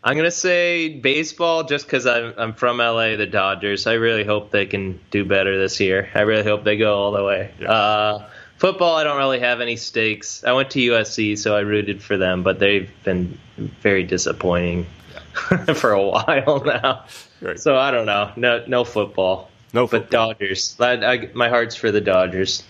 I'm 0.04 0.18
gonna 0.18 0.32
say 0.32 0.90
baseball 0.90 1.64
just 1.64 1.86
because 1.86 2.06
I'm 2.06 2.34
I'm 2.38 2.54
from 2.54 2.78
LA, 2.80 3.16
the 3.16 3.26
Dodgers. 3.26 3.88
I 3.88 3.94
really 3.94 4.26
hope 4.26 4.52
they 4.52 4.66
can 4.66 5.00
do 5.12 5.24
better 5.26 5.58
this 5.58 5.80
year. 5.80 6.10
I 6.14 6.22
really 6.22 6.44
hope 6.44 6.64
they 6.66 6.76
go 6.78 6.98
all 6.98 7.12
the 7.14 7.24
way. 7.24 7.52
Yeah. 7.60 7.72
Uh, 7.72 8.30
football, 8.64 8.96
I 8.98 9.06
don't 9.06 9.18
really 9.20 9.42
have 9.42 9.62
any 9.62 9.78
stakes. 9.78 10.44
I 10.46 10.54
went 10.54 10.72
to 10.72 10.80
USC, 10.80 11.38
so 11.40 11.58
I 11.58 11.62
rooted 11.62 12.04
for 12.04 12.18
them, 12.18 12.44
but 12.44 12.60
they've 12.60 12.92
been 13.04 13.40
very 13.58 14.06
disappointing 14.06 14.88
for 15.76 15.94
a 15.94 16.04
while 16.04 16.64
now. 16.66 17.06
Right. 17.42 17.58
So 17.58 17.78
I 17.78 17.92
don't 17.92 18.08
know. 18.08 18.34
No, 18.38 18.66
no 18.68 18.86
football. 18.86 19.52
No 19.74 19.88
But 19.92 20.12
football. 20.12 20.12
Dodgers. 20.12 20.78
I, 20.80 20.94
I, 20.94 21.30
my 21.36 21.50
heart's 21.50 21.76
for 21.78 21.92
the 21.92 22.02
Dodgers. 22.02 22.64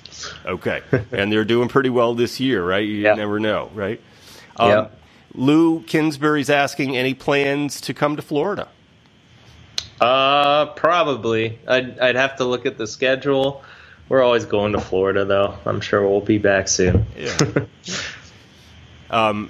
Okay, 0.46 0.82
and 1.14 1.32
they're 1.32 1.46
doing 1.46 1.70
pretty 1.70 1.89
well 1.91 2.16
this 2.16 2.39
year, 2.39 2.66
right? 2.66 2.88
You 2.88 2.96
Yeah. 3.04 3.16
never 3.16 3.39
know, 3.39 3.72
right? 3.74 4.02
Um, 4.58 4.68
Yeah. 4.68 4.89
Lou 5.34 5.84
Kinsbury's 5.84 6.50
asking 6.50 6.98
any 6.98 7.14
plans 7.16 7.82
to 7.82 7.94
come 7.94 8.18
to 8.18 8.24
Florida. 8.24 8.70
Uh, 10.02 10.68
probably. 10.76 11.60
I'd 11.68 12.00
I'd 12.00 12.16
have 12.16 12.38
to 12.38 12.46
look 12.46 12.66
at 12.66 12.78
the 12.78 12.88
schedule. 12.88 13.64
We're 14.10 14.22
always 14.22 14.45
going 14.45 14.74
to 14.74 14.82
Florida, 14.82 15.26
though. 15.26 15.58
I'm 15.66 15.82
sure 15.82 16.08
we'll 16.08 16.22
be 16.22 16.38
back 16.38 16.68
soon. 16.68 17.06
Yeah. 17.18 17.38
um, 19.10 19.49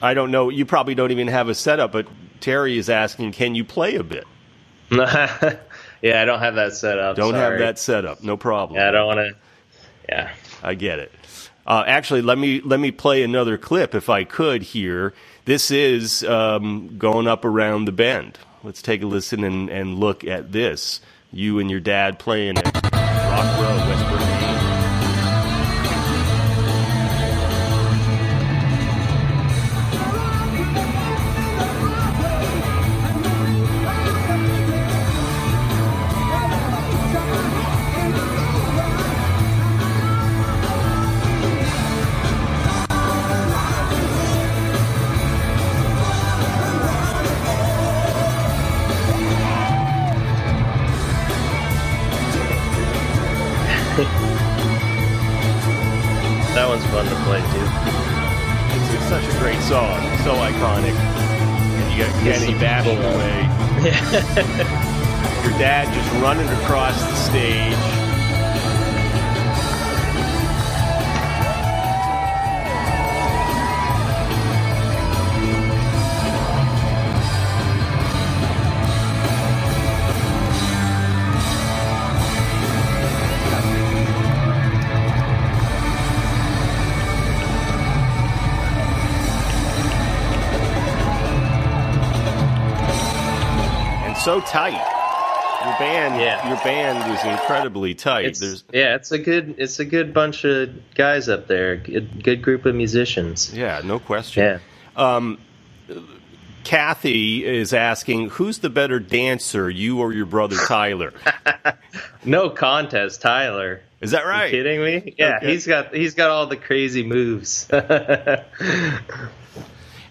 I 0.00 0.14
don't 0.14 0.30
know. 0.30 0.48
You 0.50 0.64
probably 0.64 0.94
don't 0.94 1.10
even 1.10 1.28
have 1.28 1.48
a 1.48 1.54
setup, 1.54 1.92
but 1.92 2.06
Terry 2.40 2.76
is 2.76 2.90
asking, 2.90 3.32
can 3.32 3.54
you 3.54 3.64
play 3.64 3.96
a 3.96 4.02
bit? 4.02 4.26
yeah, 4.90 6.20
I 6.20 6.24
don't 6.24 6.40
have 6.40 6.56
that 6.56 6.74
set 6.74 6.98
up. 6.98 7.16
Don't 7.16 7.32
sorry. 7.32 7.52
have 7.52 7.58
that 7.60 7.78
set 7.78 8.04
up. 8.04 8.22
No 8.22 8.36
problem. 8.36 8.78
Yeah, 8.78 8.88
I 8.88 8.90
don't 8.90 9.06
want 9.06 9.18
to. 9.18 9.36
Yeah. 10.08 10.32
I 10.62 10.74
get 10.74 10.98
it. 10.98 11.12
Uh, 11.66 11.84
actually, 11.86 12.22
let 12.22 12.38
me 12.38 12.60
let 12.60 12.80
me 12.80 12.90
play 12.90 13.22
another 13.22 13.56
clip 13.56 13.94
if 13.94 14.10
I 14.10 14.24
could 14.24 14.62
here. 14.62 15.14
This 15.44 15.70
is 15.70 16.24
um, 16.24 16.98
going 16.98 17.26
up 17.26 17.44
around 17.44 17.84
the 17.84 17.92
bend. 17.92 18.38
Let's 18.62 18.82
take 18.82 19.02
a 19.02 19.06
listen 19.06 19.44
and, 19.44 19.70
and 19.70 19.98
look 19.98 20.24
at 20.24 20.52
this. 20.52 21.00
You 21.32 21.58
and 21.58 21.70
your 21.70 21.80
dad 21.80 22.18
playing 22.18 22.58
at 22.58 23.01
Rock 23.32 23.48
Row, 23.62 23.76
Westbury, 23.88 24.11
running 66.42 66.62
across 66.64 67.00
the 67.00 67.14
stage. 67.14 67.72
and 94.04 94.16
so 94.16 94.40
tight. 94.40 94.91
Your 95.82 95.90
band, 95.92 96.20
Yeah. 96.20 96.48
your 96.48 96.56
band 96.64 97.12
is 97.12 97.24
incredibly 97.24 97.94
tight. 97.94 98.24
It's, 98.26 98.40
There's, 98.40 98.64
yeah, 98.72 98.94
it's 98.94 99.10
a 99.12 99.18
good 99.18 99.56
it's 99.58 99.78
a 99.80 99.84
good 99.84 100.14
bunch 100.14 100.44
of 100.44 100.70
guys 100.94 101.28
up 101.28 101.48
there. 101.48 101.76
Good, 101.76 102.22
good 102.22 102.42
group 102.42 102.64
of 102.66 102.74
musicians. 102.74 103.52
yeah, 103.52 103.80
no 103.84 103.98
question. 103.98 104.42
Yeah. 104.44 104.58
Um, 104.96 105.38
Kathy 106.64 107.44
is 107.44 107.74
asking, 107.74 108.30
who's 108.30 108.58
the 108.58 108.70
better 108.70 109.00
dancer, 109.00 109.68
you 109.68 109.98
or 109.98 110.12
your 110.12 110.26
brother 110.26 110.56
Tyler? 110.68 111.12
No 112.24 112.50
contest, 112.50 113.20
Tyler. 113.20 113.80
Is 114.00 114.12
that 114.12 114.24
right 114.24 114.52
You 114.52 114.58
right? 114.64 114.80
kidding 114.80 114.80
me? 115.06 115.14
Yeah, 115.18 115.38
Okay. 115.38 115.50
he's 115.52 115.66
got 115.66 115.92
he's 115.92 116.14
got 116.14 116.30
all 116.30 116.46
the 116.46 116.56
crazy 116.56 117.02
moves. 117.02 117.68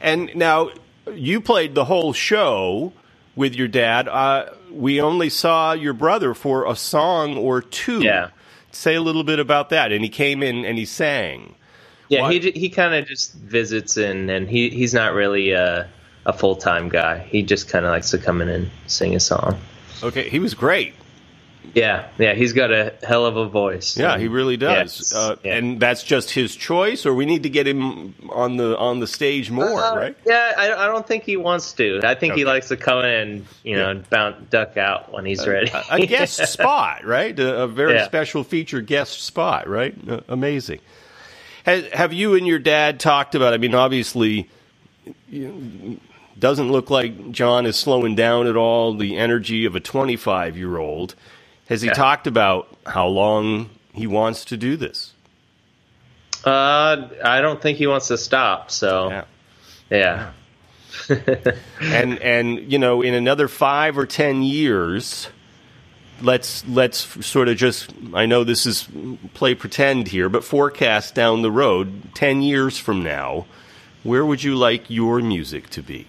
And 0.02 0.32
now 0.36 0.72
you 1.14 1.42
played 1.42 1.76
the 1.76 1.86
whole 1.86 2.12
show 2.12 2.92
with 3.36 3.56
your 3.56 3.68
dad. 3.68 4.08
Uh, 4.08 4.46
we 4.72 5.02
only 5.02 5.30
saw 5.30 5.74
your 5.74 5.94
brother 5.94 6.34
for 6.34 6.66
a 6.70 6.76
song 6.76 7.38
or 7.38 7.62
two. 7.62 8.02
Yeah. 8.02 8.30
Say 8.72 8.96
a 8.96 9.02
little 9.02 9.24
bit 9.24 9.40
about 9.40 9.70
that. 9.70 9.92
And 9.92 10.04
he 10.04 10.10
came 10.10 10.42
in 10.42 10.64
and 10.66 10.78
he 10.78 10.86
sang. 10.86 11.56
yeah, 12.10 12.22
Why- 12.22 12.34
he 12.34 12.52
he 12.52 12.70
kind 12.70 12.94
of 12.96 13.06
just 13.08 13.34
visits 13.34 13.98
in, 13.98 14.30
and 14.30 14.50
he 14.50 14.70
he's 14.70 14.94
not 14.94 15.14
really 15.14 15.52
a, 15.52 15.90
a 16.26 16.34
full 16.34 16.56
time 16.56 16.88
guy. 16.90 17.20
He 17.20 17.44
just 17.44 17.68
kind 17.70 17.86
of 17.86 17.92
likes 17.92 18.12
to 18.12 18.18
come 18.18 18.42
in 18.42 18.50
and 18.50 18.70
sing 18.88 19.16
a 19.16 19.20
song. 19.20 19.60
Okay, 20.04 20.30
he 20.30 20.40
was 20.40 20.54
great. 20.54 20.94
Yeah, 21.74 22.10
yeah, 22.18 22.34
he's 22.34 22.54
got 22.54 22.72
a 22.72 22.94
hell 23.04 23.26
of 23.26 23.38
a 23.38 23.48
voice. 23.48 23.96
Yeah, 23.98 24.18
he 24.18 24.28
really 24.28 24.58
does. 24.58 25.00
Yes, 25.00 25.14
uh, 25.16 25.36
yeah. 25.44 25.56
And 25.56 25.80
that's 25.80 26.04
just 26.04 26.32
his 26.32 26.56
choice, 26.56 27.06
or 27.06 27.14
we 27.14 27.26
need 27.26 27.44
to 27.44 27.50
get 27.50 27.68
him 27.68 28.14
on 28.30 28.58
the 28.58 28.78
on 28.78 29.00
the 29.00 29.08
stage 29.08 29.52
more, 29.52 29.80
Uh, 29.82 29.96
right? 29.96 30.18
Yeah, 30.26 30.54
I, 30.58 30.74
I 30.74 30.88
don't 30.88 31.08
think 31.08 31.24
he 31.24 31.38
wants 31.38 31.72
to. 31.74 32.02
I 32.04 32.16
think 32.16 32.34
he 32.34 32.46
likes 32.46 32.68
to 32.70 32.78
come 32.78 33.00
in 33.06 33.06
and 33.06 33.46
you 33.64 33.76
know 33.78 33.92
Yeah. 33.94 34.02
bounce, 34.10 34.50
duck 34.50 34.76
out 34.78 35.14
when 35.14 35.26
he's 35.26 35.48
ready. 35.48 35.70
a, 35.72 35.84
a 35.92 36.06
guest 36.06 36.46
spot, 36.52 37.06
right? 37.06 37.38
A, 37.40 37.64
a 37.64 37.68
very 37.68 37.94
Yeah. 37.96 38.06
special 38.06 38.44
feature 38.44 38.82
guest 38.82 39.22
spot, 39.22 39.70
right? 39.70 39.96
Uh, 40.10 40.22
amazing. 40.28 40.80
Has, 41.66 41.86
have 41.94 42.12
you 42.12 42.34
and 42.36 42.46
your 42.48 42.60
dad 42.60 43.00
talked 43.00 43.36
about? 43.36 43.54
I 43.54 43.58
mean, 43.58 43.76
obviously, 43.76 44.50
you, 45.30 46.00
doesn't 46.38 46.72
look 46.72 46.90
like 46.90 47.32
John 47.32 47.66
is 47.66 47.78
slowing 47.78 48.16
down 48.16 48.48
at 48.48 48.58
all. 48.58 48.96
The 48.96 49.16
energy 49.16 49.66
of 49.66 49.76
a 49.76 49.80
25 49.80 50.58
year 50.58 50.78
old. 50.78 51.16
Has 51.72 51.82
he 51.82 51.88
Yeah. 51.88 51.94
talked 51.94 52.28
about 52.28 52.68
how 52.86 53.08
long 53.08 53.70
he 53.94 54.06
wants 54.06 54.44
to 54.46 54.58
do 54.58 54.76
this? 54.76 55.14
Uh, 56.44 57.08
I 57.24 57.40
don't 57.40 57.62
think 57.62 57.78
he 57.78 57.88
wants 57.88 58.10
to 58.10 58.18
stop. 58.18 58.72
So 58.72 59.10
Yeah. 59.10 59.24
yeah, 59.90 60.32
and 61.80 62.20
and 62.20 62.70
you 62.70 62.78
know 62.78 63.02
in 63.02 63.14
another 63.14 63.48
five 63.48 63.98
or 63.98 64.06
ten 64.06 64.44
years 64.44 65.30
let's 66.22 66.68
let's 66.68 67.26
sort 67.26 67.48
of 67.48 67.56
just 67.58 67.94
i 68.14 68.26
know 68.26 68.44
this 68.44 68.66
is 68.66 68.88
play 69.34 69.56
pretend 69.56 70.10
here 70.10 70.30
but 70.30 70.44
forecast 70.44 71.16
down 71.16 71.42
the 71.42 71.50
road 71.50 72.14
10 72.14 72.44
years 72.44 72.78
from 72.78 73.02
now 73.02 73.46
where 74.04 74.24
would 74.24 74.44
you 74.44 74.56
like 74.56 74.88
your 74.88 75.20
music 75.20 75.68
to 75.70 75.82
be 75.82 76.06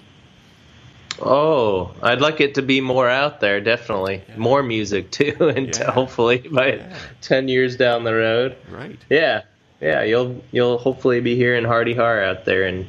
Oh, 1.25 1.93
I'd 2.03 2.21
like 2.21 2.41
it 2.41 2.55
to 2.57 2.63
be 2.63 2.81
more 2.81 3.09
out 3.09 3.41
there, 3.41 3.61
definitely. 3.61 4.23
More 4.37 4.63
music 4.63 5.11
too, 5.11 5.37
and 5.57 5.69
Yeah. 5.77 5.91
hopefully 5.91 6.39
by 6.39 6.81
ten 7.21 7.49
years 7.49 7.77
down 7.77 8.05
the 8.05 8.15
road. 8.15 8.57
right 8.71 8.99
Yeah, 9.11 9.43
yeah, 9.81 10.03
you'll 10.03 10.43
you'll 10.53 10.79
hopefully 10.79 11.21
be 11.21 11.37
hearing 11.37 11.65
Hearty 11.65 11.95
Har 11.95 12.23
out 12.23 12.45
there, 12.45 12.65
and 12.65 12.87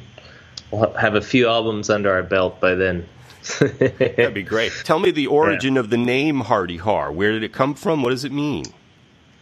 we'll 0.70 0.92
have 0.94 1.14
a 1.14 1.20
few 1.22 1.48
albums 1.48 1.90
under 1.90 2.12
our 2.12 2.22
belt 2.22 2.60
by 2.60 2.74
then. 2.74 3.06
that'd 3.60 4.32
be 4.32 4.42
great 4.42 4.72
tell 4.84 4.98
me 4.98 5.10
the 5.10 5.26
origin 5.26 5.76
of 5.76 5.90
the 5.90 5.98
name 5.98 6.40
Hearty 6.40 6.78
Har 6.78 7.12
where 7.12 7.30
did 7.32 7.42
it 7.42 7.52
come 7.52 7.74
from 7.74 8.02
what 8.02 8.08
does 8.08 8.24
it 8.24 8.32
mean 8.32 8.64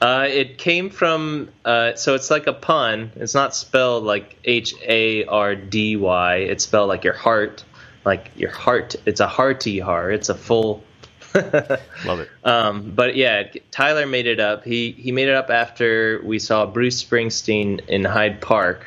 Uh, 0.00 0.26
it 0.28 0.58
came 0.58 0.90
from 0.90 1.48
uh, 1.64 1.94
so 1.94 2.16
it's 2.16 2.28
like 2.28 2.48
a 2.48 2.52
pun. 2.52 3.12
It's 3.14 3.32
not 3.34 3.54
spelled 3.54 4.02
like 4.02 4.36
H 4.44 4.74
A 4.84 5.24
R 5.26 5.54
D 5.54 5.94
Y. 5.94 6.34
It's 6.38 6.64
spelled 6.64 6.88
like 6.88 7.04
your 7.04 7.14
heart, 7.14 7.62
like 8.04 8.30
your 8.36 8.50
heart. 8.50 8.96
It's 9.06 9.20
a 9.20 9.28
hearty 9.28 9.78
heart. 9.78 10.14
It's 10.14 10.28
a 10.28 10.34
full. 10.34 10.84
love 11.34 12.20
it 12.20 12.28
Um, 12.44 12.90
but 12.90 13.16
yeah, 13.16 13.44
Tyler 13.70 14.06
made 14.06 14.26
it 14.26 14.38
up. 14.38 14.64
He 14.64 14.92
he 14.92 15.12
made 15.12 15.28
it 15.28 15.34
up 15.34 15.50
after 15.50 16.20
we 16.24 16.38
saw 16.38 16.66
Bruce 16.66 17.02
Springsteen 17.02 17.88
in 17.88 18.04
Hyde 18.04 18.40
Park, 18.40 18.86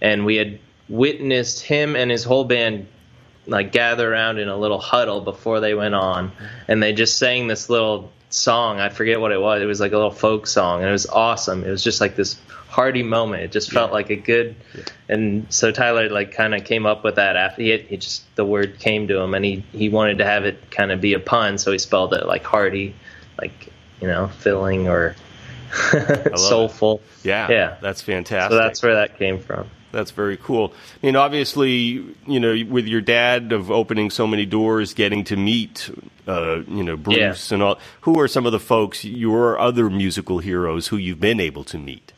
and 0.00 0.24
we 0.24 0.36
had 0.36 0.58
witnessed 0.88 1.62
him 1.62 1.96
and 1.96 2.10
his 2.10 2.24
whole 2.24 2.44
band 2.44 2.86
like 3.46 3.72
gather 3.72 4.10
around 4.10 4.38
in 4.38 4.48
a 4.48 4.56
little 4.56 4.78
huddle 4.78 5.20
before 5.20 5.60
they 5.60 5.74
went 5.74 5.94
on, 5.94 6.32
and 6.68 6.82
they 6.82 6.92
just 6.92 7.18
sang 7.18 7.48
this 7.48 7.68
little 7.68 8.10
song. 8.30 8.80
I 8.80 8.88
forget 8.88 9.20
what 9.20 9.32
it 9.32 9.40
was. 9.40 9.62
It 9.62 9.66
was 9.66 9.80
like 9.80 9.92
a 9.92 9.96
little 9.96 10.10
folk 10.10 10.46
song, 10.46 10.80
and 10.80 10.88
it 10.88 10.92
was 10.92 11.06
awesome. 11.06 11.64
It 11.64 11.70
was 11.70 11.84
just 11.84 12.00
like 12.00 12.16
this 12.16 12.36
hearty 12.74 13.02
moment. 13.04 13.42
It 13.44 13.52
just 13.52 13.70
felt 13.70 13.92
like 13.92 14.10
a 14.10 14.16
good. 14.16 14.56
And 15.08 15.46
so 15.50 15.70
Tyler 15.70 16.08
like 16.10 16.32
kind 16.32 16.54
of 16.54 16.64
came 16.64 16.86
up 16.86 17.04
with 17.04 17.14
that 17.16 17.36
after 17.36 17.62
he, 17.62 17.68
had, 17.70 17.82
he 17.82 17.96
just 17.96 18.22
the 18.34 18.44
word 18.44 18.78
came 18.80 19.06
to 19.08 19.18
him, 19.20 19.34
and 19.34 19.44
he 19.44 19.64
he 19.72 19.88
wanted 19.88 20.18
to 20.18 20.24
have 20.24 20.44
it 20.44 20.70
kind 20.70 20.90
of 20.92 21.00
be 21.00 21.14
a 21.14 21.20
pun, 21.20 21.58
so 21.58 21.70
he 21.72 21.78
spelled 21.78 22.12
it 22.14 22.26
like 22.26 22.44
hearty, 22.44 22.94
like 23.40 23.68
you 24.00 24.08
know, 24.08 24.26
filling 24.28 24.88
or 24.88 25.14
it. 25.92 26.38
soulful. 26.38 27.00
yeah 27.22 27.48
Yeah. 27.48 27.76
that's 27.80 28.02
fantastic 28.02 28.50
So 28.52 28.56
that's 28.56 28.82
where 28.82 28.94
that 28.96 29.18
came 29.18 29.38
from. 29.40 29.68
That's 29.92 30.10
very 30.10 30.36
cool. 30.36 30.72
I 31.02 31.06
mean, 31.06 31.14
obviously, 31.14 32.04
you 32.26 32.40
know, 32.40 32.52
with 32.68 32.88
your 32.88 33.00
dad 33.00 33.52
of 33.52 33.70
opening 33.70 34.10
so 34.10 34.26
many 34.26 34.44
doors, 34.44 34.92
getting 34.92 35.22
to 35.24 35.36
meet, 35.36 35.88
uh, 36.26 36.62
you 36.66 36.82
know, 36.82 36.96
Bruce 36.96 37.52
and 37.52 37.62
all. 37.62 37.78
Who 38.00 38.18
are 38.18 38.26
some 38.26 38.44
of 38.44 38.50
the 38.50 38.58
folks, 38.58 39.04
your 39.04 39.56
other 39.56 39.88
musical 39.88 40.40
heroes, 40.40 40.88
who 40.88 40.96
you've 40.96 41.20
been 41.20 41.38
able 41.38 41.62
to 41.64 41.78
meet? 41.78 42.12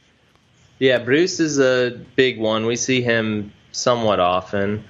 Yeah, 0.79 0.99
Bruce 0.99 1.41
is 1.41 1.59
a 1.59 1.99
big 2.16 2.39
one. 2.39 2.66
We 2.66 2.77
see 2.77 3.01
him 3.03 3.53
somewhat 3.72 4.20
often. 4.20 4.85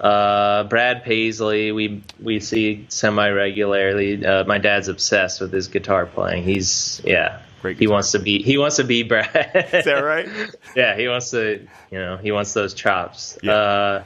Uh, 0.00 0.64
Brad 0.64 1.04
Paisley, 1.04 1.72
we 1.72 2.02
we 2.20 2.40
see 2.40 2.86
semi 2.88 3.30
regularly. 3.30 4.24
Uh, 4.24 4.44
my 4.44 4.58
dad's 4.58 4.88
obsessed 4.88 5.40
with 5.40 5.52
his 5.52 5.68
guitar 5.68 6.06
playing. 6.06 6.44
He's 6.44 7.00
yeah, 7.04 7.40
he 7.62 7.86
wants 7.86 8.12
to 8.12 8.18
be 8.18 8.42
he 8.42 8.58
wants 8.58 8.76
to 8.76 8.84
be 8.84 9.02
Brad. 9.02 9.68
Is 9.72 9.84
that 9.84 10.04
right? 10.04 10.28
yeah, 10.76 10.96
he 10.96 11.08
wants 11.08 11.30
to 11.30 11.66
you 11.90 11.98
know 11.98 12.16
he 12.16 12.32
wants 12.32 12.52
those 12.52 12.74
chops. 12.74 13.38
Yeah. 13.42 13.52
Uh, 13.52 14.04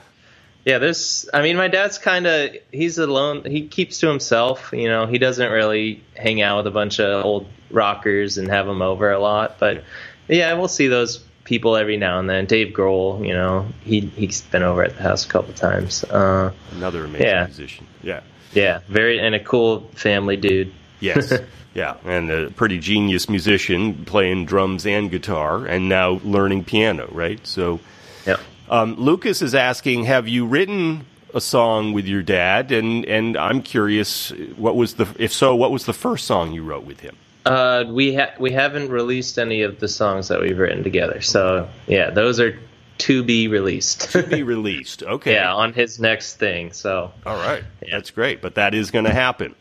yeah, 0.64 0.79
there's. 0.79 1.29
I 1.33 1.41
mean, 1.41 1.57
my 1.57 1.68
dad's 1.68 1.97
kind 1.97 2.26
of 2.26 2.51
he's 2.70 2.99
alone. 2.99 3.45
He 3.45 3.68
keeps 3.68 4.01
to 4.01 4.09
himself. 4.09 4.70
You 4.72 4.89
know, 4.89 5.07
he 5.07 5.16
doesn't 5.18 5.51
really 5.51 6.05
hang 6.14 6.43
out 6.43 6.59
with 6.59 6.66
a 6.66 6.70
bunch 6.70 7.01
of 7.01 7.24
old 7.24 7.47
rockers 7.70 8.37
and 8.37 8.49
have 8.49 8.66
them 8.66 8.83
over 8.83 9.11
a 9.11 9.18
lot. 9.18 9.59
But 9.59 9.85
yeah, 10.29 10.53
we'll 10.55 10.68
see 10.68 10.89
those 10.89 11.18
people 11.45 11.76
every 11.76 11.97
now 11.97 12.18
and 12.18 12.29
then. 12.29 12.45
Dave 12.47 12.74
Grohl, 12.74 13.26
you 13.26 13.33
know, 13.33 13.66
he 13.85 14.01
he's 14.01 14.43
been 14.43 14.62
over 14.62 14.83
at 14.85 14.97
the 14.97 15.03
house 15.03 15.24
a 15.24 15.29
couple 15.29 15.55
times. 15.55 16.05
Uh, 16.05 16.53
Another 16.72 17.05
amazing 17.05 17.26
yeah. 17.26 17.45
musician. 17.47 17.87
Yeah. 18.03 18.20
yeah, 18.53 18.81
very 18.89 19.18
and 19.18 19.35
a 19.35 19.43
cool 19.43 19.81
family 19.95 20.37
dude. 20.37 20.72
Yes. 21.01 21.33
yeah. 21.74 21.97
And 22.05 22.31
a 22.31 22.51
pretty 22.51 22.79
genius 22.79 23.29
musician 23.29 24.05
playing 24.05 24.47
drums 24.47 24.87
and 24.87 25.11
guitar 25.11 25.64
and 25.66 25.89
now 25.89 26.20
learning 26.24 26.64
piano, 26.64 27.09
right? 27.12 27.45
So 27.47 27.81
Yeah. 28.26 28.37
um, 28.68 28.97
Lucas 28.97 29.43
is 29.43 29.55
asking, 29.55 30.05
have 30.05 30.29
you 30.29 30.45
written 30.47 31.07
a 31.35 31.41
song 31.41 31.93
with 31.93 32.07
your 32.07 32.22
dad? 32.22 32.72
And, 32.72 33.05
and 33.05 33.37
I'm 33.37 33.62
curious, 33.62 34.31
what 34.57 34.76
was 34.76 34.95
the, 34.95 35.07
if 35.18 35.33
so, 35.33 35.55
what 35.55 35.70
was 35.70 35.87
the 35.87 35.93
first 35.93 36.26
song 36.26 36.53
you 36.53 36.62
wrote 36.64 36.85
with 36.85 37.01
him? 37.01 37.16
Uh, 37.49 37.84
we 37.88 38.14
ha- 38.14 38.34
we 38.38 38.53
haven't 38.53 38.90
released 38.90 39.38
any 39.38 39.62
of 39.62 39.80
the 39.80 39.88
songs 39.88 40.28
that 40.28 40.40
we've 40.40 40.59
written 40.59 40.82
together. 40.84 41.20
So 41.20 41.68
yeah, 41.86 42.11
those 42.11 42.40
are 42.40 42.59
to 42.99 43.22
be 43.22 43.49
released. 43.49 44.11
To 44.12 44.22
be 44.22 44.42
released. 44.55 45.03
Okay. 45.03 45.34
yeah, 45.34 45.55
on 45.55 45.72
his 45.72 45.99
next 45.99 46.36
thing. 46.36 46.72
So 46.72 47.12
All 47.24 47.36
right. 47.36 47.64
That's 47.90 48.11
great. 48.11 48.42
But 48.42 48.57
that 48.57 48.74
is 48.74 48.90
going 48.90 49.05
to 49.07 49.14
happen. 49.14 49.55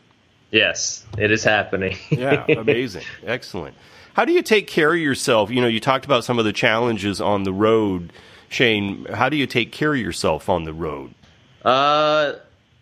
yes, 0.50 1.04
it 1.16 1.30
is 1.30 1.44
happening. 1.44 1.96
Yeah. 2.10 2.44
Amazing. 2.48 3.04
Excellent. 3.24 3.74
How 4.14 4.24
do 4.24 4.32
you 4.32 4.42
take 4.42 4.66
care 4.66 4.92
of 4.92 4.98
yourself? 4.98 5.50
You 5.50 5.60
know, 5.60 5.68
you 5.68 5.78
talked 5.80 6.04
about 6.04 6.24
some 6.24 6.38
of 6.40 6.44
the 6.44 6.52
challenges 6.52 7.20
on 7.20 7.44
the 7.44 7.52
road. 7.52 8.12
Shane, 8.48 9.04
how 9.06 9.28
do 9.28 9.36
you 9.36 9.46
take 9.46 9.70
care 9.72 9.94
of 9.94 10.00
yourself 10.00 10.48
on 10.48 10.64
the 10.64 10.72
road? 10.72 11.14
Uh, 11.64 12.32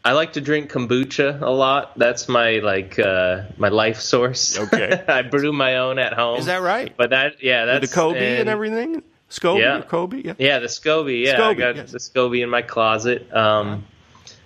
I 0.06 0.12
like 0.12 0.34
to 0.34 0.40
drink 0.40 0.70
kombucha 0.70 1.42
a 1.42 1.50
lot. 1.50 1.98
That's 1.98 2.28
my 2.28 2.60
like 2.60 2.96
uh, 2.96 3.42
my 3.56 3.70
life 3.70 4.00
source. 4.00 4.56
Okay. 4.56 5.02
I 5.08 5.22
brew 5.22 5.52
my 5.52 5.78
own 5.78 5.98
at 5.98 6.12
home. 6.12 6.38
Is 6.38 6.46
that 6.46 6.62
right? 6.62 6.94
But 6.96 7.10
that 7.10 7.42
yeah, 7.42 7.64
that's 7.64 7.90
the 7.90 7.92
Kobe 7.92 8.38
and, 8.38 8.48
everything? 8.48 9.02
Scoby 9.28 9.60
Yeah. 9.62 9.78
or 9.78 9.82
Kobe? 9.82 10.22
Yeah. 10.24 10.34
Yeah, 10.38 10.58
the 10.60 10.68
SCOBY. 10.68 11.24
Yeah, 11.24 11.42
I 11.42 11.54
got 11.54 11.74
yes. 11.74 11.90
the 11.90 11.98
SCOBY 11.98 12.44
in 12.44 12.50
my 12.50 12.62
closet. 12.62 13.34
Um, 13.34 13.84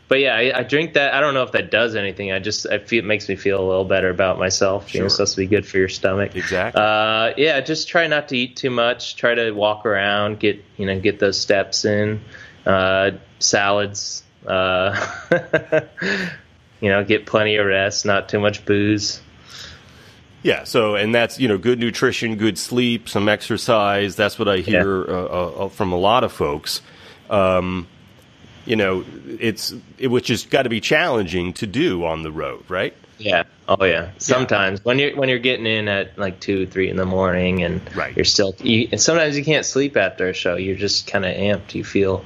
but 0.08 0.20
yeah, 0.20 0.34
I, 0.34 0.60
I 0.60 0.62
drink 0.62 0.94
that. 0.94 1.12
I 1.12 1.20
don't 1.20 1.34
know 1.34 1.42
if 1.42 1.52
that 1.52 1.70
does 1.70 1.94
anything. 1.94 2.32
I 2.32 2.38
just 2.38 2.66
I 2.66 2.78
feel 2.78 3.00
it 3.00 3.06
makes 3.06 3.28
me 3.28 3.36
feel 3.36 3.60
a 3.62 3.66
little 3.66 3.84
better 3.84 4.08
about 4.08 4.38
myself. 4.38 4.94
You 4.94 5.00
know, 5.00 5.02
Sure. 5.02 5.06
it's 5.08 5.14
supposed 5.16 5.34
to 5.34 5.40
be 5.42 5.46
good 5.46 5.66
for 5.66 5.76
your 5.76 5.90
stomach. 5.90 6.34
Exactly. 6.36 6.80
Uh, 6.82 7.34
yeah, 7.36 7.60
just 7.60 7.88
try 7.88 8.06
not 8.06 8.28
to 8.30 8.36
eat 8.38 8.56
too 8.56 8.70
much. 8.70 9.16
Try 9.16 9.34
to 9.34 9.50
walk 9.52 9.84
around, 9.84 10.40
get 10.40 10.64
you 10.78 10.86
know, 10.86 10.98
get 10.98 11.18
those 11.18 11.38
steps 11.38 11.84
in. 11.84 12.22
Uh, 12.64 13.10
salads. 13.38 14.22
Uh, 14.50 15.08
you 16.80 16.88
know, 16.88 17.04
get 17.04 17.26
plenty 17.26 17.56
of 17.56 17.66
rest. 17.66 18.04
Not 18.04 18.28
too 18.28 18.40
much 18.40 18.64
booze. 18.64 19.20
Yeah, 20.42 20.64
so 20.64 20.94
and 20.94 21.14
that's 21.14 21.38
you 21.38 21.48
know 21.48 21.58
good 21.58 21.78
nutrition, 21.78 22.36
good 22.36 22.58
sleep, 22.58 23.08
some 23.08 23.28
exercise. 23.28 24.16
That's 24.16 24.38
what 24.38 24.48
I 24.48 24.58
hear 24.58 25.04
uh, 25.04 25.26
uh, 25.26 25.68
from 25.68 25.92
a 25.92 25.98
lot 25.98 26.24
of 26.24 26.32
folks. 26.32 26.80
Um, 27.28 27.86
you 28.64 28.76
know, 28.76 29.04
it's 29.38 29.74
it, 29.98 30.08
which 30.08 30.28
has 30.28 30.44
got 30.46 30.62
to 30.62 30.70
be 30.70 30.80
challenging 30.80 31.52
to 31.54 31.66
do 31.66 32.04
on 32.04 32.22
the 32.22 32.32
road, 32.32 32.64
right? 32.68 32.94
Yeah. 33.18 33.44
Oh 33.68 33.84
yeah. 33.84 34.12
Sometimes 34.16 34.82
when 34.82 34.98
you're 34.98 35.14
when 35.14 35.28
you're 35.28 35.38
getting 35.38 35.66
in 35.66 35.88
at 35.88 36.18
like 36.18 36.40
two, 36.40 36.66
three 36.66 36.88
in 36.88 36.96
the 36.96 37.04
morning, 37.04 37.62
and 37.62 37.80
Right. 37.94 38.16
you're 38.16 38.24
still, 38.24 38.54
you, 38.62 38.88
and 38.92 39.00
sometimes 39.00 39.36
you 39.36 39.44
can't 39.44 39.66
sleep 39.66 39.96
after 39.96 40.28
a 40.28 40.32
show. 40.32 40.56
You're 40.56 40.76
just 40.76 41.06
kind 41.06 41.26
of 41.26 41.34
amped. 41.36 41.74
You 41.74 41.84
feel, 41.84 42.24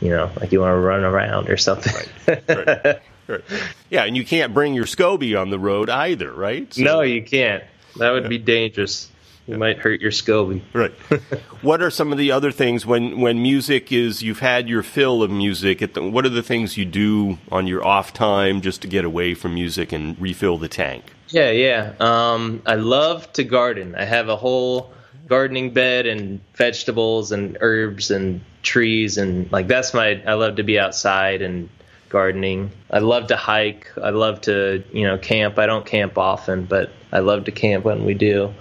you 0.00 0.10
know, 0.10 0.30
like 0.40 0.52
you 0.52 0.60
want 0.60 0.72
to 0.72 0.78
run 0.78 1.04
around 1.04 1.48
or 1.48 1.56
something. 1.56 1.94
Right. 2.26 3.00
Right. 3.28 3.42
Yeah, 3.90 4.04
and 4.04 4.16
you 4.16 4.24
can't 4.24 4.54
bring 4.54 4.74
your 4.74 4.84
SCOBY 4.84 5.36
on 5.36 5.50
the 5.50 5.58
road 5.58 5.90
either, 5.90 6.32
right? 6.32 6.72
So- 6.72 6.82
no, 6.82 7.00
you 7.00 7.24
can't. 7.24 7.64
That 7.96 8.12
would 8.12 8.28
be 8.28 8.38
dangerous. 8.38 9.10
You 9.48 9.58
might 9.58 9.78
hurt 9.78 10.00
your 10.00 10.10
SCOBY. 10.10 10.62
Right. 10.72 10.92
what 11.62 11.80
are 11.82 11.90
some 11.90 12.12
of 12.12 12.18
the 12.18 12.32
other 12.32 12.50
things 12.52 12.84
when 12.84 13.20
when 13.20 13.40
music 13.40 13.92
is 13.92 14.22
you've 14.22 14.40
had 14.40 14.68
your 14.68 14.82
fill 14.82 15.22
of 15.22 15.30
music? 15.30 15.82
At 15.82 15.94
the, 15.94 16.02
what 16.02 16.24
are 16.26 16.30
the 16.30 16.42
things 16.42 16.76
you 16.76 16.84
do 16.84 17.38
on 17.50 17.66
your 17.66 17.84
off 17.84 18.12
time 18.12 18.60
just 18.60 18.82
to 18.82 18.88
get 18.88 19.04
away 19.04 19.34
from 19.34 19.54
music 19.54 19.92
and 19.92 20.16
refill 20.20 20.58
the 20.58 20.68
tank? 20.68 21.12
Yeah, 21.28 21.50
yeah. 21.50 21.94
Um, 22.00 22.62
I 22.66 22.74
love 22.74 23.32
to 23.34 23.44
garden. 23.44 23.94
I 23.96 24.04
have 24.04 24.28
a 24.28 24.36
whole 24.36 24.92
gardening 25.26 25.72
bed 25.72 26.06
and 26.06 26.40
vegetables 26.54 27.32
and 27.32 27.58
herbs 27.60 28.10
and 28.10 28.40
trees 28.62 29.18
and 29.18 29.50
like 29.52 29.68
that's 29.68 29.94
my. 29.94 30.22
I 30.26 30.34
love 30.34 30.56
to 30.56 30.62
be 30.62 30.78
outside 30.78 31.42
and 31.42 31.68
gardening. 32.08 32.70
I 32.90 33.00
love 33.00 33.28
to 33.28 33.36
hike. 33.36 33.92
I 34.00 34.10
love 34.10 34.42
to 34.42 34.84
you 34.92 35.06
know 35.06 35.18
camp. 35.18 35.58
I 35.58 35.66
don't 35.66 35.84
camp 35.86 36.18
often, 36.18 36.64
but 36.64 36.90
I 37.12 37.20
love 37.20 37.44
to 37.44 37.52
camp 37.52 37.84
when 37.84 38.04
we 38.04 38.14
do. 38.14 38.52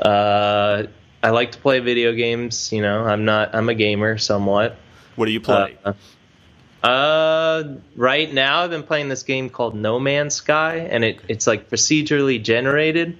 Uh, 0.00 0.84
I 1.22 1.30
like 1.30 1.52
to 1.52 1.58
play 1.58 1.80
video 1.80 2.12
games. 2.12 2.72
You 2.72 2.82
know, 2.82 3.04
I'm 3.04 3.24
not. 3.24 3.54
I'm 3.54 3.68
a 3.68 3.74
gamer 3.74 4.18
somewhat. 4.18 4.76
What 5.16 5.26
do 5.26 5.32
you 5.32 5.40
play? 5.40 5.78
Uh, 5.84 5.92
uh, 6.84 7.76
right 7.96 8.32
now 8.32 8.60
I've 8.60 8.70
been 8.70 8.82
playing 8.82 9.08
this 9.08 9.22
game 9.22 9.48
called 9.48 9.74
No 9.74 9.98
Man's 9.98 10.34
Sky, 10.34 10.76
and 10.76 11.04
it 11.04 11.20
it's 11.28 11.46
like 11.46 11.70
procedurally 11.70 12.42
generated, 12.42 13.18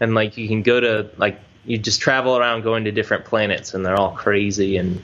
and 0.00 0.14
like 0.14 0.36
you 0.36 0.46
can 0.46 0.62
go 0.62 0.78
to 0.78 1.10
like 1.16 1.40
you 1.64 1.78
just 1.78 2.00
travel 2.00 2.36
around 2.36 2.62
going 2.62 2.84
to 2.84 2.92
different 2.92 3.24
planets, 3.24 3.74
and 3.74 3.84
they're 3.84 3.96
all 3.98 4.12
crazy 4.12 4.76
and 4.76 5.00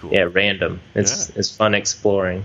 cool. 0.00 0.12
yeah, 0.12 0.28
random. 0.32 0.80
It's 0.94 1.28
Yeah. 1.30 1.34
it's 1.38 1.54
fun 1.56 1.74
exploring. 1.74 2.44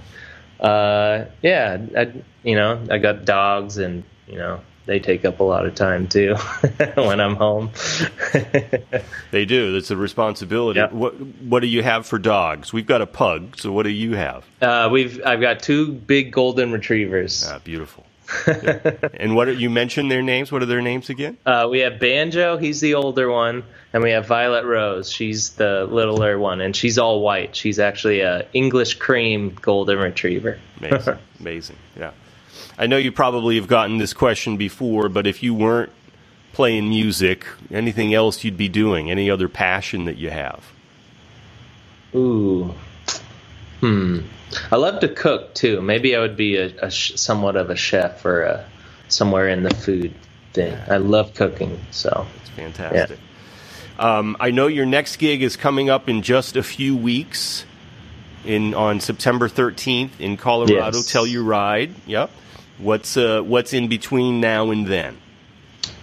Uh, 0.60 1.26
yeah, 1.42 1.78
I, 1.98 2.12
you 2.44 2.56
know, 2.56 2.80
I 2.90 2.98
got 3.00 3.26
dogs, 3.26 3.78
and 3.78 4.04
you 4.28 4.38
know 4.38 4.62
they 4.86 5.00
take 5.00 5.26
up 5.26 5.40
a 5.40 5.44
lot 5.44 5.66
of 5.66 5.74
time 5.76 6.08
too 6.08 6.36
when 6.96 7.20
I'm 7.20 7.36
home. 7.36 7.72
They 9.32 9.44
do. 9.46 9.74
That's 9.74 9.92
a 9.92 9.98
responsibility. 9.98 10.80
Yeah. 10.80 10.88
What 10.92 11.14
What 11.42 11.60
do 11.62 11.68
you 11.68 11.84
have 11.84 12.06
for 12.06 12.18
dogs? 12.20 12.72
We've 12.72 12.86
got 12.86 13.02
a 13.02 13.06
pug. 13.08 13.58
So 13.58 13.72
what 13.72 13.84
do 13.84 13.90
you 13.90 14.16
have? 14.16 14.46
uh, 14.62 14.88
we've 14.92 15.22
I've 15.26 15.42
got 15.42 15.60
two 15.62 15.92
big 15.92 16.32
golden 16.32 16.72
retrievers. 16.72 17.46
Ah, 17.50 17.60
beautiful. 17.64 18.06
Yeah. 18.48 18.92
and 19.14 19.36
what 19.36 19.48
are, 19.48 19.54
you 19.54 19.70
mentioned 19.70 20.12
their 20.12 20.22
names? 20.22 20.52
What 20.52 20.62
are 20.62 20.68
their 20.68 20.82
names 20.82 21.10
again? 21.10 21.38
Uh, 21.46 21.68
we 21.70 21.80
have 21.80 22.00
Banjo, 22.00 22.58
he's 22.58 22.82
the 22.82 22.96
older 22.96 23.30
one, 23.30 23.64
and 23.94 24.04
we 24.04 24.12
have 24.12 24.28
Violet 24.28 24.66
Rose, 24.66 25.12
she's 25.12 25.52
the 25.52 25.86
littler 25.86 26.38
one, 26.40 26.62
and 26.62 26.76
she's 26.76 26.98
all 26.98 27.22
white. 27.22 27.56
She's 27.56 27.80
actually 27.80 28.22
a 28.22 28.48
English 28.54 28.96
cream 28.96 29.58
golden 29.62 30.00
retriever. 30.00 30.60
Amazing. 30.80 31.18
Amazing. 31.40 31.78
Yeah. 31.98 32.12
I 32.78 32.88
know 32.88 32.98
you 32.98 33.12
probably 33.12 33.56
have 33.56 33.68
gotten 33.68 33.98
this 33.98 34.14
question 34.14 34.58
before, 34.58 35.10
but 35.10 35.28
if 35.28 35.42
you 35.42 35.54
weren't 35.54 35.92
playing 36.54 36.90
music, 36.90 37.46
anything 37.70 38.14
else 38.14 38.44
you'd 38.44 38.58
be 38.58 38.70
doing? 38.70 39.12
Any 39.12 39.30
other 39.30 39.48
passion 39.50 40.06
that 40.06 40.18
you 40.18 40.30
have? 40.30 40.64
Ooh, 42.16 42.74
hmm. 43.80 44.20
I 44.72 44.76
love 44.78 45.00
to 45.02 45.08
cook 45.10 45.54
too. 45.54 45.82
Maybe 45.82 46.16
I 46.16 46.20
would 46.20 46.38
be 46.38 46.58
a, 46.58 46.68
a 46.86 46.92
sh- 46.92 47.14
somewhat 47.16 47.56
of 47.56 47.70
a 47.70 47.76
chef 47.76 48.24
or 48.26 48.44
a, 48.44 48.66
somewhere 49.10 49.50
in 49.50 49.64
the 49.64 49.74
food 49.74 50.14
thing. 50.54 50.78
I 50.90 50.98
love 50.98 51.34
cooking, 51.34 51.80
so 51.92 52.26
It's 52.42 52.50
fantastic. 52.52 53.20
Yeah. 53.20 54.18
Um, 54.18 54.36
I 54.40 54.52
know 54.52 54.68
your 54.68 54.86
next 54.86 55.18
gig 55.18 55.42
is 55.42 55.56
coming 55.56 55.90
up 55.90 56.10
in 56.10 56.22
just 56.22 56.56
a 56.56 56.64
few 56.64 56.96
weeks. 56.96 57.66
In 58.46 58.76
on 58.76 59.00
September 59.00 59.50
13th 59.50 60.20
in 60.20 60.38
Colorado, 60.38 60.98
Yes. 60.98 61.12
Telluride. 61.12 61.96
Yep. 62.06 62.30
What's 62.78 63.18
uh, 63.18 63.42
what's 63.42 63.74
in 63.74 63.88
between 63.88 64.40
now 64.40 64.70
and 64.70 64.86
then? 64.86 65.18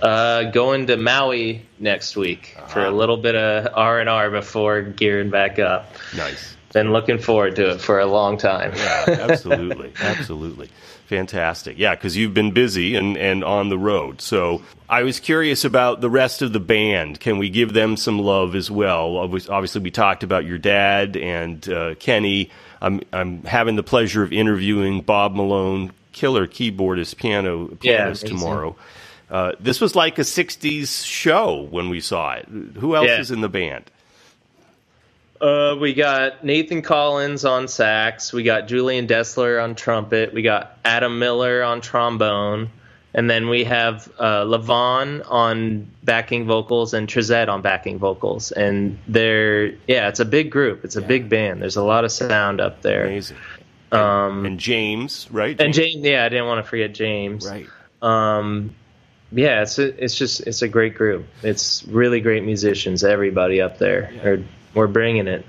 uh, 0.01 0.51
going 0.51 0.89
to 0.89 0.97
Maui 0.97 1.65
next 1.79 2.17
week 2.17 2.57
for 2.69 2.85
a 2.85 2.91
little 2.91 3.17
bit 3.17 3.37
of 3.37 3.69
R 3.75 4.01
and 4.01 4.09
R 4.09 4.29
before 4.31 4.83
gearing 4.83 5.31
back 5.31 5.61
up. 5.61 5.93
Nice. 6.17 6.57
Been 6.73 6.93
looking 6.93 7.19
forward 7.19 7.57
to 7.57 7.73
it 7.73 7.81
for 7.81 8.01
a 8.01 8.07
long 8.07 8.39
time. 8.39 8.73
Yeah, 8.75 9.05
absolutely, 9.31 9.93
absolutely, 10.01 10.71
fantastic. 11.07 11.79
Yeah, 11.79 11.95
because 11.95 12.17
you've 12.17 12.35
been 12.35 12.53
busy 12.53 12.95
and 12.97 13.17
and 13.19 13.45
on 13.45 13.69
the 13.69 13.79
road. 13.79 14.21
So 14.21 14.63
I 14.89 15.03
was 15.03 15.21
curious 15.21 15.65
about 15.65 16.01
the 16.01 16.09
rest 16.11 16.41
of 16.43 16.53
the 16.53 16.61
band. 16.61 17.21
Can 17.21 17.39
we 17.39 17.51
give 17.51 17.73
them 17.75 17.97
some 17.97 18.19
love 18.19 18.55
as 18.55 18.71
well? 18.71 19.17
Obviously, 19.19 19.81
we 19.83 19.91
talked 19.91 20.23
about 20.23 20.45
your 20.47 20.59
dad 20.59 21.17
and 21.17 21.69
uh, 21.69 21.95
Kenny. 21.97 22.51
I'm 22.81 23.01
I'm 23.13 23.43
having 23.45 23.77
the 23.77 23.83
pleasure 23.83 24.23
of 24.23 24.33
interviewing 24.33 25.03
Bob 25.03 25.35
Malone, 25.35 25.93
killer 26.13 26.47
keyboardist, 26.47 27.17
piano 27.17 27.67
pianist 27.67 28.23
amazing. 28.25 28.39
tomorrow. 28.39 28.77
Uh, 29.31 29.53
this 29.61 29.81
was 29.81 29.95
like 29.95 30.19
a 30.19 30.23
'60s 30.23 31.05
show 31.07 31.67
when 31.71 31.89
we 31.91 32.01
saw 32.01 32.33
it. 32.33 32.47
Who 32.79 32.97
else 32.97 33.09
Yeah. 33.09 33.21
is 33.21 33.31
in 33.31 33.41
the 33.41 33.49
band? 33.49 33.85
Uh, 35.43 35.77
we 35.81 35.93
got 35.93 36.45
Nathan 36.45 36.83
Collins 36.83 37.45
on 37.45 37.67
sax. 37.67 38.33
We 38.33 38.45
got 38.45 38.69
Julian 38.69 39.09
Dessler 39.09 39.63
on 39.63 39.75
trumpet. 39.75 40.33
We 40.33 40.43
got 40.43 40.79
Adam 40.85 41.19
Miller 41.19 41.65
on 41.65 41.81
trombone. 41.81 42.71
And 43.13 43.29
then 43.29 43.49
we 43.49 43.65
have 43.65 44.11
uh, 44.19 44.45
Levon 44.45 45.29
on 45.29 45.91
backing 46.05 46.47
vocals 46.47 46.95
and 46.95 47.09
Trizette 47.09 47.49
on 47.49 47.61
backing 47.61 47.99
vocals. 47.99 48.53
And 48.53 48.99
they're, 49.09 49.73
yeah, 49.89 50.09
it's 50.09 50.21
a 50.21 50.25
big 50.25 50.51
group. 50.51 50.85
It's 50.85 50.97
a 50.97 51.03
big 51.03 51.29
band. 51.29 51.61
There's 51.61 51.77
a 51.77 51.83
lot 51.83 52.05
of 52.05 52.13
sound 52.13 52.61
up 52.61 52.81
there. 52.83 53.05
Amazing. 53.07 53.37
Um, 53.91 54.47
and 54.47 54.59
James, 54.59 55.29
right? 55.31 55.61
and 55.61 55.75
James, 55.75 56.03
yeah, 56.03 56.25
I 56.25 56.31
didn't 56.31 56.47
want 56.47 56.65
to 56.65 56.71
forget 56.71 56.95
James. 56.95 57.47
right. 57.47 57.67
Um, 58.01 58.75
yeah, 59.31 59.63
it's 59.63 59.79
a, 59.79 60.03
it's 60.03 60.17
just 60.17 60.41
it's 60.47 60.63
a 60.63 60.69
great 60.69 60.95
group. 60.95 61.27
It's 61.43 61.85
really 61.85 62.21
great 62.21 62.45
musicians. 62.45 63.05
Everybody 63.05 63.61
up 63.61 63.79
there, 63.79 64.13
are, 64.25 64.45
we're 64.75 64.87
bringing 64.87 65.27
it. 65.29 65.45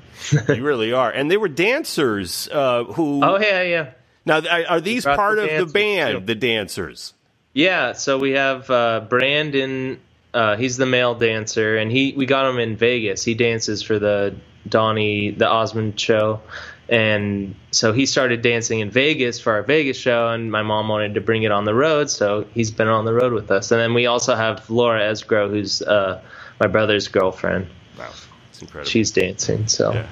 you 0.49 0.63
really 0.63 0.93
are. 0.93 1.11
And 1.11 1.29
they 1.29 1.37
were 1.37 1.49
dancers 1.49 2.47
uh, 2.51 2.83
who. 2.85 3.21
Oh 3.23 3.37
yeah, 3.39 3.61
yeah, 3.63 3.91
Now, 4.25 4.41
are, 4.69 4.81
these 4.81 5.05
part 5.05 5.37
the 5.37 5.59
of 5.61 5.67
the 5.67 5.73
band, 5.73 6.19
too. 6.19 6.25
the 6.25 6.35
dancers? 6.35 7.13
yeah. 7.53 7.93
So 7.93 8.17
we 8.19 8.31
have 8.31 8.69
uh, 8.69 9.01
Brandon. 9.09 9.99
Uh, 10.33 10.55
he's 10.57 10.77
the 10.77 10.85
male 10.87 11.13
dancer, 11.15 11.77
and 11.77 11.91
he 11.91 12.13
we 12.17 12.25
got 12.25 12.49
him 12.49 12.57
in 12.59 12.75
Vegas. 12.75 13.23
He 13.23 13.35
dances 13.35 13.83
for 13.83 13.99
the 13.99 14.35
Donnie 14.67 15.29
the 15.31 15.47
Osmond 15.47 15.99
show, 15.99 16.41
and 16.89 17.53
so 17.71 17.93
he 17.93 18.05
started 18.07 18.41
dancing 18.41 18.79
in 18.79 18.89
Vegas 18.89 19.39
for 19.39 19.53
our 19.53 19.61
Vegas 19.63 19.97
show. 19.97 20.29
And 20.29 20.51
my 20.51 20.63
mom 20.63 20.87
wanted 20.87 21.13
to 21.15 21.21
bring 21.21 21.43
it 21.43 21.51
on 21.51 21.65
the 21.65 21.75
road, 21.75 22.09
so 22.09 22.47
he's 22.53 22.71
been 22.71 22.87
on 22.87 23.05
the 23.05 23.13
road 23.13 23.33
with 23.33 23.51
us. 23.51 23.71
And 23.71 23.79
then 23.79 23.93
we 23.93 24.07
also 24.07 24.35
have 24.35 24.67
Laura 24.71 25.01
Esgro, 25.01 25.49
who's 25.49 25.81
uh, 25.83 26.21
my 26.59 26.67
brother's 26.67 27.07
girlfriend. 27.09 27.67
Wow, 27.99 28.09
it's 28.53 28.61
incredible. 28.61 28.89
She's 28.89 29.09
dancing, 29.09 29.67
so. 29.67 29.93
Yeah. 29.93 30.07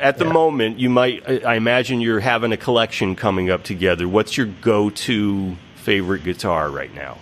At 0.00 0.18
the 0.18 0.24
moment, 0.24 0.78
you 0.80 0.90
might, 0.90 1.22
I 1.28 1.52
I 1.52 1.54
imagine 1.54 2.00
you're 2.00 2.20
having 2.20 2.50
a 2.52 2.56
collection 2.56 3.14
coming 3.16 3.50
up 3.50 3.62
together. 3.62 4.08
What's 4.08 4.36
your 4.36 4.46
go 4.46 4.90
to 4.90 5.56
favorite 5.76 6.24
guitar 6.24 6.68
right 6.70 6.92
now? 6.92 7.18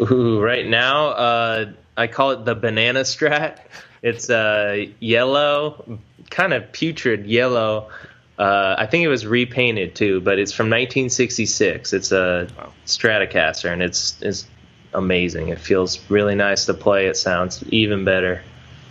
Ooh, 0.00 0.40
right 0.40 0.66
now, 0.66 1.08
uh, 1.08 1.66
I 1.96 2.06
call 2.06 2.30
it 2.32 2.44
the 2.44 2.54
banana 2.54 3.00
strat. 3.00 3.58
It's 4.02 4.30
uh, 4.30 4.86
yellow, 5.00 5.98
kind 6.30 6.52
of 6.54 6.70
putrid 6.72 7.26
yellow. 7.26 7.90
Uh, 8.38 8.76
I 8.78 8.86
think 8.86 9.02
it 9.04 9.08
was 9.08 9.26
repainted 9.26 9.96
too, 9.96 10.20
but 10.20 10.38
it's 10.38 10.52
from 10.52 10.66
1966. 10.66 11.92
It's 11.92 12.12
a 12.12 12.48
Wow. 12.56 12.72
Stratocaster, 12.86 13.70
and 13.72 13.82
it's 13.82 14.16
it's 14.22 14.46
amazing. 14.94 15.48
It 15.48 15.58
feels 15.58 15.98
really 16.08 16.36
nice 16.36 16.66
to 16.66 16.74
play. 16.74 17.06
It 17.06 17.16
sounds 17.16 17.64
even 17.70 18.04
better. 18.04 18.40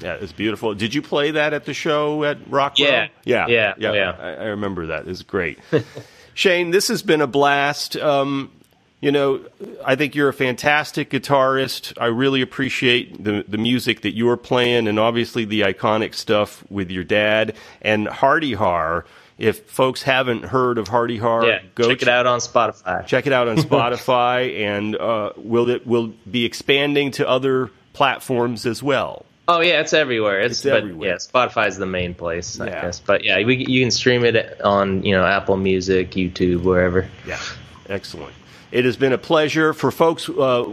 Yeah, 0.02 0.14
it's 0.22 0.32
beautiful. 0.34 0.74
Did 0.76 0.93
you 0.93 1.02
play 1.02 1.32
that 1.32 1.54
at 1.54 1.66
the 1.66 1.74
show 1.74 2.24
at 2.24 2.38
Rockwell? 2.50 2.88
Yeah. 2.89 3.08
yeah, 3.24 3.48
Yeah. 3.48 3.74
yeah. 3.78 3.89
Oh, 3.89 3.93
yeah. 3.93 4.16
I, 4.20 4.30
I 4.34 4.45
remember 4.48 4.88
that. 4.88 5.08
It's 5.08 5.22
great. 5.24 5.60
Shane, 6.34 6.72
this 6.72 6.88
has 6.89 7.02
been 7.02 7.22
a 7.22 7.28
blast. 7.28 7.95
Um, 7.98 8.52
you 9.00 9.12
know, 9.12 9.41
I 9.86 9.95
think 9.95 10.16
you're 10.16 10.30
a 10.30 10.34
fantastic 10.34 11.10
guitarist. 11.12 11.93
I 12.02 12.08
really 12.08 12.41
appreciate 12.41 13.24
the 13.24 13.43
the 13.48 13.58
music 13.58 14.02
that 14.02 14.16
you're 14.16 14.38
playing, 14.38 14.88
and 14.88 15.00
obviously 15.00 15.45
the 15.45 15.62
iconic 15.62 16.14
stuff 16.16 16.64
with 16.70 16.89
your 16.91 17.04
dad 17.04 17.56
and 17.82 18.08
Hearty 18.08 18.54
Har. 18.54 19.06
If 19.38 19.70
folks 19.70 20.02
haven't 20.02 20.45
heard 20.45 20.80
of 20.80 20.88
Hearty 20.88 21.18
Har, 21.18 21.45
Yeah, 21.45 21.60
go 21.76 21.88
check 21.89 22.02
it 22.02 22.08
out 22.08 22.26
on 22.26 22.39
Spotify. 22.39 23.06
check 23.06 23.28
it 23.28 23.34
out 23.34 23.48
on 23.48 23.58
Spotify, 23.70 24.60
and 24.66 24.95
uh, 24.95 25.34
will 25.38 25.70
it 25.70 25.86
will 25.86 26.14
be 26.30 26.43
expanding 26.43 27.12
to 27.12 27.28
other 27.30 27.70
platforms 27.93 28.66
as 28.66 28.82
well. 28.82 29.26
Oh 29.50 29.62
yeah, 29.62 29.80
it's 29.80 29.93
everywhere. 29.93 30.41
It's, 30.41 30.56
It's 30.56 30.64
but, 30.64 30.84
everywhere. 30.84 31.10
Yeah, 31.10 31.16
Spotify's 31.16 31.78
the 31.78 31.86
main 31.86 32.14
place, 32.14 32.60
I 32.60 32.68
Yeah. 32.68 32.82
guess. 32.82 33.00
But 33.00 33.24
yeah, 33.24 33.43
we, 33.45 33.56
you 33.66 33.82
can 33.82 33.91
stream 33.91 34.26
it 34.26 34.60
on 34.62 35.04
you 35.04 35.14
know 35.16 35.26
Apple 35.26 35.58
Music, 35.58 36.12
YouTube, 36.12 36.64
wherever. 36.64 37.08
Yeah, 37.26 37.39
excellent. 37.88 38.34
It 38.70 38.84
has 38.84 38.98
been 38.98 39.14
a 39.14 39.18
pleasure 39.18 39.74
for 39.74 39.91
folks 39.91 40.28
uh, 40.28 40.64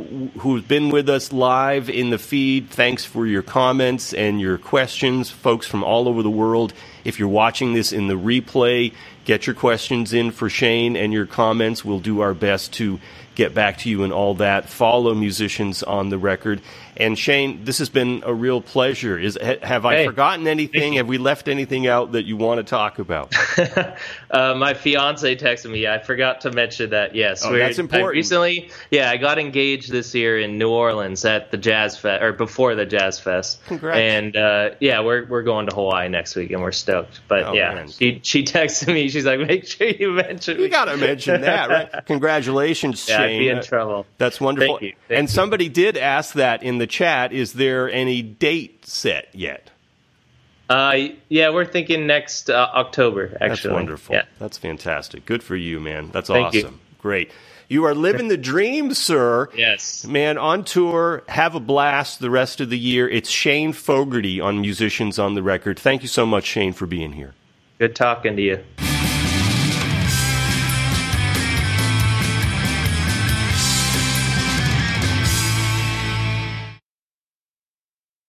who've 0.41 0.67
been 0.67 0.89
with 0.91 1.09
us 1.09 1.33
live 1.33 1.89
in 1.89 2.11
the 2.11 2.19
feed. 2.19 2.69
Thanks 2.69 3.05
for 3.05 3.25
your 3.25 3.43
comments 3.43 4.13
and 4.13 4.41
your 4.41 4.59
questions, 4.59 5.31
folks 5.31 5.69
from 5.69 5.85
all 5.85 6.09
over 6.09 6.21
the 6.25 6.31
world. 6.31 6.73
If 7.05 7.21
you're 7.21 7.29
watching 7.29 7.73
this 7.73 7.93
in 7.93 8.09
the 8.09 8.15
replay, 8.19 8.93
get 9.25 9.47
your 9.47 9.55
questions 9.55 10.13
in 10.13 10.33
for 10.33 10.51
Shane 10.51 10.97
and 10.97 11.13
your 11.13 11.27
comments. 11.27 11.85
We'll 11.85 12.01
do 12.01 12.19
our 12.21 12.35
best 12.35 12.73
to 12.75 12.99
get 13.37 13.55
back 13.55 13.79
to 13.79 13.89
you 13.89 14.03
and 14.03 14.13
all 14.13 14.35
that. 14.35 14.69
Follow 14.69 15.15
musicians 15.15 15.85
on 15.85 16.09
the 16.09 16.19
record. 16.19 16.61
And 16.97 17.19
Shane, 17.19 17.65
this 17.65 17.79
has 17.79 17.89
been 17.89 18.23
a 18.25 18.33
real 18.33 18.61
pleasure. 18.61 19.19
Is 19.19 19.37
ha- 19.43 19.57
have 19.63 19.85
I 19.85 19.97
Hey, 19.97 20.07
forgotten 20.07 20.47
anything? 20.47 20.95
Have 20.95 21.09
we 21.09 21.19
left 21.19 21.49
anything 21.49 21.87
out 21.87 22.13
that 22.13 22.25
you 22.25 22.37
want 22.37 22.59
to 22.59 22.65
talk 22.65 22.99
about? 22.99 23.33
Uh, 24.31 24.53
my 24.53 24.75
fiance 24.75 25.37
texted 25.37 25.71
me. 25.71 25.87
I 25.87 26.01
forgot 26.01 26.41
to 26.41 26.51
mention 26.51 26.91
that. 26.91 27.15
Yes, 27.15 27.45
Oh, 27.47 27.57
that's 27.57 27.79
important. 27.79 28.09
I 28.09 28.17
recently, 28.17 28.71
yeah, 28.91 29.09
I 29.09 29.17
got 29.17 29.39
engaged 29.39 29.93
this 29.93 30.13
year 30.13 30.41
in 30.41 30.59
New 30.59 30.71
Orleans 30.71 31.25
at 31.25 31.53
the 31.53 31.57
Jazz 31.57 31.97
Fest 31.97 32.21
or 32.21 32.33
before 32.33 32.75
the 32.75 32.85
Jazz 32.85 33.21
Fest. 33.21 33.65
Congrats. 33.67 33.97
And 33.97 34.37
uh, 34.37 34.71
yeah, 34.81 35.01
we're 35.03 35.25
we're 35.27 35.45
going 35.45 35.67
to 35.69 35.75
Hawaii 35.77 36.09
next 36.09 36.35
week, 36.35 36.51
and 36.51 36.63
we're 36.63 36.73
stoked. 36.73 37.21
But 37.29 37.45
Oh, 37.45 37.53
yeah, 37.53 37.75
man. 37.75 37.89
she 37.89 38.19
she 38.25 38.43
texted 38.43 38.93
me. 38.93 39.09
She's 39.09 39.25
like, 39.25 39.39
make 39.39 39.67
sure 39.69 39.87
you 39.87 40.11
mention. 40.11 40.57
You 40.57 40.65
me." 40.65 40.69
got 40.69 40.87
to 40.87 40.97
mention 40.97 41.43
that, 41.43 41.69
right? 41.71 42.07
Congratulations, 42.07 43.09
Yeah, 43.09 43.23
I'd 43.23 43.39
be 43.39 43.49
in 43.51 43.63
trouble. 43.63 44.05
That's 44.19 44.41
wonderful. 44.41 44.79
Thank 44.79 44.83
you. 44.83 44.97
Thank 45.07 45.19
and 45.21 45.29
you. 45.29 45.33
somebody 45.33 45.69
did 45.69 45.97
ask 45.97 46.35
that 46.35 46.65
in 46.65 46.79
the 46.79 46.84
chat. 46.87 47.33
Is 47.33 47.55
there 47.55 47.91
any 47.91 48.23
date 48.23 48.87
set 48.87 49.29
yet? 49.33 49.71
Uh, 50.69 51.09
yeah, 51.29 51.51
we're 51.51 51.67
thinking 51.67 52.07
next 52.07 52.49
uh, 52.49 52.71
October. 52.75 53.37
Actually, 53.41 53.49
That's 53.49 53.65
wonderful. 53.67 54.15
Yeah. 54.15 54.25
That's 54.39 54.57
fantastic. 54.57 55.27
Good 55.27 55.43
for 55.43 55.57
you, 55.57 55.79
man. 55.79 56.11
That's 56.11 56.29
Thank 56.29 56.55
you. 56.55 56.61
awesome. 56.63 56.81
Great. 56.99 57.31
You 57.69 57.85
are 57.85 57.95
living 57.95 58.29
the 58.29 58.37
dream, 58.37 58.95
sir. 58.95 59.49
Yes. 59.57 60.07
Man, 60.07 60.39
on 60.39 60.65
tour, 60.65 61.23
have 61.29 61.55
a 61.55 61.61
blast 61.61 62.21
the 62.21 62.31
rest 62.31 62.61
of 62.61 62.71
the 62.71 62.79
year. 62.79 63.09
It's 63.09 63.29
Shane 63.29 63.73
Fogerty 63.73 64.41
on 64.41 64.61
Musicians 64.61 65.19
on 65.19 65.35
the 65.35 65.43
Record. 65.43 65.79
Thank 65.79 66.03
you 66.03 66.09
so 66.09 66.27
much, 66.27 66.45
Shane, 66.45 66.73
for 66.73 66.87
being 66.87 67.13
here. 67.13 67.35
Good 67.79 67.97
talking 67.97 68.37
to 68.37 68.43
you. 68.43 68.65